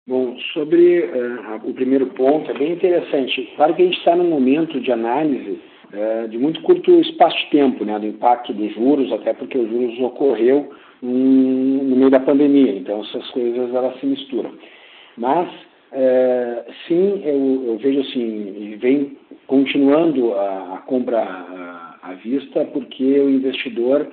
Bom, 0.08 0.36
sobre 0.52 1.00
uh, 1.00 1.68
o 1.68 1.74
primeiro 1.74 2.06
ponto, 2.06 2.48
é 2.48 2.54
bem 2.54 2.74
interessante. 2.74 3.52
Claro 3.56 3.74
que 3.74 3.82
a 3.82 3.84
gente 3.86 3.98
está 3.98 4.14
num 4.14 4.30
momento 4.30 4.80
de 4.80 4.92
análise 4.92 5.58
uh, 5.92 6.28
de 6.28 6.38
muito 6.38 6.62
curto 6.62 7.00
espaço 7.00 7.36
de 7.36 7.50
tempo, 7.50 7.84
né, 7.84 7.98
do 7.98 8.06
impacto 8.06 8.52
dos 8.52 8.72
juros, 8.72 9.10
até 9.12 9.34
porque 9.34 9.58
os 9.58 9.68
juros 9.68 9.98
ocorreu 9.98 10.70
um, 11.02 11.80
no 11.82 11.96
meio 11.96 12.10
da 12.10 12.20
pandemia, 12.20 12.76
então 12.76 13.00
essas 13.00 13.28
coisas 13.32 13.74
elas 13.74 13.98
se 13.98 14.06
misturam. 14.06 14.52
Mas, 15.16 15.48
uh, 15.48 16.72
sim, 16.86 17.22
eu, 17.24 17.64
eu, 17.66 17.78
vejo 17.78 18.02
assim, 18.02 18.76
vem 18.78 19.18
continuando 19.48 20.34
a, 20.34 20.74
a 20.74 20.78
compra 20.86 21.18
à, 21.20 21.98
à 22.00 22.12
vista, 22.12 22.64
porque 22.66 23.02
o 23.18 23.28
investidor 23.28 24.06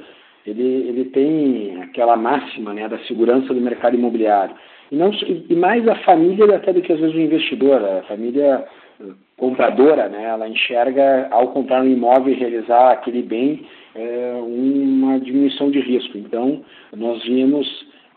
ele, 0.44 0.88
ele 0.90 1.06
tem 1.06 1.84
aquela 1.84 2.18
máxima 2.18 2.74
né, 2.74 2.90
da 2.90 2.98
segurança 3.02 3.54
do 3.54 3.62
mercado 3.62 3.96
imobiliário. 3.96 4.56
E, 4.94 4.96
não, 4.96 5.12
e 5.50 5.56
mais 5.56 5.88
a 5.88 5.96
família 5.96 6.56
até 6.56 6.72
do 6.72 6.80
que 6.80 6.94
às 6.94 7.00
vezes 7.00 7.16
o 7.16 7.20
investidor, 7.20 7.84
a 7.84 8.04
família 8.04 8.64
eh, 9.02 9.06
compradora, 9.38 10.08
né, 10.08 10.26
ela 10.26 10.48
enxerga 10.48 11.28
ao 11.32 11.48
comprar 11.48 11.82
um 11.82 11.88
imóvel 11.88 12.32
e 12.32 12.38
realizar 12.38 12.92
aquele 12.92 13.24
bem 13.24 13.66
é, 13.96 14.40
uma 14.40 15.20
diminuição 15.20 15.72
de 15.72 15.80
risco. 15.80 16.16
Então, 16.16 16.62
nós 16.96 17.24
vimos 17.24 17.68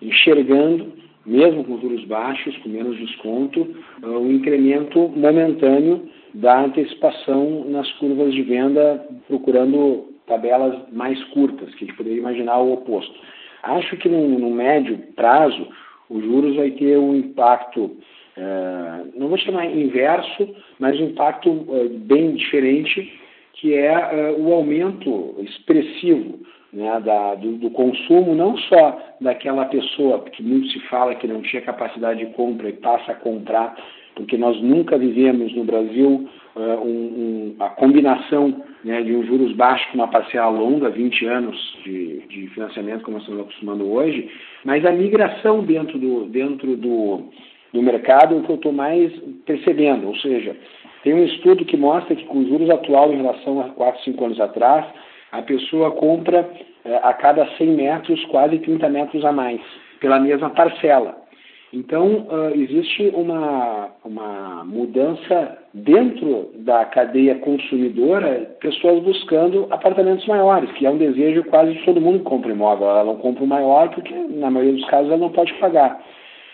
enxergando, 0.03 0.93
mesmo 1.25 1.65
com 1.65 1.81
juros 1.81 2.05
baixos, 2.05 2.55
com 2.59 2.69
menos 2.69 2.99
desconto, 2.99 3.75
o 4.03 4.07
um 4.07 4.31
incremento 4.31 5.09
momentâneo 5.17 6.07
da 6.35 6.61
antecipação 6.61 7.65
nas 7.69 7.91
curvas 7.93 8.35
de 8.35 8.43
venda, 8.43 9.03
procurando 9.29 10.13
tabelas 10.27 10.77
mais 10.93 11.23
curtas, 11.25 11.75
que 11.77 11.85
a 11.85 11.87
gente 11.87 11.97
poderia 11.97 12.19
imaginar 12.19 12.59
o 12.59 12.75
oposto. 12.75 13.19
Acho 13.63 13.97
que 13.97 14.11
no, 14.11 14.39
no 14.39 14.51
médio 14.51 14.99
prazo, 15.17 15.67
os 16.09 16.23
juros 16.23 16.57
vai 16.57 16.71
ter 16.73 16.99
um 16.99 17.15
impacto, 17.15 17.97
é, 18.37 19.03
não 19.17 19.29
vou 19.29 19.39
chamar 19.39 19.67
inverso, 19.67 20.55
mas 20.79 20.99
um 21.01 21.07
impacto 21.07 21.67
é, 21.71 21.89
bem 21.89 22.35
diferente, 22.35 23.21
que 23.55 23.75
é, 23.75 23.87
é 23.87 24.35
o 24.39 24.53
aumento 24.53 25.37
expressivo 25.41 26.41
né, 26.73 27.01
da, 27.01 27.35
do, 27.37 27.53
do, 27.53 27.71
consumo, 27.71 28.35
não 28.35 28.57
só 28.57 29.01
daquela 29.21 29.65
pessoa, 29.65 30.21
que 30.25 30.43
muito 30.43 30.69
se 30.69 30.81
fala 30.89 31.15
que 31.15 31.27
não 31.27 31.41
tinha 31.41 31.63
capacidade 31.63 32.19
de 32.25 32.33
compra 32.35 32.69
e 32.69 32.75
passa 32.75 33.13
a 33.13 33.15
comprar, 33.15 33.77
porque 34.17 34.37
nós 34.37 34.61
nunca 34.61 34.99
vivemos 34.99 35.55
no 35.55 35.63
Brasil 35.63 36.29
uh, 36.57 36.61
um, 36.83 37.55
um, 37.55 37.57
a 37.61 37.69
combinação 37.69 38.63
né, 38.83 39.03
de 39.03 39.15
um 39.15 39.25
juros 39.25 39.53
baixos 39.53 39.87
com 39.91 39.99
uma 39.99 40.09
parcela 40.09 40.49
longa, 40.49 40.89
20 40.89 41.27
anos 41.27 41.79
de, 41.85 42.21
de 42.27 42.49
financiamento, 42.49 43.05
como 43.05 43.19
estamos 43.19 43.43
acostumando 43.43 43.93
hoje, 43.93 44.29
mas 44.65 44.85
a 44.85 44.91
migração 44.91 45.63
dentro 45.63 45.99
do, 45.99 46.25
dentro 46.25 46.77
do, 46.77 47.25
do 47.73 47.83
mercado 47.83 48.35
é 48.35 48.39
o 48.39 48.43
que 48.43 48.51
eu 48.51 48.57
estou 48.57 48.73
mais 48.73 49.13
percebendo, 49.45 50.09
ou 50.09 50.17
seja, 50.17 50.57
tem 51.05 51.15
um 51.15 51.25
estudo 51.25 51.65
que 51.65 51.77
mostra 51.77 52.17
que 52.17 52.25
com 52.25 52.39
os 52.39 52.49
juros 52.49 52.71
atual 52.71 53.13
em 53.13 53.19
relação 53.19 53.61
a 53.61 53.69
4, 53.69 54.03
5 54.03 54.25
anos 54.25 54.41
atrás, 54.41 54.87
a 55.31 55.43
pessoa 55.43 55.91
compra 55.91 56.51
é, 56.85 56.97
a 57.03 57.13
cada 57.13 57.47
100 57.59 57.69
metros 57.69 58.25
quase 58.27 58.59
30 58.61 58.89
metros 58.89 59.25
a 59.25 59.31
mais, 59.31 59.61
pela 60.01 60.19
mesma 60.19 60.51
parcela. 60.51 61.26
Então, 61.73 62.29
uh, 62.29 62.55
existe 62.55 63.11
uma, 63.15 63.91
uma 64.05 64.65
mudança 64.65 65.59
dentro 65.75 66.53
da 66.59 66.85
cadeia 66.85 67.35
consumidora, 67.37 68.57
pessoas 68.61 69.03
buscando 69.03 69.67
apartamentos 69.71 70.27
maiores, 70.27 70.71
que 70.73 70.87
é 70.87 70.91
um 70.91 70.97
desejo 70.97 71.43
quase 71.45 71.73
de 71.73 71.85
todo 71.85 72.01
mundo 72.01 72.21
que 72.21 72.25
compra 72.25 72.53
imóvel. 72.53 72.89
Ela 72.89 73.05
não 73.05 73.17
compra 73.17 73.43
o 73.43 73.49
maior 73.49 73.91
porque, 73.91 74.15
na 74.15 74.51
maioria 74.51 74.75
dos 74.75 74.89
casos, 74.89 75.09
ela 75.09 75.21
não 75.21 75.31
pode 75.31 75.53
pagar. 75.55 76.01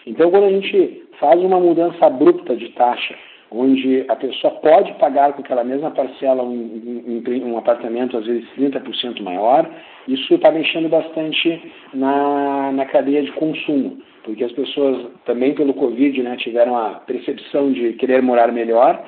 Então, 0.07 0.31
quando 0.31 0.45
a 0.45 0.51
gente 0.51 1.05
faz 1.21 1.41
uma 1.41 1.61
mudança 1.61 2.07
abrupta 2.07 2.57
de 2.57 2.71
taxa 2.71 3.15
onde 3.55 4.05
a 4.09 4.17
pessoa 4.17 4.55
pode 4.55 4.93
pagar 4.95 5.35
com 5.35 5.43
aquela 5.43 5.63
mesma 5.63 5.91
parcela 5.91 6.43
um, 6.43 7.23
um, 7.29 7.53
um 7.53 7.59
apartamento, 7.59 8.17
às 8.17 8.25
vezes 8.25 8.49
30% 8.59 9.21
maior, 9.23 9.69
isso 10.09 10.35
está 10.35 10.51
mexendo 10.51 10.89
bastante 10.89 11.73
na, 11.93 12.73
na 12.73 12.87
cadeia 12.87 13.23
de 13.23 13.31
consumo, 13.33 13.99
porque 14.25 14.45
as 14.45 14.53
pessoas 14.53 15.07
também 15.25 15.55
pelo 15.55 15.75
Covid 15.75 16.23
né, 16.23 16.37
tiveram 16.37 16.77
a 16.77 16.95
percepção 17.07 17.73
de 17.73 17.95
querer 17.95 18.23
morar 18.23 18.53
melhor, 18.53 19.03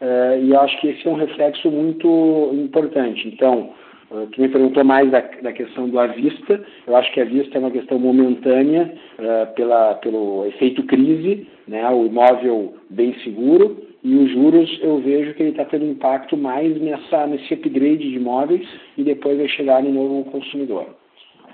uh, 0.00 0.44
e 0.44 0.54
acho 0.54 0.80
que 0.80 0.88
esse 0.88 1.06
é 1.06 1.10
um 1.10 1.14
reflexo 1.14 1.70
muito 1.70 2.50
importante. 2.54 3.28
Então, 3.28 3.70
Uh, 4.10 4.26
tu 4.32 4.40
me 4.40 4.48
perguntou 4.48 4.84
mais 4.84 5.08
da, 5.08 5.20
da, 5.20 5.52
questão 5.52 5.88
do 5.88 5.96
à 5.96 6.08
vista. 6.08 6.60
Eu 6.84 6.96
acho 6.96 7.12
que 7.12 7.20
a 7.20 7.24
vista 7.24 7.56
é 7.56 7.60
uma 7.60 7.70
questão 7.70 7.96
momentânea 7.96 8.92
uh, 9.20 9.54
pela, 9.54 9.94
pelo 9.94 10.44
efeito 10.46 10.82
crise, 10.82 11.46
né, 11.68 11.88
o 11.90 12.06
imóvel 12.06 12.74
bem 12.90 13.14
seguro, 13.22 13.86
e 14.02 14.16
os 14.16 14.30
juros 14.32 14.80
eu 14.82 14.98
vejo 14.98 15.34
que 15.34 15.42
ele 15.42 15.50
está 15.50 15.64
tendo 15.64 15.84
impacto 15.84 16.36
mais 16.36 16.76
nessa, 16.80 17.26
nesse 17.26 17.54
upgrade 17.54 17.98
de 17.98 18.16
imóveis 18.16 18.66
e 18.98 19.04
depois 19.04 19.38
vai 19.38 19.46
chegar 19.46 19.82
no 19.82 19.92
novo 19.92 20.28
consumidor. 20.30 20.86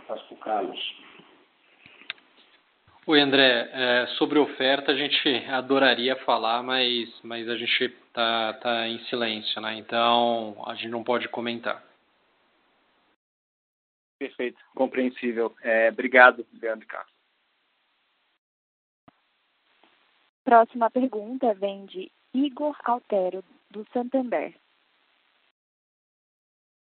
Passo 0.08 0.24
para 0.28 0.34
o 0.34 0.38
Carlos. 0.38 1.05
Oi, 3.08 3.20
André. 3.20 3.70
É, 3.72 4.06
sobre 4.18 4.36
oferta, 4.36 4.90
a 4.90 4.96
gente 4.96 5.28
adoraria 5.48 6.16
falar, 6.24 6.60
mas, 6.60 7.08
mas 7.22 7.48
a 7.48 7.54
gente 7.54 7.84
está 7.84 8.52
tá 8.54 8.88
em 8.88 8.98
silêncio, 9.04 9.60
né? 9.60 9.78
Então 9.78 10.56
a 10.66 10.74
gente 10.74 10.88
não 10.88 11.04
pode 11.04 11.28
comentar. 11.28 11.84
Perfeito, 14.18 14.58
compreensível. 14.74 15.54
É, 15.62 15.88
obrigado, 15.88 16.44
Leandro 16.60 16.84
Carlos. 16.88 17.12
Próxima 20.42 20.90
pergunta 20.90 21.54
vem 21.54 21.86
de 21.86 22.10
Igor 22.34 22.76
Altero, 22.82 23.44
do 23.70 23.86
Santander. 23.92 24.52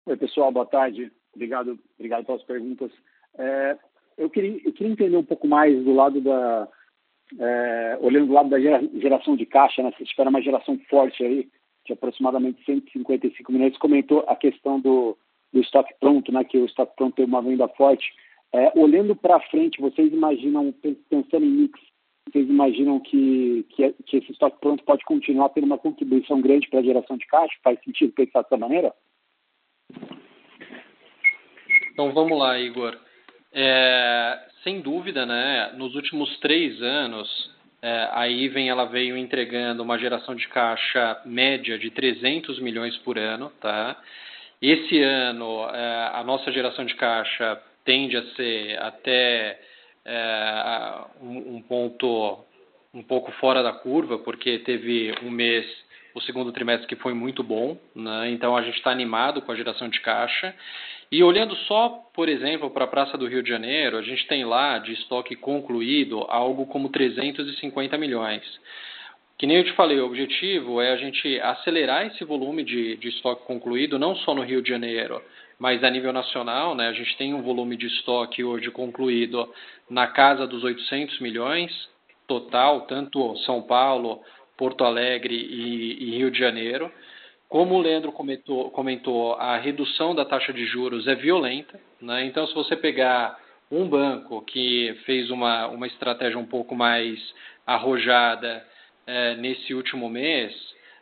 Oi, 0.05 0.17
pessoal, 0.17 0.51
boa 0.51 0.65
tarde. 0.65 1.13
Obrigado, 1.33 1.79
obrigado 1.95 2.25
pelas 2.25 2.43
perguntas. 2.43 2.91
É, 3.37 3.77
eu, 4.19 4.29
queria, 4.29 4.59
eu 4.65 4.73
queria 4.73 4.91
entender 4.91 5.17
um 5.17 5.23
pouco 5.23 5.47
mais 5.47 5.81
do 5.83 5.93
lado 5.93 6.21
da. 6.21 6.67
É, 7.39 7.97
olhando 8.01 8.27
do 8.27 8.33
lado 8.33 8.49
da 8.49 8.59
geração 8.59 9.35
de 9.35 9.45
caixa, 9.45 9.83
né? 9.83 9.93
Você 9.95 10.03
espera 10.03 10.29
uma 10.29 10.41
geração 10.41 10.79
forte 10.89 11.23
aí, 11.23 11.47
de 11.85 11.93
aproximadamente 11.93 12.63
155 12.65 13.51
milhões. 13.51 13.73
Você 13.73 13.79
comentou 13.79 14.23
a 14.27 14.35
questão 14.35 14.79
do, 14.79 15.15
do 15.53 15.61
estoque 15.61 15.93
pronto, 15.99 16.31
né? 16.31 16.43
Que 16.43 16.57
o 16.57 16.65
estoque 16.65 16.95
pronto 16.95 17.15
tem 17.15 17.25
uma 17.25 17.41
venda 17.41 17.67
forte. 17.69 18.11
É, 18.51 18.71
olhando 18.75 19.15
para 19.15 19.39
frente, 19.41 19.79
vocês 19.79 20.11
imaginam, 20.11 20.73
pensando 21.07 21.45
em 21.45 21.51
mix, 21.51 21.79
vocês 22.27 22.49
imaginam 22.49 22.99
que, 22.99 23.65
que, 23.69 23.93
que, 24.05 24.17
esse 24.17 24.31
estoque 24.31 24.59
pronto 24.59 24.83
pode 24.83 25.05
continuar 25.05 25.49
tendo 25.49 25.65
uma 25.65 25.77
contribuição 25.77 26.41
grande 26.41 26.67
para 26.67 26.79
a 26.79 26.83
geração 26.83 27.15
de 27.15 27.27
caixa? 27.27 27.53
Faz 27.63 27.79
sentido 27.83 28.11
pensar 28.13 28.41
dessa 28.41 28.57
maneira? 28.57 28.93
Então 31.91 32.11
vamos 32.11 32.37
lá, 32.37 32.59
Igor. 32.59 32.97
É, 33.53 34.39
sem 34.63 34.81
dúvida, 34.81 35.25
né? 35.25 35.71
Nos 35.75 35.95
últimos 35.95 36.37
três 36.39 36.81
anos, 36.81 37.51
é, 37.81 38.09
a 38.11 38.27
Iven 38.27 38.69
ela 38.69 38.85
veio 38.85 39.17
entregando 39.17 39.81
uma 39.81 39.97
geração 39.97 40.35
de 40.35 40.47
caixa 40.49 41.21
média 41.25 41.77
de 41.77 41.89
300 41.89 42.59
milhões 42.59 42.97
por 42.97 43.17
ano, 43.17 43.51
tá? 43.61 43.97
Esse 44.61 45.01
ano, 45.01 45.69
é, 45.73 46.11
a 46.13 46.23
nossa 46.23 46.51
geração 46.51 46.85
de 46.85 46.93
caixa 46.95 47.61
tende 47.85 48.17
a 48.17 48.23
ser 48.35 48.77
até 48.81 49.59
é, 50.05 50.95
um, 51.21 51.55
um 51.55 51.61
ponto 51.61 52.45
um 52.93 53.03
pouco 53.03 53.31
fora 53.33 53.63
da 53.63 53.71
curva, 53.71 54.17
porque 54.17 54.59
teve 54.59 55.13
um 55.23 55.29
mês, 55.29 55.65
o 56.13 56.21
segundo 56.21 56.51
trimestre, 56.51 56.87
que 56.87 56.95
foi 56.95 57.13
muito 57.13 57.43
bom, 57.43 57.77
né? 57.95 58.29
então 58.31 58.57
a 58.57 58.61
gente 58.63 58.77
está 58.77 58.91
animado 58.91 59.41
com 59.41 59.51
a 59.51 59.55
geração 59.55 59.87
de 59.87 60.01
caixa. 60.01 60.55
E 61.11 61.23
olhando 61.23 61.55
só, 61.67 61.89
por 62.13 62.29
exemplo, 62.29 62.69
para 62.69 62.85
a 62.85 62.87
Praça 62.87 63.17
do 63.17 63.27
Rio 63.27 63.41
de 63.41 63.49
Janeiro, 63.49 63.97
a 63.97 64.01
gente 64.01 64.27
tem 64.27 64.45
lá 64.45 64.77
de 64.77 64.93
estoque 64.93 65.35
concluído 65.35 66.23
algo 66.29 66.67
como 66.67 66.89
350 66.89 67.97
milhões. 67.97 68.43
Que 69.37 69.47
nem 69.47 69.57
eu 69.57 69.63
te 69.63 69.73
falei, 69.73 69.99
o 69.99 70.05
objetivo 70.05 70.81
é 70.81 70.91
a 70.91 70.97
gente 70.97 71.39
acelerar 71.39 72.05
esse 72.05 72.23
volume 72.23 72.63
de, 72.63 72.97
de 72.97 73.07
estoque 73.07 73.45
concluído, 73.45 73.97
não 73.97 74.15
só 74.17 74.35
no 74.35 74.43
Rio 74.43 74.61
de 74.61 74.69
Janeiro, 74.69 75.21
mas 75.57 75.83
a 75.83 75.89
nível 75.89 76.13
nacional, 76.13 76.75
né, 76.75 76.89
a 76.89 76.93
gente 76.93 77.17
tem 77.17 77.33
um 77.33 77.41
volume 77.41 77.75
de 77.75 77.87
estoque 77.87 78.43
hoje 78.43 78.69
concluído 78.69 79.51
na 79.89 80.07
casa 80.07 80.45
dos 80.45 80.63
800 80.63 81.19
milhões 81.19 81.71
total, 82.27 82.81
tanto 82.81 83.35
São 83.39 83.61
Paulo, 83.61 84.21
Porto 84.55 84.83
Alegre 84.83 85.35
e, 85.35 86.03
e 86.03 86.17
Rio 86.17 86.29
de 86.29 86.37
Janeiro. 86.37 86.91
Como 87.49 87.73
o 87.73 87.81
Leandro 87.81 88.11
comentou, 88.11 88.69
comentou, 88.69 89.33
a 89.33 89.57
redução 89.57 90.13
da 90.13 90.23
taxa 90.23 90.53
de 90.53 90.67
juros 90.67 91.07
é 91.07 91.15
violenta. 91.15 91.79
Né? 91.99 92.25
Então, 92.25 92.45
se 92.45 92.53
você 92.53 92.75
pegar 92.75 93.39
um 93.71 93.87
banco 93.89 94.43
que 94.43 94.95
fez 95.03 95.31
uma, 95.31 95.67
uma 95.67 95.87
estratégia 95.87 96.37
um 96.37 96.45
pouco 96.45 96.75
mais 96.75 97.19
arrojada 97.65 98.63
é, 99.07 99.35
nesse 99.35 99.73
último 99.73 100.07
mês, 100.07 100.53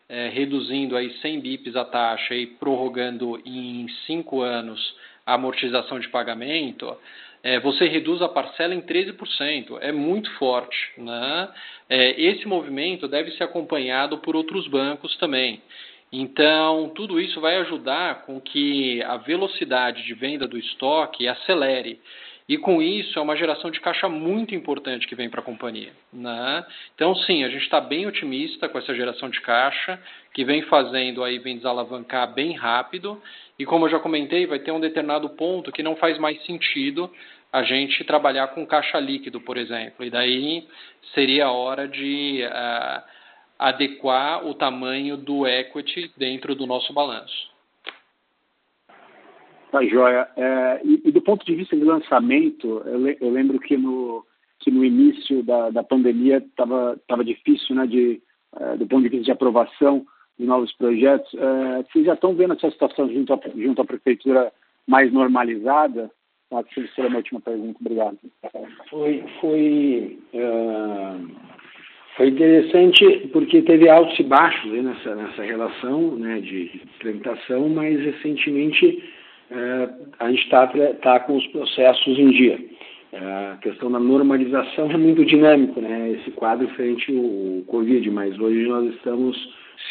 é, 0.07 0.29
reduzindo 0.29 0.95
aí 0.95 1.11
100 1.19 1.39
bips 1.41 1.75
a 1.75 1.83
taxa 1.83 2.33
e 2.33 2.47
prorrogando 2.47 3.41
em 3.45 3.85
5 4.05 4.41
anos 4.41 4.95
a 5.25 5.33
amortização 5.33 5.99
de 5.99 6.07
pagamento, 6.07 6.95
é, 7.43 7.59
você 7.59 7.87
reduz 7.87 8.21
a 8.21 8.29
parcela 8.29 8.73
em 8.73 8.81
13%. 8.81 9.77
É 9.81 9.91
muito 9.91 10.31
forte. 10.37 10.91
Né? 10.97 11.49
É, 11.89 12.21
esse 12.21 12.47
movimento 12.47 13.05
deve 13.05 13.31
ser 13.31 13.43
acompanhado 13.43 14.17
por 14.19 14.33
outros 14.33 14.65
bancos 14.69 15.15
também. 15.17 15.61
Então, 16.11 16.89
tudo 16.95 17.19
isso 17.19 17.41
vai 17.41 17.57
ajudar 17.57 18.25
com 18.25 18.39
que 18.39 19.03
a 19.03 19.17
velocidade 19.17 20.03
de 20.03 20.13
venda 20.13 20.47
do 20.47 20.57
estoque 20.57 21.27
acelere. 21.27 21.99
E 22.47 22.57
com 22.57 22.81
isso 22.81 23.19
é 23.19 23.21
uma 23.21 23.35
geração 23.35 23.69
de 23.69 23.81
caixa 23.81 24.07
muito 24.07 24.55
importante 24.55 25.05
que 25.05 25.15
vem 25.15 25.29
para 25.29 25.41
a 25.41 25.43
companhia. 25.43 25.91
Né? 26.13 26.65
Então, 26.95 27.13
sim, 27.13 27.43
a 27.43 27.49
gente 27.49 27.63
está 27.63 27.81
bem 27.81 28.07
otimista 28.07 28.69
com 28.69 28.77
essa 28.77 28.95
geração 28.95 29.29
de 29.29 29.41
caixa, 29.41 30.01
que 30.33 30.45
vem 30.45 30.61
fazendo 30.61 31.25
aí, 31.25 31.39
vem 31.39 31.57
desalavancar 31.57 32.33
bem 32.33 32.53
rápido. 32.53 33.21
E 33.59 33.65
como 33.65 33.85
eu 33.85 33.89
já 33.89 33.99
comentei, 33.99 34.47
vai 34.47 34.59
ter 34.59 34.71
um 34.71 34.79
determinado 34.79 35.27
ponto 35.31 35.73
que 35.73 35.83
não 35.83 35.97
faz 35.97 36.17
mais 36.17 36.41
sentido 36.45 37.11
a 37.51 37.63
gente 37.63 38.03
trabalhar 38.05 38.47
com 38.49 38.65
caixa 38.65 38.97
líquido, 38.97 39.41
por 39.41 39.57
exemplo. 39.57 40.05
E 40.05 40.09
daí 40.09 40.65
seria 41.13 41.47
a 41.47 41.51
hora 41.51 41.85
de 41.85 42.43
uh, 42.45 43.16
adequar 43.57 44.45
o 44.45 44.53
tamanho 44.53 45.17
do 45.17 45.47
equity 45.47 46.11
dentro 46.17 46.55
do 46.55 46.65
nosso 46.65 46.93
balanço. 46.93 47.49
Tá, 49.71 49.83
joia. 49.83 50.27
É, 50.35 50.81
e, 50.83 51.01
e, 51.05 51.11
do 51.11 51.21
ponto 51.21 51.45
de 51.45 51.55
vista 51.55 51.75
de 51.75 51.83
lançamento, 51.83 52.81
eu, 52.85 52.99
le, 52.99 53.17
eu 53.19 53.29
lembro 53.29 53.59
que 53.59 53.75
no, 53.75 54.25
que 54.59 54.71
no 54.71 54.83
início 54.83 55.43
da, 55.43 55.69
da 55.69 55.83
pandemia 55.83 56.37
estava 56.37 56.97
tava 57.07 57.23
difícil, 57.23 57.75
né, 57.75 57.85
de, 57.85 58.21
é, 58.59 58.77
do 58.77 58.87
ponto 58.87 59.03
de 59.03 59.09
vista 59.09 59.25
de 59.25 59.31
aprovação 59.31 60.05
de 60.39 60.45
novos 60.45 60.71
projetos. 60.73 61.33
É, 61.33 61.83
vocês 61.83 62.05
já 62.05 62.13
estão 62.13 62.33
vendo 62.33 62.53
essa 62.53 62.71
situação 62.71 63.11
junto, 63.11 63.33
a, 63.33 63.39
junto 63.55 63.81
à 63.81 63.85
prefeitura 63.85 64.53
mais 64.87 65.11
normalizada? 65.11 66.09
Acho 66.49 66.69
que 66.69 66.87
seria 66.95 67.05
a 67.05 67.09
minha 67.09 67.17
última 67.17 67.41
pergunta. 67.41 67.77
Obrigado. 67.81 68.17
Foi, 68.89 69.21
foi, 69.41 70.17
uh, 70.33 71.35
foi 72.17 72.29
interessante 72.29 73.29
porque 73.31 73.61
teve 73.61 73.87
altos 73.87 74.17
e 74.19 74.23
baixos 74.23 74.71
nessa, 74.71 75.15
nessa 75.15 75.43
relação 75.43 76.15
né, 76.15 76.39
de 76.39 76.81
tramitação, 76.99 77.69
mas 77.69 77.99
recentemente 77.99 79.03
é, 79.51 79.89
a 80.19 80.29
gente 80.29 80.43
está 80.43 80.67
tá 81.01 81.19
com 81.19 81.37
os 81.37 81.45
processos 81.47 82.17
em 82.17 82.31
dia. 82.31 82.59
É, 83.13 83.17
a 83.53 83.57
questão 83.61 83.91
da 83.91 83.99
normalização 83.99 84.89
é 84.91 84.97
muito 84.97 85.23
dinâmico, 85.23 85.79
né? 85.79 86.11
Esse 86.11 86.31
quadro 86.31 86.67
frente 86.69 87.15
ao 87.15 87.63
Covid, 87.67 88.09
mas 88.09 88.37
hoje 88.39 88.67
nós 88.67 88.93
estamos 88.95 89.37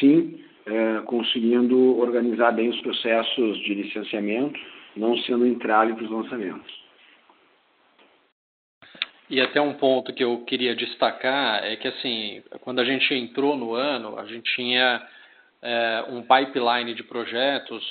sim 0.01 0.35
é, 0.67 1.01
conseguindo 1.07 1.97
organizar 1.99 2.51
bem 2.51 2.69
os 2.71 2.81
processos 2.81 3.57
de 3.61 3.73
licenciamento, 3.73 4.59
não 4.97 5.17
sendo 5.19 5.47
entrave 5.47 5.95
para 5.95 6.05
os 6.05 6.11
lançamentos. 6.11 6.86
E 9.29 9.41
até 9.41 9.61
um 9.61 9.75
ponto 9.75 10.13
que 10.13 10.23
eu 10.23 10.45
queria 10.45 10.75
destacar 10.75 11.65
é 11.65 11.75
que, 11.77 11.89
assim, 11.89 12.43
quando 12.61 12.81
a 12.81 12.85
gente 12.85 13.13
entrou 13.13 13.57
no 13.57 13.75
ano, 13.75 14.19
a 14.19 14.25
gente 14.27 14.55
tinha 14.55 15.03
é, 15.61 16.05
um 16.09 16.23
pipeline 16.23 16.95
de 16.95 17.03
projetos 17.03 17.83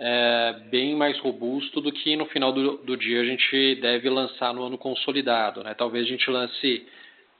é, 0.00 0.54
bem 0.70 0.96
mais 0.96 1.18
robusto 1.18 1.80
do 1.80 1.92
que 1.92 2.16
no 2.16 2.26
final 2.26 2.52
do, 2.52 2.78
do, 2.78 2.96
dia 2.96 3.20
a 3.20 3.24
gente 3.24 3.76
deve 3.76 4.08
lançar 4.08 4.52
no 4.52 4.64
ano 4.64 4.76
consolidado. 4.76 5.62
Né? 5.62 5.74
Talvez 5.74 6.06
a 6.06 6.08
gente 6.08 6.28
lance 6.28 6.86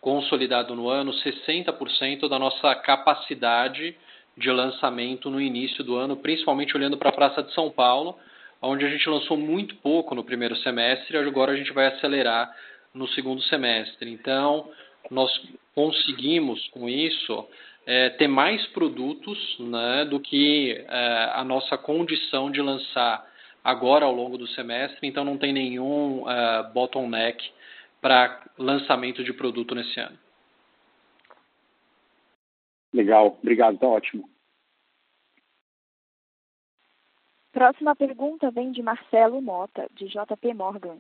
consolidado 0.01 0.75
no 0.77 0.89
ano 0.89 1.13
60% 1.13 2.29
da 2.29 2.39
nossa 2.39 2.75
capacidade 2.77 3.97
de 4.37 4.51
lançamento 4.51 5.29
no 5.29 5.41
início 5.41 5.83
do 5.83 5.97
ano, 5.97 6.17
principalmente 6.17 6.77
olhando 6.77 6.97
para 6.97 7.09
a 7.09 7.13
Praça 7.13 7.43
de 7.43 7.53
São 7.53 7.71
Paulo, 7.71 8.17
onde 8.63 8.85
a 8.85 8.89
gente 8.89 9.09
lançou 9.09 9.37
muito 9.37 9.75
pouco 9.77 10.15
no 10.15 10.23
primeiro 10.23 10.55
semestre, 10.57 11.17
agora 11.17 11.53
a 11.53 11.57
gente 11.57 11.73
vai 11.73 11.87
acelerar 11.87 12.55
no 12.95 13.09
segundo 13.09 13.43
semestre. 13.43 14.11
Então, 14.11 14.71
nós 15.11 15.31
conseguimos 15.75 16.67
com 16.69 16.89
isso 16.89 17.49
é, 17.87 18.11
ter 18.11 18.29
mais 18.29 18.65
produtos 18.69 19.39
né, 19.59 20.05
do 20.05 20.21
que 20.21 20.85
é, 20.89 21.31
a 21.35 21.45
nossa 21.45 21.79
condição 21.79 22.51
de 22.51 22.61
lançar 22.61 23.29
agora 23.63 24.05
ao 24.05 24.15
longo 24.15 24.39
do 24.39 24.47
semestre, 24.49 25.07
então 25.07 25.25
não 25.25 25.37
tem 25.37 25.53
nenhum 25.53 26.29
é, 26.29 26.63
bottleneck 26.73 27.51
para 28.01 28.43
lançamento 28.59 29.23
de 29.23 29.33
produto 29.33 29.75
nesse 29.75 30.01
ano. 30.01 30.19
Legal, 32.93 33.39
obrigado, 33.41 33.79
tá 33.79 33.87
ótimo. 33.87 34.29
Próxima 37.53 37.95
pergunta 37.97 38.51
vem 38.51 38.71
de 38.71 38.83
Marcelo 38.83 39.43
Mota, 39.43 39.89
de 39.95 40.07
JP 40.07 40.55
Morgan. 40.55 40.99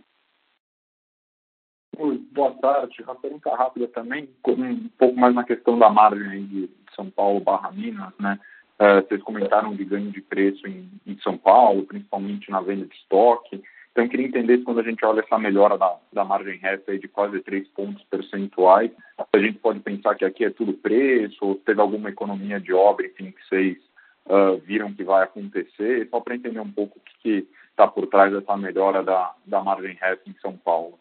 Boa 2.32 2.52
tarde. 2.62 3.04
A 3.06 3.14
pergunta 3.14 3.54
rápida 3.54 3.86
também, 3.88 4.26
um 4.46 4.88
pouco 4.96 5.20
mais 5.20 5.34
na 5.34 5.44
questão 5.44 5.78
da 5.78 5.90
margem 5.90 6.46
de 6.46 6.70
São 6.96 7.10
Paulo 7.10 7.40
barra 7.40 7.70
Minas, 7.72 8.14
né? 8.18 8.40
Uh, 8.80 9.06
vocês 9.06 9.22
comentaram 9.22 9.76
de 9.76 9.84
ganho 9.84 10.10
de 10.10 10.22
preço 10.22 10.66
em, 10.66 10.90
em, 11.06 11.18
São 11.18 11.36
Paulo, 11.36 11.84
principalmente 11.84 12.50
na 12.50 12.62
venda 12.62 12.86
de 12.86 12.94
estoque. 12.94 13.62
Então, 13.92 14.04
eu 14.04 14.08
queria 14.08 14.26
entender 14.26 14.56
se 14.56 14.64
quando 14.64 14.80
a 14.80 14.82
gente 14.82 15.04
olha 15.04 15.20
essa 15.20 15.38
melhora 15.38 15.76
da, 15.76 15.94
da 16.10 16.24
margem 16.24 16.56
resta 16.56 16.98
de 16.98 17.06
quase 17.06 17.38
3 17.40 17.68
pontos 17.68 18.02
percentuais, 18.04 18.90
a 19.30 19.38
gente 19.38 19.58
pode 19.58 19.80
pensar 19.80 20.14
que 20.14 20.24
aqui 20.24 20.46
é 20.46 20.50
tudo 20.50 20.72
preço, 20.72 21.36
ou 21.42 21.56
teve 21.56 21.82
alguma 21.82 22.08
economia 22.08 22.58
de 22.58 22.72
obra, 22.72 23.04
enfim, 23.04 23.30
que 23.30 23.46
vocês 23.46 23.76
uh, 24.24 24.56
viram 24.64 24.94
que 24.94 25.04
vai 25.04 25.24
acontecer, 25.24 26.08
só 26.08 26.18
para 26.18 26.36
entender 26.36 26.60
um 26.60 26.72
pouco 26.72 26.98
o 26.98 27.02
que 27.20 27.46
está 27.68 27.86
por 27.86 28.06
trás 28.06 28.32
dessa 28.32 28.56
melhora 28.56 29.02
da, 29.02 29.34
da 29.44 29.62
margem 29.62 29.98
resta 30.00 30.30
em 30.30 30.34
São 30.40 30.56
Paulo. 30.56 30.98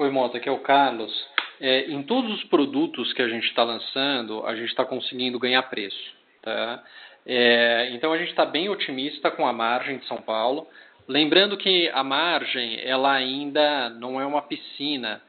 Oi, 0.00 0.08
Mota, 0.08 0.38
aqui 0.38 0.48
é 0.48 0.52
o 0.52 0.60
Carlos. 0.60 1.12
É, 1.60 1.90
em 1.90 2.02
todos 2.02 2.32
os 2.32 2.44
produtos 2.44 3.12
que 3.12 3.20
a 3.20 3.28
gente 3.28 3.46
está 3.46 3.62
lançando, 3.62 4.42
a 4.46 4.56
gente 4.56 4.70
está 4.70 4.82
conseguindo 4.82 5.38
ganhar 5.38 5.62
preço. 5.64 6.14
Tá? 6.40 6.82
É, 7.26 7.90
então 7.92 8.10
a 8.10 8.16
gente 8.16 8.30
está 8.30 8.46
bem 8.46 8.70
otimista 8.70 9.30
com 9.30 9.46
a 9.46 9.52
margem 9.52 9.98
de 9.98 10.06
São 10.06 10.16
Paulo. 10.22 10.66
Lembrando 11.06 11.54
que 11.58 11.90
a 11.90 12.02
margem 12.02 12.80
ela 12.82 13.12
ainda 13.12 13.90
não 13.90 14.18
é 14.18 14.24
uma 14.24 14.40
piscina 14.40 15.20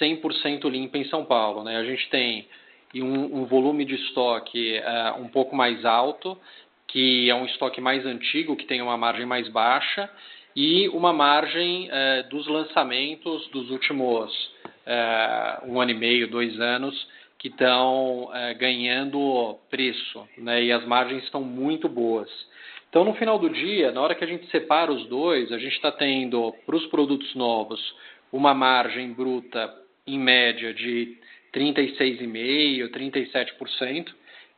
100% 0.00 0.70
limpa 0.70 0.96
em 0.96 1.06
São 1.06 1.24
Paulo. 1.24 1.64
Né? 1.64 1.76
A 1.76 1.84
gente 1.84 2.08
tem 2.08 2.46
um, 2.94 3.40
um 3.40 3.44
volume 3.46 3.84
de 3.84 3.96
estoque 3.96 4.78
uh, 4.78 5.20
um 5.20 5.26
pouco 5.26 5.56
mais 5.56 5.84
alto, 5.84 6.38
que 6.86 7.28
é 7.28 7.34
um 7.34 7.46
estoque 7.46 7.80
mais 7.80 8.06
antigo, 8.06 8.54
que 8.54 8.66
tem 8.66 8.80
uma 8.80 8.96
margem 8.96 9.26
mais 9.26 9.48
baixa, 9.48 10.08
e 10.54 10.88
uma 10.88 11.12
margem 11.12 11.88
eh, 11.90 12.24
dos 12.24 12.46
lançamentos 12.46 13.46
dos 13.48 13.70
últimos 13.70 14.32
eh, 14.86 15.60
um 15.66 15.80
ano 15.80 15.92
e 15.92 15.94
meio, 15.94 16.28
dois 16.28 16.58
anos, 16.60 17.08
que 17.38 17.48
estão 17.48 18.30
eh, 18.34 18.54
ganhando 18.54 19.56
preço, 19.70 20.28
né? 20.36 20.62
e 20.64 20.72
as 20.72 20.84
margens 20.84 21.22
estão 21.24 21.42
muito 21.42 21.88
boas. 21.88 22.28
Então, 22.88 23.04
no 23.04 23.14
final 23.14 23.38
do 23.38 23.48
dia, 23.48 23.92
na 23.92 24.00
hora 24.00 24.14
que 24.16 24.24
a 24.24 24.26
gente 24.26 24.50
separa 24.50 24.92
os 24.92 25.06
dois, 25.06 25.52
a 25.52 25.58
gente 25.58 25.76
está 25.76 25.92
tendo, 25.92 26.52
para 26.66 26.74
os 26.74 26.86
produtos 26.86 27.34
novos, 27.36 27.80
uma 28.32 28.52
margem 28.52 29.12
bruta, 29.12 29.72
em 30.06 30.18
média, 30.18 30.74
de 30.74 31.16
36,5%, 31.54 32.90
37%, 32.90 34.08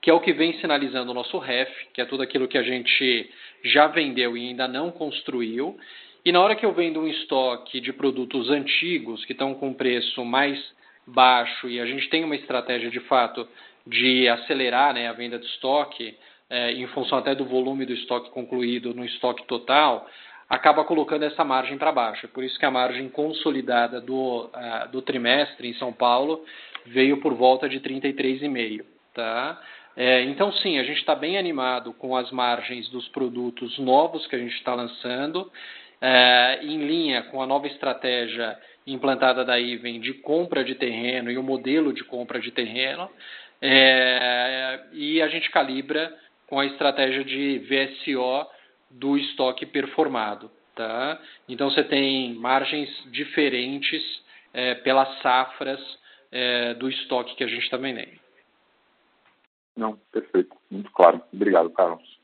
que 0.03 0.11
é 0.11 0.13
o 0.13 0.21
que 0.21 0.33
vem 0.33 0.59
sinalizando 0.59 1.13
o 1.13 1.15
nosso 1.15 1.39
REF, 1.39 1.71
que 1.95 2.01
é 2.01 2.05
tudo 2.05 2.25
aquilo 2.25 2.49
que 2.49 2.59
a 2.59 2.63
gente 2.63 3.31
já 3.65 3.87
vendeu 3.87 4.37
e 4.37 4.49
ainda 4.49 4.67
não 4.67 4.91
construiu. 4.91 5.79
E 6.25 6.33
na 6.33 6.41
hora 6.41 6.57
que 6.57 6.67
eu 6.67 6.73
vendo 6.73 7.01
um 7.01 7.07
estoque 7.07 7.81
de 7.81 7.93
produtos 7.93 8.51
antigos 8.51 9.25
que 9.25 9.33
estão 9.33 9.55
com 9.55 9.73
preço 9.73 10.25
mais 10.25 10.59
baixo 11.07 11.69
e 11.69 11.81
a 11.81 11.87
gente 11.87 12.09
tem 12.11 12.25
uma 12.25 12.35
estratégia 12.35 12.91
de 12.91 13.01
fato 13.01 13.47
de 13.87 14.29
acelerar 14.29 14.93
né, 14.93 15.09
a 15.09 15.13
venda 15.13 15.39
de 15.39 15.47
estoque, 15.47 16.17
é, 16.51 16.73
em 16.73 16.87
função 16.89 17.19
até 17.19 17.35
do 17.35 17.45
volume 17.45 17.87
do 17.87 17.93
estoque 17.93 18.31
concluído 18.31 18.93
no 18.93 19.05
estoque 19.05 19.47
total, 19.47 20.09
acaba 20.49 20.85
colocando 20.85 21.25
essa 21.25 21.45
margem 21.45 21.79
para 21.79 21.93
baixo. 21.93 22.29
Por 22.29 22.45
isso 22.45 22.59
que 22.59 22.67
a 22.67 22.71
margem 22.71 23.09
consolidada 23.09 24.01
do, 24.01 24.47
uh, 24.47 24.89
do 24.91 25.01
trimestre 25.01 25.69
em 25.69 25.75
São 25.75 25.93
Paulo 25.93 26.45
veio 26.87 27.19
por 27.21 27.35
volta 27.35 27.69
de 27.69 27.81
33,5%. 27.81 28.85
Tá? 29.15 29.61
É, 29.97 30.23
então, 30.23 30.53
sim, 30.53 30.79
a 30.79 30.85
gente 30.85 30.99
está 30.99 31.15
bem 31.15 31.37
animado 31.37 31.93
com 31.93 32.17
as 32.17 32.31
margens 32.31 32.89
dos 32.89 33.07
produtos 33.09 33.79
novos 33.79 34.27
que 34.27 34.37
a 34.37 34.39
gente 34.39 34.55
está 34.55 34.75
lançando, 34.75 35.51
é, 36.01 36.61
em 36.63 36.79
linha 36.87 37.23
com 37.25 37.43
a 37.43 37.47
nova 37.47 37.67
estratégia 37.67 38.59
implantada 38.87 39.45
da 39.45 39.61
Iven 39.61 40.01
de 40.01 40.15
compra 40.15 40.65
de 40.65 40.75
terreno 40.75 41.31
e 41.31 41.39
o 41.39 41.43
modelo 41.43 41.93
de 41.93 42.03
compra 42.05 42.41
de 42.41 42.51
terreno, 42.51 43.09
é, 43.61 44.81
e 44.93 45.23
a 45.23 45.29
gente 45.29 45.51
calibra 45.51 46.13
com 46.49 46.59
a 46.59 46.67
estratégia 46.67 47.23
de 47.23 47.59
VSO 47.59 48.47
do 48.91 49.17
estoque 49.17 49.65
performado. 49.67 50.51
Tá? 50.75 51.21
Então, 51.49 51.71
você 51.71 51.85
tem 51.85 52.35
margens 52.35 52.89
diferentes 53.11 54.03
é, 54.55 54.75
pelas 54.77 55.21
safras 55.21 55.81
é, 56.31 56.75
do 56.75 56.89
estoque 56.89 57.37
que 57.37 57.45
a 57.45 57.47
gente 57.47 57.63
está 57.63 57.77
vendendo. 57.77 58.22
Não, 59.77 59.97
perfeito. 60.13 60.57
Muito 60.71 60.91
claro. 60.93 61.23
Obrigado, 61.33 61.71
Carlos. 61.71 62.21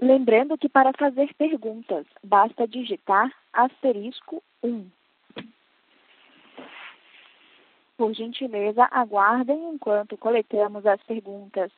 Lembrando 0.00 0.58
que 0.58 0.68
para 0.68 0.92
fazer 0.98 1.32
perguntas, 1.34 2.06
basta 2.22 2.66
digitar 2.66 3.32
asterisco 3.52 4.42
1. 4.62 4.90
Por 7.96 8.12
gentileza, 8.12 8.88
aguardem 8.90 9.70
enquanto 9.70 10.18
coletamos 10.18 10.84
as 10.84 11.02
perguntas. 11.04 11.70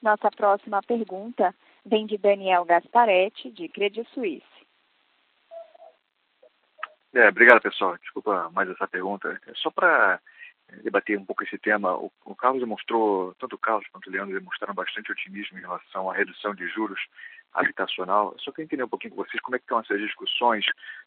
Nossa 0.00 0.30
próxima 0.30 0.80
pergunta 0.82 1.54
vem 1.84 2.06
de 2.06 2.16
Daniel 2.16 2.64
Gasparetti, 2.64 3.50
de 3.50 3.68
Credit 3.68 4.08
Suisse. 4.12 4.46
É, 7.14 7.28
obrigado, 7.28 7.60
pessoal. 7.60 7.96
Desculpa 7.98 8.50
mais 8.50 8.68
essa 8.70 8.86
pergunta. 8.86 9.40
É 9.46 9.54
só 9.54 9.70
para 9.70 10.20
é, 10.68 10.76
debater 10.76 11.18
um 11.18 11.24
pouco 11.24 11.42
esse 11.42 11.58
tema, 11.58 11.96
o, 11.96 12.12
o 12.24 12.34
Carlos 12.34 12.60
demonstrou, 12.60 13.34
tanto 13.40 13.56
o 13.56 13.58
Carlos 13.58 13.88
quanto 13.88 14.08
o 14.08 14.12
Leandro 14.12 14.38
demonstraram 14.38 14.74
bastante 14.74 15.10
otimismo 15.10 15.58
em 15.58 15.62
relação 15.62 16.10
à 16.10 16.14
redução 16.14 16.54
de 16.54 16.68
juros 16.68 17.00
habitacional. 17.52 18.32
Eu 18.32 18.38
só 18.40 18.50
queria 18.50 18.64
entender 18.64 18.84
um 18.84 18.88
pouquinho 18.88 19.14
com 19.14 19.24
vocês 19.24 19.40
como 19.42 19.56
é 19.56 19.58
que 19.58 19.64
estão 19.64 19.80
essas 19.80 20.00
discussões 20.00 20.64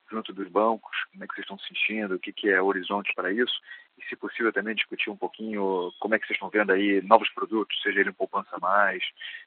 junto 0.10 0.34
dos 0.34 0.48
bancos, 0.50 0.96
como 1.12 1.24
é 1.24 1.28
que 1.28 1.34
vocês 1.36 1.46
estão 1.46 1.60
sentindo, 1.60 2.16
o 2.16 2.20
que, 2.20 2.34
que 2.34 2.50
é 2.50 2.62
horizonte 2.62 3.14
para 3.16 3.32
isso, 3.32 3.54
e 3.98 4.06
se 4.06 4.16
possível 4.16 4.52
também 4.52 4.76
discutir 4.76 5.10
um 5.10 5.18
pouquinho 5.18 5.92
como 6.00 6.16
é 6.16 6.20
que 6.20 6.28
vocês 6.28 6.36
estão 6.36 6.50
vendo 6.50 6.72
aí 6.72 7.02
novos 7.04 7.30
produtos, 7.30 7.82
seja 7.82 8.02
ele 8.02 8.10
um 8.10 8.14
poupança 8.14 8.58
mais, 8.60 9.04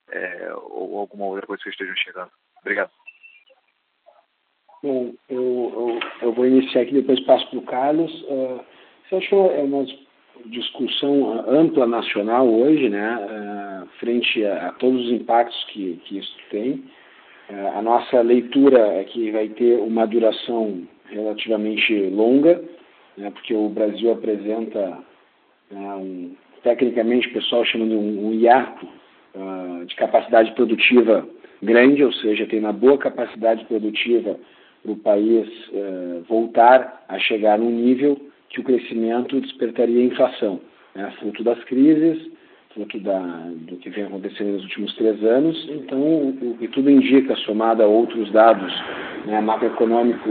é, 0.09 0.53
ou 0.55 0.99
alguma 0.99 1.27
outra 1.27 1.47
coisa 1.47 1.63
que 1.63 1.71
vocês 1.71 1.75
estejam 1.75 1.97
chegando. 1.97 2.31
Obrigado. 2.61 2.91
Bom, 4.83 5.15
eu, 5.29 5.99
eu, 6.21 6.29
eu 6.29 6.33
vou 6.33 6.47
iniciar 6.47 6.83
aqui, 6.83 6.93
depois 6.93 7.21
passo 7.21 7.49
para 7.49 7.59
o 7.59 7.63
Carlos. 7.63 8.13
Uh, 8.25 8.65
você 9.09 9.17
achou, 9.17 9.51
é, 9.51 9.67
nós 9.67 9.89
discussão 10.47 11.49
ampla 11.49 11.87
nacional 11.87 12.49
hoje, 12.49 12.89
né, 12.89 13.19
frente 14.05 14.45
a, 14.45 14.69
a 14.69 14.73
todos 14.73 15.07
os 15.07 15.13
impactos 15.13 15.65
que, 15.73 15.99
que 16.05 16.19
isso 16.19 16.37
tem. 16.51 16.85
A 17.75 17.83
nossa 17.83 18.23
leitura 18.23 18.79
é 18.79 19.05
que 19.05 19.31
vai 19.31 19.49
ter 19.49 19.79
uma 19.79 20.07
duração 20.07 20.83
relativamente 21.11 21.95
longa, 22.11 22.63
né, 23.17 23.31
porque 23.31 23.55
o 23.55 23.69
Brasil 23.69 24.13
apresenta 24.13 24.99
né, 25.71 25.95
um, 25.95 26.35
tecnicamente 26.63 27.29
o 27.29 27.33
pessoal 27.33 27.65
chama 27.65 27.87
de 27.87 27.95
um, 27.95 28.29
um 28.29 28.35
hiato 28.35 28.87
uh, 29.35 29.85
de 29.85 29.95
capacidade 29.97 30.53
produtiva 30.53 31.27
grande, 31.63 32.03
ou 32.03 32.13
seja, 32.15 32.47
tem 32.47 32.59
uma 32.59 32.73
boa 32.73 32.99
capacidade 32.99 33.65
produtiva 33.67 34.39
para 34.83 34.93
o 34.93 34.97
país 34.97 35.47
uh, 35.69 36.25
voltar 36.29 37.05
a 37.09 37.19
chegar 37.19 37.59
num 37.59 37.71
nível 37.71 38.19
que 38.49 38.61
o 38.61 38.65
crescimento 38.65 39.41
despertaria 39.41 40.03
inflação, 40.03 40.61
né, 40.95 41.13
fruto 41.19 41.45
das 41.45 41.63
crises, 41.65 42.34
fruto 42.75 42.99
da, 43.01 43.21
do 43.69 43.77
que 43.77 43.89
vem 43.89 44.05
acontecendo 44.05 44.53
nos 44.53 44.65
últimos 44.65 44.95
três 44.97 45.23
anos. 45.25 45.69
Então, 45.71 46.29
o 46.29 46.57
que 46.59 46.69
tudo 46.69 46.91
indica, 46.91 47.37
somado 47.37 47.83
a 47.83 47.87
outros 47.87 48.31
dados 48.33 48.73
né, 49.27 49.41
macroeconômico 49.41 50.29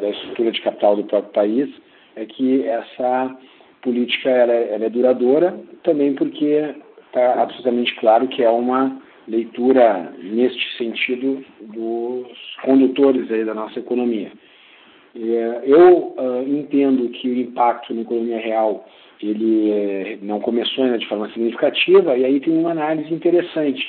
da 0.00 0.08
estrutura 0.08 0.50
de 0.50 0.62
capital 0.62 0.96
do 0.96 1.04
próprio 1.04 1.32
país, 1.32 1.68
é 2.16 2.24
que 2.24 2.66
essa 2.66 3.36
política 3.82 4.30
ela, 4.30 4.52
é, 4.52 4.74
ela 4.74 4.84
é 4.86 4.90
duradoura, 4.90 5.58
também 5.84 6.14
porque 6.14 6.74
está 7.06 7.42
absolutamente 7.42 7.94
claro 7.96 8.26
que 8.28 8.42
é 8.42 8.50
uma 8.50 9.00
leitura 9.28 10.12
neste 10.22 10.76
sentido 10.76 11.44
dos 11.60 12.26
condutores 12.64 13.30
aí 13.30 13.44
da 13.44 13.54
nossa 13.54 13.78
economia. 13.78 14.32
É, 15.14 15.62
eu 15.64 16.14
uh, 16.18 16.42
entendo 16.46 17.08
que 17.08 17.28
o 17.28 17.36
impacto 17.36 17.94
na 17.94 18.02
economia 18.02 18.38
real 18.38 18.86
ele 19.22 19.70
é, 19.70 20.18
não 20.22 20.40
começou 20.40 20.84
ainda 20.84 20.98
de 20.98 21.06
forma 21.06 21.28
significativa 21.30 22.16
e 22.16 22.24
aí 22.24 22.40
tem 22.40 22.56
uma 22.56 22.70
análise 22.70 23.12
interessante 23.12 23.86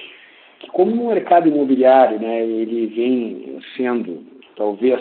que 0.59 0.67
como 0.67 1.03
o 1.03 1.07
mercado 1.09 1.47
imobiliário 1.47 2.19
né, 2.19 2.43
ele 2.43 2.87
vem 2.87 3.59
sendo 3.75 4.23
talvez 4.55 4.99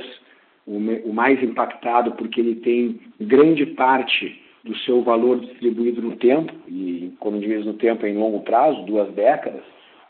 o, 0.67 1.13
mais 1.13 1.43
impactado 1.43 2.13
porque 2.13 2.41
ele 2.41 2.57
tem 2.57 3.01
grande 3.21 3.65
parte 3.67 4.41
do 4.65 4.77
seu 4.79 5.01
valor 5.03 5.39
distribuído 5.39 6.03
no 6.03 6.17
tempo, 6.17 6.53
e 6.67 7.13
quando 7.21 7.41
diz 7.41 7.65
no 7.65 7.75
tempo 7.75 8.05
é 8.05 8.11
em 8.11 8.17
longo 8.17 8.41
prazo, 8.41 8.83
duas 8.83 9.09
décadas, 9.13 9.63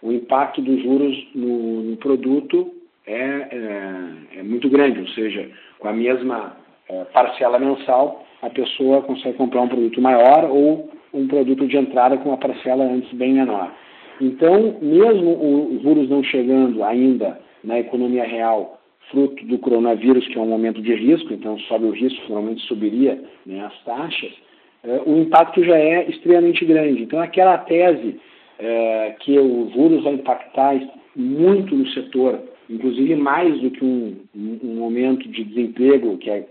o 0.02 0.10
impacto 0.10 0.62
dos 0.62 0.82
juros 0.82 1.28
no, 1.34 1.82
no 1.82 1.96
produto 1.98 2.72
é, 3.06 3.14
é, 3.14 4.38
é, 4.38 4.42
muito 4.42 4.68
grande, 4.70 5.00
ou 5.00 5.08
seja, 5.08 5.48
com 5.78 5.88
a 5.88 5.92
mesma 5.92 6.56
é, 6.88 7.04
parcela 7.04 7.58
mensal, 7.58 8.26
a 8.46 8.50
pessoa 8.50 9.02
consegue 9.02 9.36
comprar 9.36 9.62
um 9.62 9.68
produto 9.68 10.00
maior 10.00 10.48
ou 10.50 10.88
um 11.12 11.26
produto 11.26 11.66
de 11.66 11.76
entrada 11.76 12.16
com 12.16 12.28
uma 12.28 12.38
parcela 12.38 12.84
antes 12.84 13.12
bem 13.12 13.34
menor. 13.34 13.72
Então, 14.20 14.76
mesmo 14.80 15.74
os 15.74 15.82
juros 15.82 16.08
não 16.08 16.22
chegando 16.22 16.82
ainda 16.84 17.38
na 17.64 17.80
economia 17.80 18.24
real, 18.24 18.80
fruto 19.10 19.44
do 19.46 19.58
coronavírus, 19.58 20.26
que 20.28 20.38
é 20.38 20.40
um 20.40 20.48
momento 20.48 20.80
de 20.80 20.94
risco, 20.94 21.32
então 21.32 21.58
sobe 21.60 21.86
o 21.86 21.90
risco, 21.90 22.22
normalmente 22.28 22.62
subiria 22.66 23.20
né, 23.44 23.64
as 23.64 23.84
taxas, 23.84 24.32
é, 24.84 25.02
o 25.04 25.18
impacto 25.18 25.62
já 25.64 25.76
é 25.76 26.08
extremamente 26.08 26.64
grande. 26.64 27.02
Então, 27.02 27.20
aquela 27.20 27.58
tese 27.58 28.20
é, 28.58 29.16
que 29.20 29.38
o 29.38 29.70
juros 29.74 30.04
vai 30.04 30.14
impactar 30.14 30.80
muito 31.14 31.74
no 31.74 31.86
setor, 31.88 32.40
inclusive 32.70 33.14
mais 33.16 33.60
do 33.60 33.70
que 33.70 33.84
um, 33.84 34.16
um 34.34 34.74
momento 34.76 35.28
de 35.28 35.44
desemprego 35.44 36.18
que 36.18 36.30
a 36.30 36.42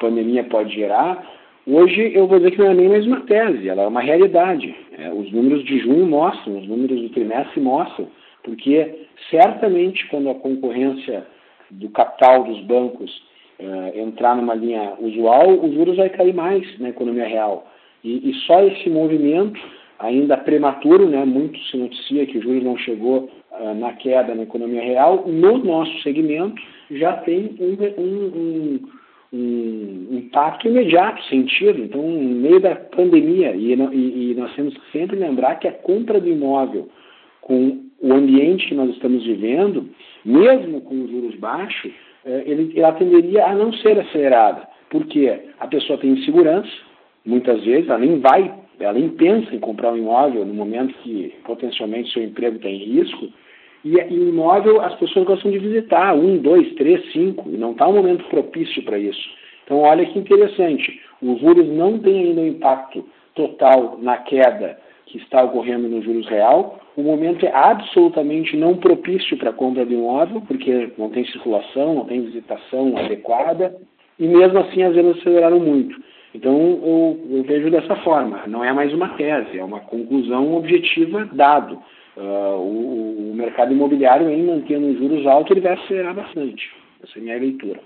pandemia 0.00 0.44
pode 0.44 0.74
gerar, 0.74 1.26
hoje 1.66 2.12
eu 2.14 2.26
vou 2.26 2.38
dizer 2.38 2.52
que 2.52 2.58
não 2.58 2.70
é 2.70 2.74
nem 2.74 2.88
mais 2.88 3.06
uma 3.06 3.20
tese, 3.22 3.68
ela 3.68 3.82
é 3.82 3.86
uma 3.86 4.00
realidade. 4.00 4.74
É, 4.98 5.12
os 5.12 5.30
números 5.32 5.64
de 5.64 5.78
junho 5.78 6.06
mostram, 6.06 6.58
os 6.58 6.68
números 6.68 7.00
do 7.00 7.08
trimestre 7.10 7.60
mostram, 7.60 8.08
porque 8.42 9.06
certamente 9.30 10.06
quando 10.08 10.30
a 10.30 10.34
concorrência 10.34 11.26
do 11.70 11.88
capital 11.90 12.44
dos 12.44 12.60
bancos 12.62 13.10
é, 13.58 14.00
entrar 14.00 14.36
numa 14.36 14.54
linha 14.54 14.94
usual, 15.00 15.64
os 15.64 15.74
juros 15.74 15.96
vai 15.96 16.08
cair 16.10 16.34
mais 16.34 16.78
na 16.78 16.90
economia 16.90 17.26
real. 17.26 17.66
E, 18.04 18.30
e 18.30 18.34
só 18.46 18.62
esse 18.62 18.88
movimento 18.88 19.60
ainda 19.98 20.36
prematuro, 20.36 21.08
né, 21.08 21.24
muito 21.24 21.58
se 21.64 21.76
noticia 21.76 22.26
que 22.26 22.38
o 22.38 22.42
juros 22.42 22.62
não 22.62 22.76
chegou 22.76 23.30
uh, 23.52 23.74
na 23.74 23.92
queda 23.94 24.34
na 24.34 24.42
economia 24.42 24.82
real, 24.82 25.24
no 25.26 25.58
nosso 25.58 26.02
segmento 26.02 26.60
já 26.90 27.14
tem 27.14 27.56
um, 27.58 28.00
um, 28.00 28.80
um, 29.32 30.08
impacto 30.10 30.68
imediato 30.68 31.22
sentido. 31.24 31.82
Então, 31.82 32.02
no 32.02 32.40
meio 32.40 32.60
da 32.60 32.74
pandemia, 32.74 33.52
e, 33.54 33.74
e, 33.74 34.32
e 34.32 34.34
nós 34.34 34.54
temos 34.54 34.74
que 34.74 34.92
sempre 34.92 35.16
lembrar 35.16 35.56
que 35.56 35.68
a 35.68 35.72
compra 35.72 36.20
do 36.20 36.28
imóvel 36.28 36.88
com 37.40 37.84
o 38.00 38.12
ambiente 38.12 38.68
que 38.68 38.74
nós 38.74 38.90
estamos 38.90 39.24
vivendo, 39.24 39.88
mesmo 40.24 40.80
com 40.80 41.02
os 41.02 41.10
juros 41.10 41.34
baixos, 41.36 41.92
eh, 42.24 42.42
ele, 42.46 42.78
ela 42.78 42.92
tenderia 42.92 43.46
a 43.46 43.54
não 43.54 43.72
ser 43.72 43.98
acelerada, 43.98 44.68
porque 44.90 45.32
a 45.58 45.66
pessoa 45.66 45.98
tem 45.98 46.10
insegurança, 46.10 46.68
muitas 47.24 47.64
vezes, 47.64 47.88
ela 47.88 47.98
nem 47.98 48.18
vai 48.20 48.52
ela 48.78 48.92
nem 48.92 49.08
pensa 49.08 49.54
em 49.54 49.58
comprar 49.58 49.92
um 49.92 49.96
imóvel 49.96 50.44
no 50.44 50.52
momento 50.52 50.94
que 51.02 51.32
potencialmente 51.44 52.12
seu 52.12 52.22
emprego 52.22 52.56
está 52.56 52.68
em 52.68 52.76
risco, 52.76 53.28
e, 53.86 53.96
e 54.12 54.28
imóvel 54.28 54.82
as 54.82 54.94
pessoas 54.96 55.24
gostam 55.24 55.52
de 55.52 55.58
visitar, 55.60 56.12
um, 56.14 56.38
dois, 56.38 56.74
três, 56.74 57.00
cinco, 57.12 57.48
e 57.48 57.56
não 57.56 57.70
está 57.70 57.86
um 57.86 57.94
momento 57.94 58.24
propício 58.24 58.82
para 58.82 58.98
isso. 58.98 59.28
Então, 59.64 59.78
olha 59.78 60.04
que 60.04 60.18
interessante, 60.18 61.00
os 61.22 61.40
juros 61.40 61.68
não 61.68 61.98
têm 61.98 62.24
ainda 62.24 62.40
um 62.40 62.46
impacto 62.48 63.06
total 63.34 63.98
na 64.02 64.16
queda 64.18 64.78
que 65.06 65.18
está 65.18 65.44
ocorrendo 65.44 65.88
no 65.88 66.02
juros 66.02 66.26
real, 66.26 66.80
o 66.96 67.02
momento 67.02 67.46
é 67.46 67.54
absolutamente 67.54 68.56
não 68.56 68.76
propício 68.76 69.36
para 69.36 69.50
a 69.50 69.52
compra 69.52 69.86
de 69.86 69.94
imóvel, 69.94 70.42
porque 70.48 70.90
não 70.98 71.10
tem 71.10 71.24
circulação, 71.26 71.94
não 71.94 72.04
tem 72.06 72.22
visitação 72.22 72.96
adequada, 72.96 73.76
e 74.18 74.26
mesmo 74.26 74.58
assim 74.58 74.82
as 74.82 74.94
vendas 74.94 75.18
aceleraram 75.18 75.60
muito. 75.60 75.96
Então, 76.34 76.52
eu, 76.52 77.36
eu, 77.36 77.42
vejo 77.44 77.70
dessa 77.70 77.94
forma. 77.96 78.42
Não 78.46 78.64
é 78.64 78.72
mais 78.72 78.92
uma 78.92 79.10
tese, 79.10 79.58
é 79.58 79.64
uma 79.64 79.80
conclusão 79.80 80.54
objetiva 80.56 81.28
dado. 81.32 81.78
Uh, 82.16 82.56
o, 82.56 83.30
o, 83.30 83.34
mercado 83.34 83.72
imobiliário, 83.72 84.30
em 84.30 84.42
mantendo 84.42 84.96
juros 84.96 85.26
altos, 85.26 85.50
ele 85.50 85.60
vai 85.60 85.74
acelerar 85.74 86.14
bastante. 86.14 86.74
Essa 87.02 87.18
é 87.18 87.20
a 87.20 87.24
minha 87.24 87.38
leitura. 87.38 87.80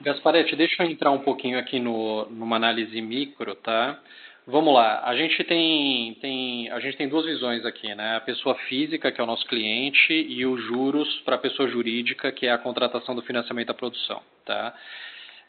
Gasparetti, 0.00 0.54
deixa 0.54 0.82
eu 0.82 0.90
entrar 0.90 1.10
um 1.10 1.18
pouquinho 1.18 1.58
aqui 1.58 1.80
no, 1.80 2.26
numa 2.30 2.56
análise 2.56 3.00
micro, 3.00 3.54
tá? 3.56 4.00
Vamos 4.46 4.74
lá, 4.74 5.02
a 5.04 5.14
gente 5.14 5.42
tem, 5.44 6.14
tem, 6.20 6.68
a 6.70 6.80
gente 6.80 6.96
tem 6.96 7.08
duas 7.08 7.24
visões 7.24 7.64
aqui, 7.64 7.94
né? 7.94 8.16
A 8.16 8.20
pessoa 8.20 8.56
física, 8.68 9.12
que 9.12 9.20
é 9.20 9.24
o 9.24 9.26
nosso 9.26 9.46
cliente, 9.46 10.12
e 10.12 10.44
os 10.44 10.60
juros 10.64 11.08
para 11.24 11.36
a 11.36 11.38
pessoa 11.38 11.68
jurídica, 11.68 12.32
que 12.32 12.46
é 12.46 12.52
a 12.52 12.58
contratação 12.58 13.14
do 13.14 13.22
financiamento 13.22 13.68
da 13.68 13.74
produção, 13.74 14.20
tá? 14.44 14.74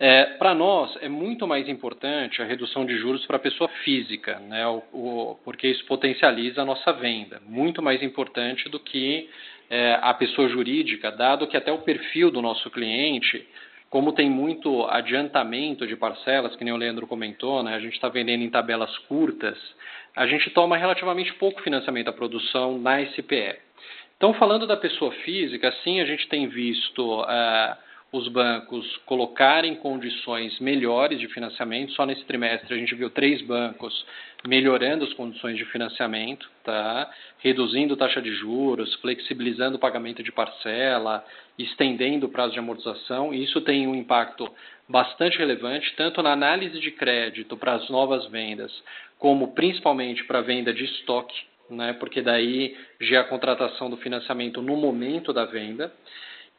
É, 0.05 0.25
para 0.37 0.53
nós, 0.53 0.97
é 0.99 1.07
muito 1.07 1.47
mais 1.47 1.69
importante 1.69 2.41
a 2.41 2.45
redução 2.45 2.85
de 2.85 2.97
juros 2.97 3.25
para 3.25 3.37
a 3.37 3.39
pessoa 3.39 3.69
física, 3.85 4.37
né, 4.49 4.67
o, 4.67 4.83
o, 4.91 5.39
porque 5.45 5.65
isso 5.65 5.85
potencializa 5.85 6.61
a 6.61 6.65
nossa 6.65 6.91
venda. 6.91 7.41
Muito 7.47 7.81
mais 7.81 8.03
importante 8.03 8.67
do 8.67 8.81
que 8.81 9.29
é, 9.69 9.97
a 10.01 10.13
pessoa 10.13 10.49
jurídica, 10.49 11.09
dado 11.09 11.47
que 11.47 11.55
até 11.55 11.71
o 11.71 11.77
perfil 11.77 12.29
do 12.29 12.41
nosso 12.41 12.69
cliente, 12.69 13.47
como 13.89 14.11
tem 14.11 14.29
muito 14.29 14.85
adiantamento 14.87 15.87
de 15.87 15.95
parcelas, 15.95 16.53
que 16.57 16.65
nem 16.65 16.73
o 16.73 16.77
Leandro 16.77 17.07
comentou, 17.07 17.63
né, 17.63 17.73
a 17.73 17.79
gente 17.79 17.93
está 17.93 18.09
vendendo 18.09 18.43
em 18.43 18.49
tabelas 18.49 18.97
curtas, 19.07 19.57
a 20.13 20.27
gente 20.27 20.49
toma 20.49 20.75
relativamente 20.75 21.33
pouco 21.35 21.61
financiamento 21.61 22.09
à 22.09 22.11
produção 22.11 22.77
na 22.77 23.01
SPE. 23.05 23.55
Então, 24.17 24.33
falando 24.33 24.67
da 24.67 24.75
pessoa 24.75 25.13
física, 25.23 25.73
sim, 25.81 26.01
a 26.01 26.05
gente 26.05 26.27
tem 26.27 26.47
visto. 26.47 27.21
Uh, 27.21 27.92
os 28.13 28.27
bancos 28.27 28.85
colocarem 29.07 29.73
condições 29.73 30.59
melhores 30.59 31.19
de 31.19 31.27
financiamento. 31.29 31.93
Só 31.93 32.05
nesse 32.05 32.23
trimestre 32.25 32.71
a 32.71 32.77
gente 32.77 32.93
viu 32.93 33.09
três 33.09 33.41
bancos 33.41 34.05
melhorando 34.47 35.03
as 35.03 35.13
condições 35.13 35.57
de 35.57 35.65
financiamento, 35.65 36.47
tá? 36.63 37.09
reduzindo 37.39 37.97
taxa 37.97 38.21
de 38.21 38.31
juros, 38.35 38.93
flexibilizando 38.95 39.77
o 39.77 39.79
pagamento 39.79 40.21
de 40.21 40.31
parcela, 40.31 41.25
estendendo 41.57 42.27
o 42.27 42.29
prazo 42.29 42.53
de 42.53 42.59
amortização. 42.59 43.33
Isso 43.33 43.59
tem 43.61 43.87
um 43.87 43.95
impacto 43.95 44.47
bastante 44.87 45.39
relevante, 45.39 45.91
tanto 45.95 46.21
na 46.21 46.33
análise 46.33 46.79
de 46.79 46.91
crédito 46.91 47.57
para 47.57 47.73
as 47.73 47.89
novas 47.89 48.27
vendas, 48.27 48.71
como 49.17 49.55
principalmente 49.55 50.23
para 50.25 50.37
a 50.37 50.43
venda 50.43 50.71
de 50.71 50.83
estoque, 50.83 51.35
né? 51.67 51.93
porque 51.93 52.21
daí 52.21 52.77
já 53.01 53.17
é 53.17 53.19
a 53.21 53.23
contratação 53.23 53.89
do 53.89 53.97
financiamento 53.97 54.61
no 54.61 54.77
momento 54.77 55.33
da 55.33 55.45
venda. 55.45 55.91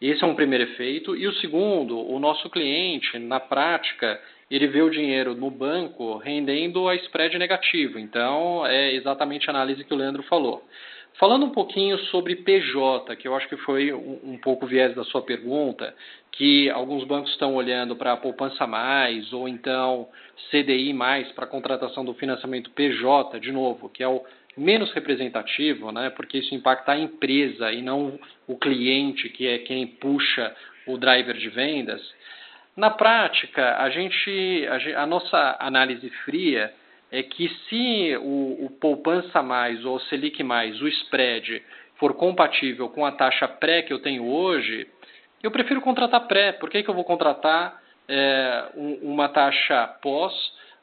Esse 0.06 0.22
é 0.22 0.26
um 0.26 0.34
primeiro 0.34 0.64
efeito. 0.64 1.16
E 1.16 1.26
o 1.26 1.32
segundo, 1.36 1.98
o 1.98 2.18
nosso 2.18 2.50
cliente, 2.50 3.18
na 3.18 3.40
prática, 3.40 4.20
ele 4.50 4.66
vê 4.66 4.82
o 4.82 4.90
dinheiro 4.90 5.34
no 5.34 5.50
banco 5.50 6.18
rendendo 6.18 6.86
a 6.86 6.94
spread 6.96 7.38
negativo. 7.38 7.98
Então, 7.98 8.66
é 8.66 8.92
exatamente 8.92 9.48
a 9.48 9.52
análise 9.54 9.82
que 9.82 9.94
o 9.94 9.96
Leandro 9.96 10.22
falou. 10.24 10.62
Falando 11.18 11.46
um 11.46 11.50
pouquinho 11.50 11.96
sobre 12.10 12.36
PJ, 12.36 13.16
que 13.16 13.26
eu 13.26 13.34
acho 13.34 13.48
que 13.48 13.56
foi 13.56 13.94
um, 13.94 14.36
pouco 14.36 14.66
o 14.66 14.68
viés 14.68 14.94
da 14.94 15.04
sua 15.04 15.22
pergunta, 15.22 15.94
que 16.32 16.68
alguns 16.68 17.04
bancos 17.04 17.30
estão 17.30 17.54
olhando 17.54 17.96
para 17.96 18.14
poupança 18.18 18.66
mais 18.66 19.32
ou 19.32 19.48
então 19.48 20.08
CDI 20.50 20.92
mais 20.92 21.32
para 21.32 21.46
contratação 21.46 22.04
do 22.04 22.12
financiamento 22.12 22.70
PJ, 22.72 23.40
de 23.40 23.52
novo, 23.52 23.88
que 23.88 24.02
é 24.02 24.08
o 24.08 24.22
menos 24.56 24.92
representativo, 24.92 25.90
né, 25.90 26.10
porque 26.10 26.38
isso 26.38 26.54
impacta 26.54 26.92
a 26.92 26.98
empresa 26.98 27.72
e 27.72 27.82
não 27.82 28.18
o 28.46 28.56
cliente, 28.56 29.28
que 29.28 29.46
é 29.46 29.58
quem 29.58 29.86
puxa 29.86 30.54
o 30.86 30.96
driver 30.96 31.36
de 31.36 31.48
vendas. 31.48 32.00
Na 32.76 32.90
prática, 32.90 33.78
a 33.78 33.88
gente, 33.88 34.66
a, 34.96 35.06
nossa 35.06 35.56
análise 35.60 36.08
fria 36.24 36.72
é 37.10 37.22
que 37.22 37.48
se 37.68 38.16
o, 38.20 38.64
o 38.64 38.70
poupança 38.80 39.42
mais 39.42 39.84
ou 39.84 39.96
o 39.96 40.00
Selic 40.00 40.42
mais, 40.42 40.80
o 40.80 40.88
spread, 40.88 41.62
for 41.96 42.14
compatível 42.14 42.88
com 42.88 43.06
a 43.06 43.12
taxa 43.12 43.46
pré 43.46 43.82
que 43.82 43.92
eu 43.92 44.00
tenho 44.00 44.26
hoje, 44.26 44.88
eu 45.42 45.50
prefiro 45.50 45.80
contratar 45.80 46.26
pré. 46.26 46.52
Por 46.52 46.68
que, 46.68 46.82
que 46.82 46.90
eu 46.90 46.94
vou 46.94 47.04
contratar 47.04 47.80
é, 48.08 48.64
um, 48.76 49.12
uma 49.12 49.28
taxa 49.28 49.86
pós, 50.02 50.32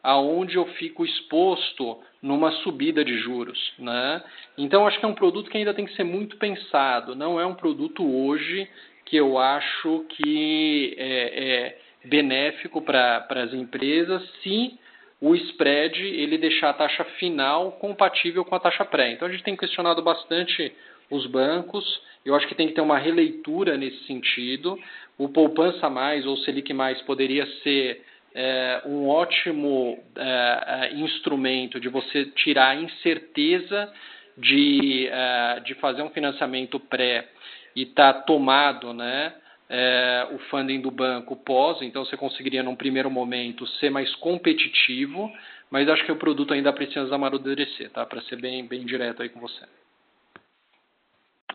aonde 0.03 0.55
eu 0.55 0.65
fico 0.73 1.05
exposto 1.05 1.99
numa 2.21 2.51
subida 2.63 3.03
de 3.03 3.17
juros? 3.19 3.73
Né? 3.77 4.23
Então, 4.57 4.87
acho 4.87 4.99
que 4.99 5.05
é 5.05 5.07
um 5.07 5.13
produto 5.15 5.49
que 5.49 5.57
ainda 5.57 5.73
tem 5.73 5.85
que 5.85 5.95
ser 5.95 6.03
muito 6.03 6.37
pensado. 6.37 7.15
Não 7.15 7.39
é 7.39 7.45
um 7.45 7.55
produto 7.55 8.03
hoje 8.03 8.67
que 9.05 9.17
eu 9.17 9.37
acho 9.37 10.05
que 10.09 10.95
é, 10.97 11.75
é 12.05 12.07
benéfico 12.07 12.81
para 12.81 13.25
as 13.29 13.53
empresas 13.53 14.21
se 14.41 14.79
o 15.19 15.35
spread 15.35 16.01
ele 16.01 16.37
deixar 16.37 16.71
a 16.71 16.73
taxa 16.73 17.03
final 17.19 17.73
compatível 17.73 18.43
com 18.43 18.55
a 18.55 18.59
taxa 18.59 18.83
pré. 18.83 19.11
Então 19.11 19.27
a 19.27 19.31
gente 19.31 19.43
tem 19.43 19.55
questionado 19.55 20.01
bastante 20.01 20.73
os 21.11 21.27
bancos. 21.27 22.01
Eu 22.25 22.33
acho 22.33 22.47
que 22.47 22.55
tem 22.55 22.67
que 22.67 22.73
ter 22.73 22.81
uma 22.81 22.97
releitura 22.97 23.77
nesse 23.77 24.03
sentido. 24.05 24.79
O 25.17 25.29
poupança 25.29 25.89
mais 25.89 26.25
ou 26.25 26.37
Selic 26.37 26.73
mais 26.73 26.99
poderia 27.03 27.45
ser 27.61 28.03
é, 28.33 28.81
um 28.85 29.07
ótimo 29.09 30.01
é, 30.15 30.89
é 30.91 30.93
instrumento 30.95 31.79
de 31.79 31.89
você 31.89 32.25
tirar 32.25 32.69
a 32.69 32.75
incerteza 32.75 33.91
de, 34.37 35.07
é, 35.07 35.59
de 35.61 35.75
fazer 35.75 36.01
um 36.01 36.09
financiamento 36.09 36.79
pré 36.79 37.27
e 37.75 37.85
tá 37.85 38.13
tomado, 38.13 38.93
né? 38.93 39.33
É, 39.73 40.27
o 40.31 40.39
funding 40.49 40.81
do 40.81 40.91
banco 40.91 41.33
pós, 41.33 41.81
então 41.81 42.03
você 42.03 42.17
conseguiria 42.17 42.61
num 42.61 42.75
primeiro 42.75 43.09
momento 43.09 43.65
ser 43.65 43.89
mais 43.89 44.13
competitivo, 44.15 45.31
mas 45.69 45.87
acho 45.87 46.03
que 46.05 46.11
o 46.11 46.17
produto 46.17 46.53
ainda 46.53 46.73
precisa 46.73 47.15
amadurecer, 47.15 47.89
tá? 47.89 48.05
Para 48.05 48.21
ser 48.23 48.35
bem, 48.35 48.65
bem 48.65 48.85
direto 48.85 49.21
aí 49.21 49.29
com 49.29 49.39
você. 49.39 49.65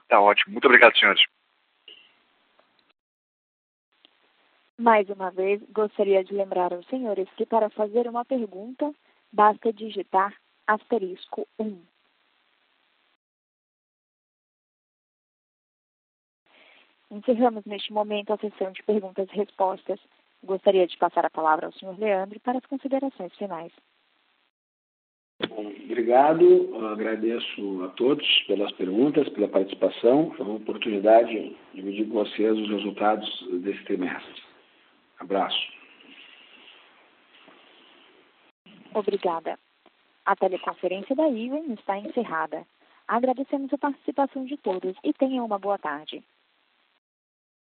Tá 0.09 0.18
ótimo. 0.18 0.53
Muito 0.53 0.64
obrigado, 0.64 0.97
senhores. 0.97 1.22
Mais 4.79 5.09
uma 5.09 5.31
vez, 5.31 5.62
gostaria 5.70 6.22
de 6.22 6.35
lembrar 6.35 6.72
aos 6.72 6.87
senhores 6.89 7.29
que 7.37 7.47
para 7.47 7.70
fazer 7.70 8.07
uma 8.07 8.27
pergunta, 8.27 8.93
basta 9.33 9.72
digitar 9.72 10.35
asterisco 10.66 11.49
1. 11.59 11.81
Encerramos 17.11 17.64
neste 17.64 17.91
momento 17.93 18.33
a 18.33 18.37
sessão 18.37 18.70
de 18.72 18.83
perguntas 18.83 19.29
e 19.33 19.37
respostas. 19.37 19.99
Gostaria 20.45 20.87
de 20.87 20.99
passar 20.99 21.24
a 21.24 21.31
palavra 21.31 21.66
ao 21.66 21.72
senhor 21.72 21.99
Leandro 21.99 22.39
para 22.41 22.59
as 22.59 22.66
considerações 22.66 23.35
finais. 23.37 23.72
Bom, 25.49 25.66
obrigado, 25.85 26.87
agradeço 26.93 27.85
a 27.85 27.89
todos 27.91 28.27
pelas 28.47 28.72
perguntas, 28.72 29.29
pela 29.31 29.49
participação. 29.49 30.33
Foi 30.37 30.45
uma 30.45 30.57
oportunidade 30.57 31.31
de 31.31 31.57
dividir 31.74 32.09
com 32.09 32.24
vocês 32.24 32.59
os 32.59 32.68
resultados 32.68 33.49
desse 33.62 33.83
trimestre. 33.85 34.45
Abraço. 35.18 35.72
Obrigada. 38.94 39.58
A 40.24 40.34
teleconferência 40.34 41.14
da 41.14 41.28
IVEN 41.28 41.74
está 41.74 41.98
encerrada. 41.98 42.66
Agradecemos 43.06 43.72
a 43.72 43.78
participação 43.78 44.44
de 44.44 44.56
todos 44.56 44.96
e 45.04 45.12
tenham 45.12 45.44
uma 45.44 45.58
boa 45.58 45.78
tarde. 45.78 46.24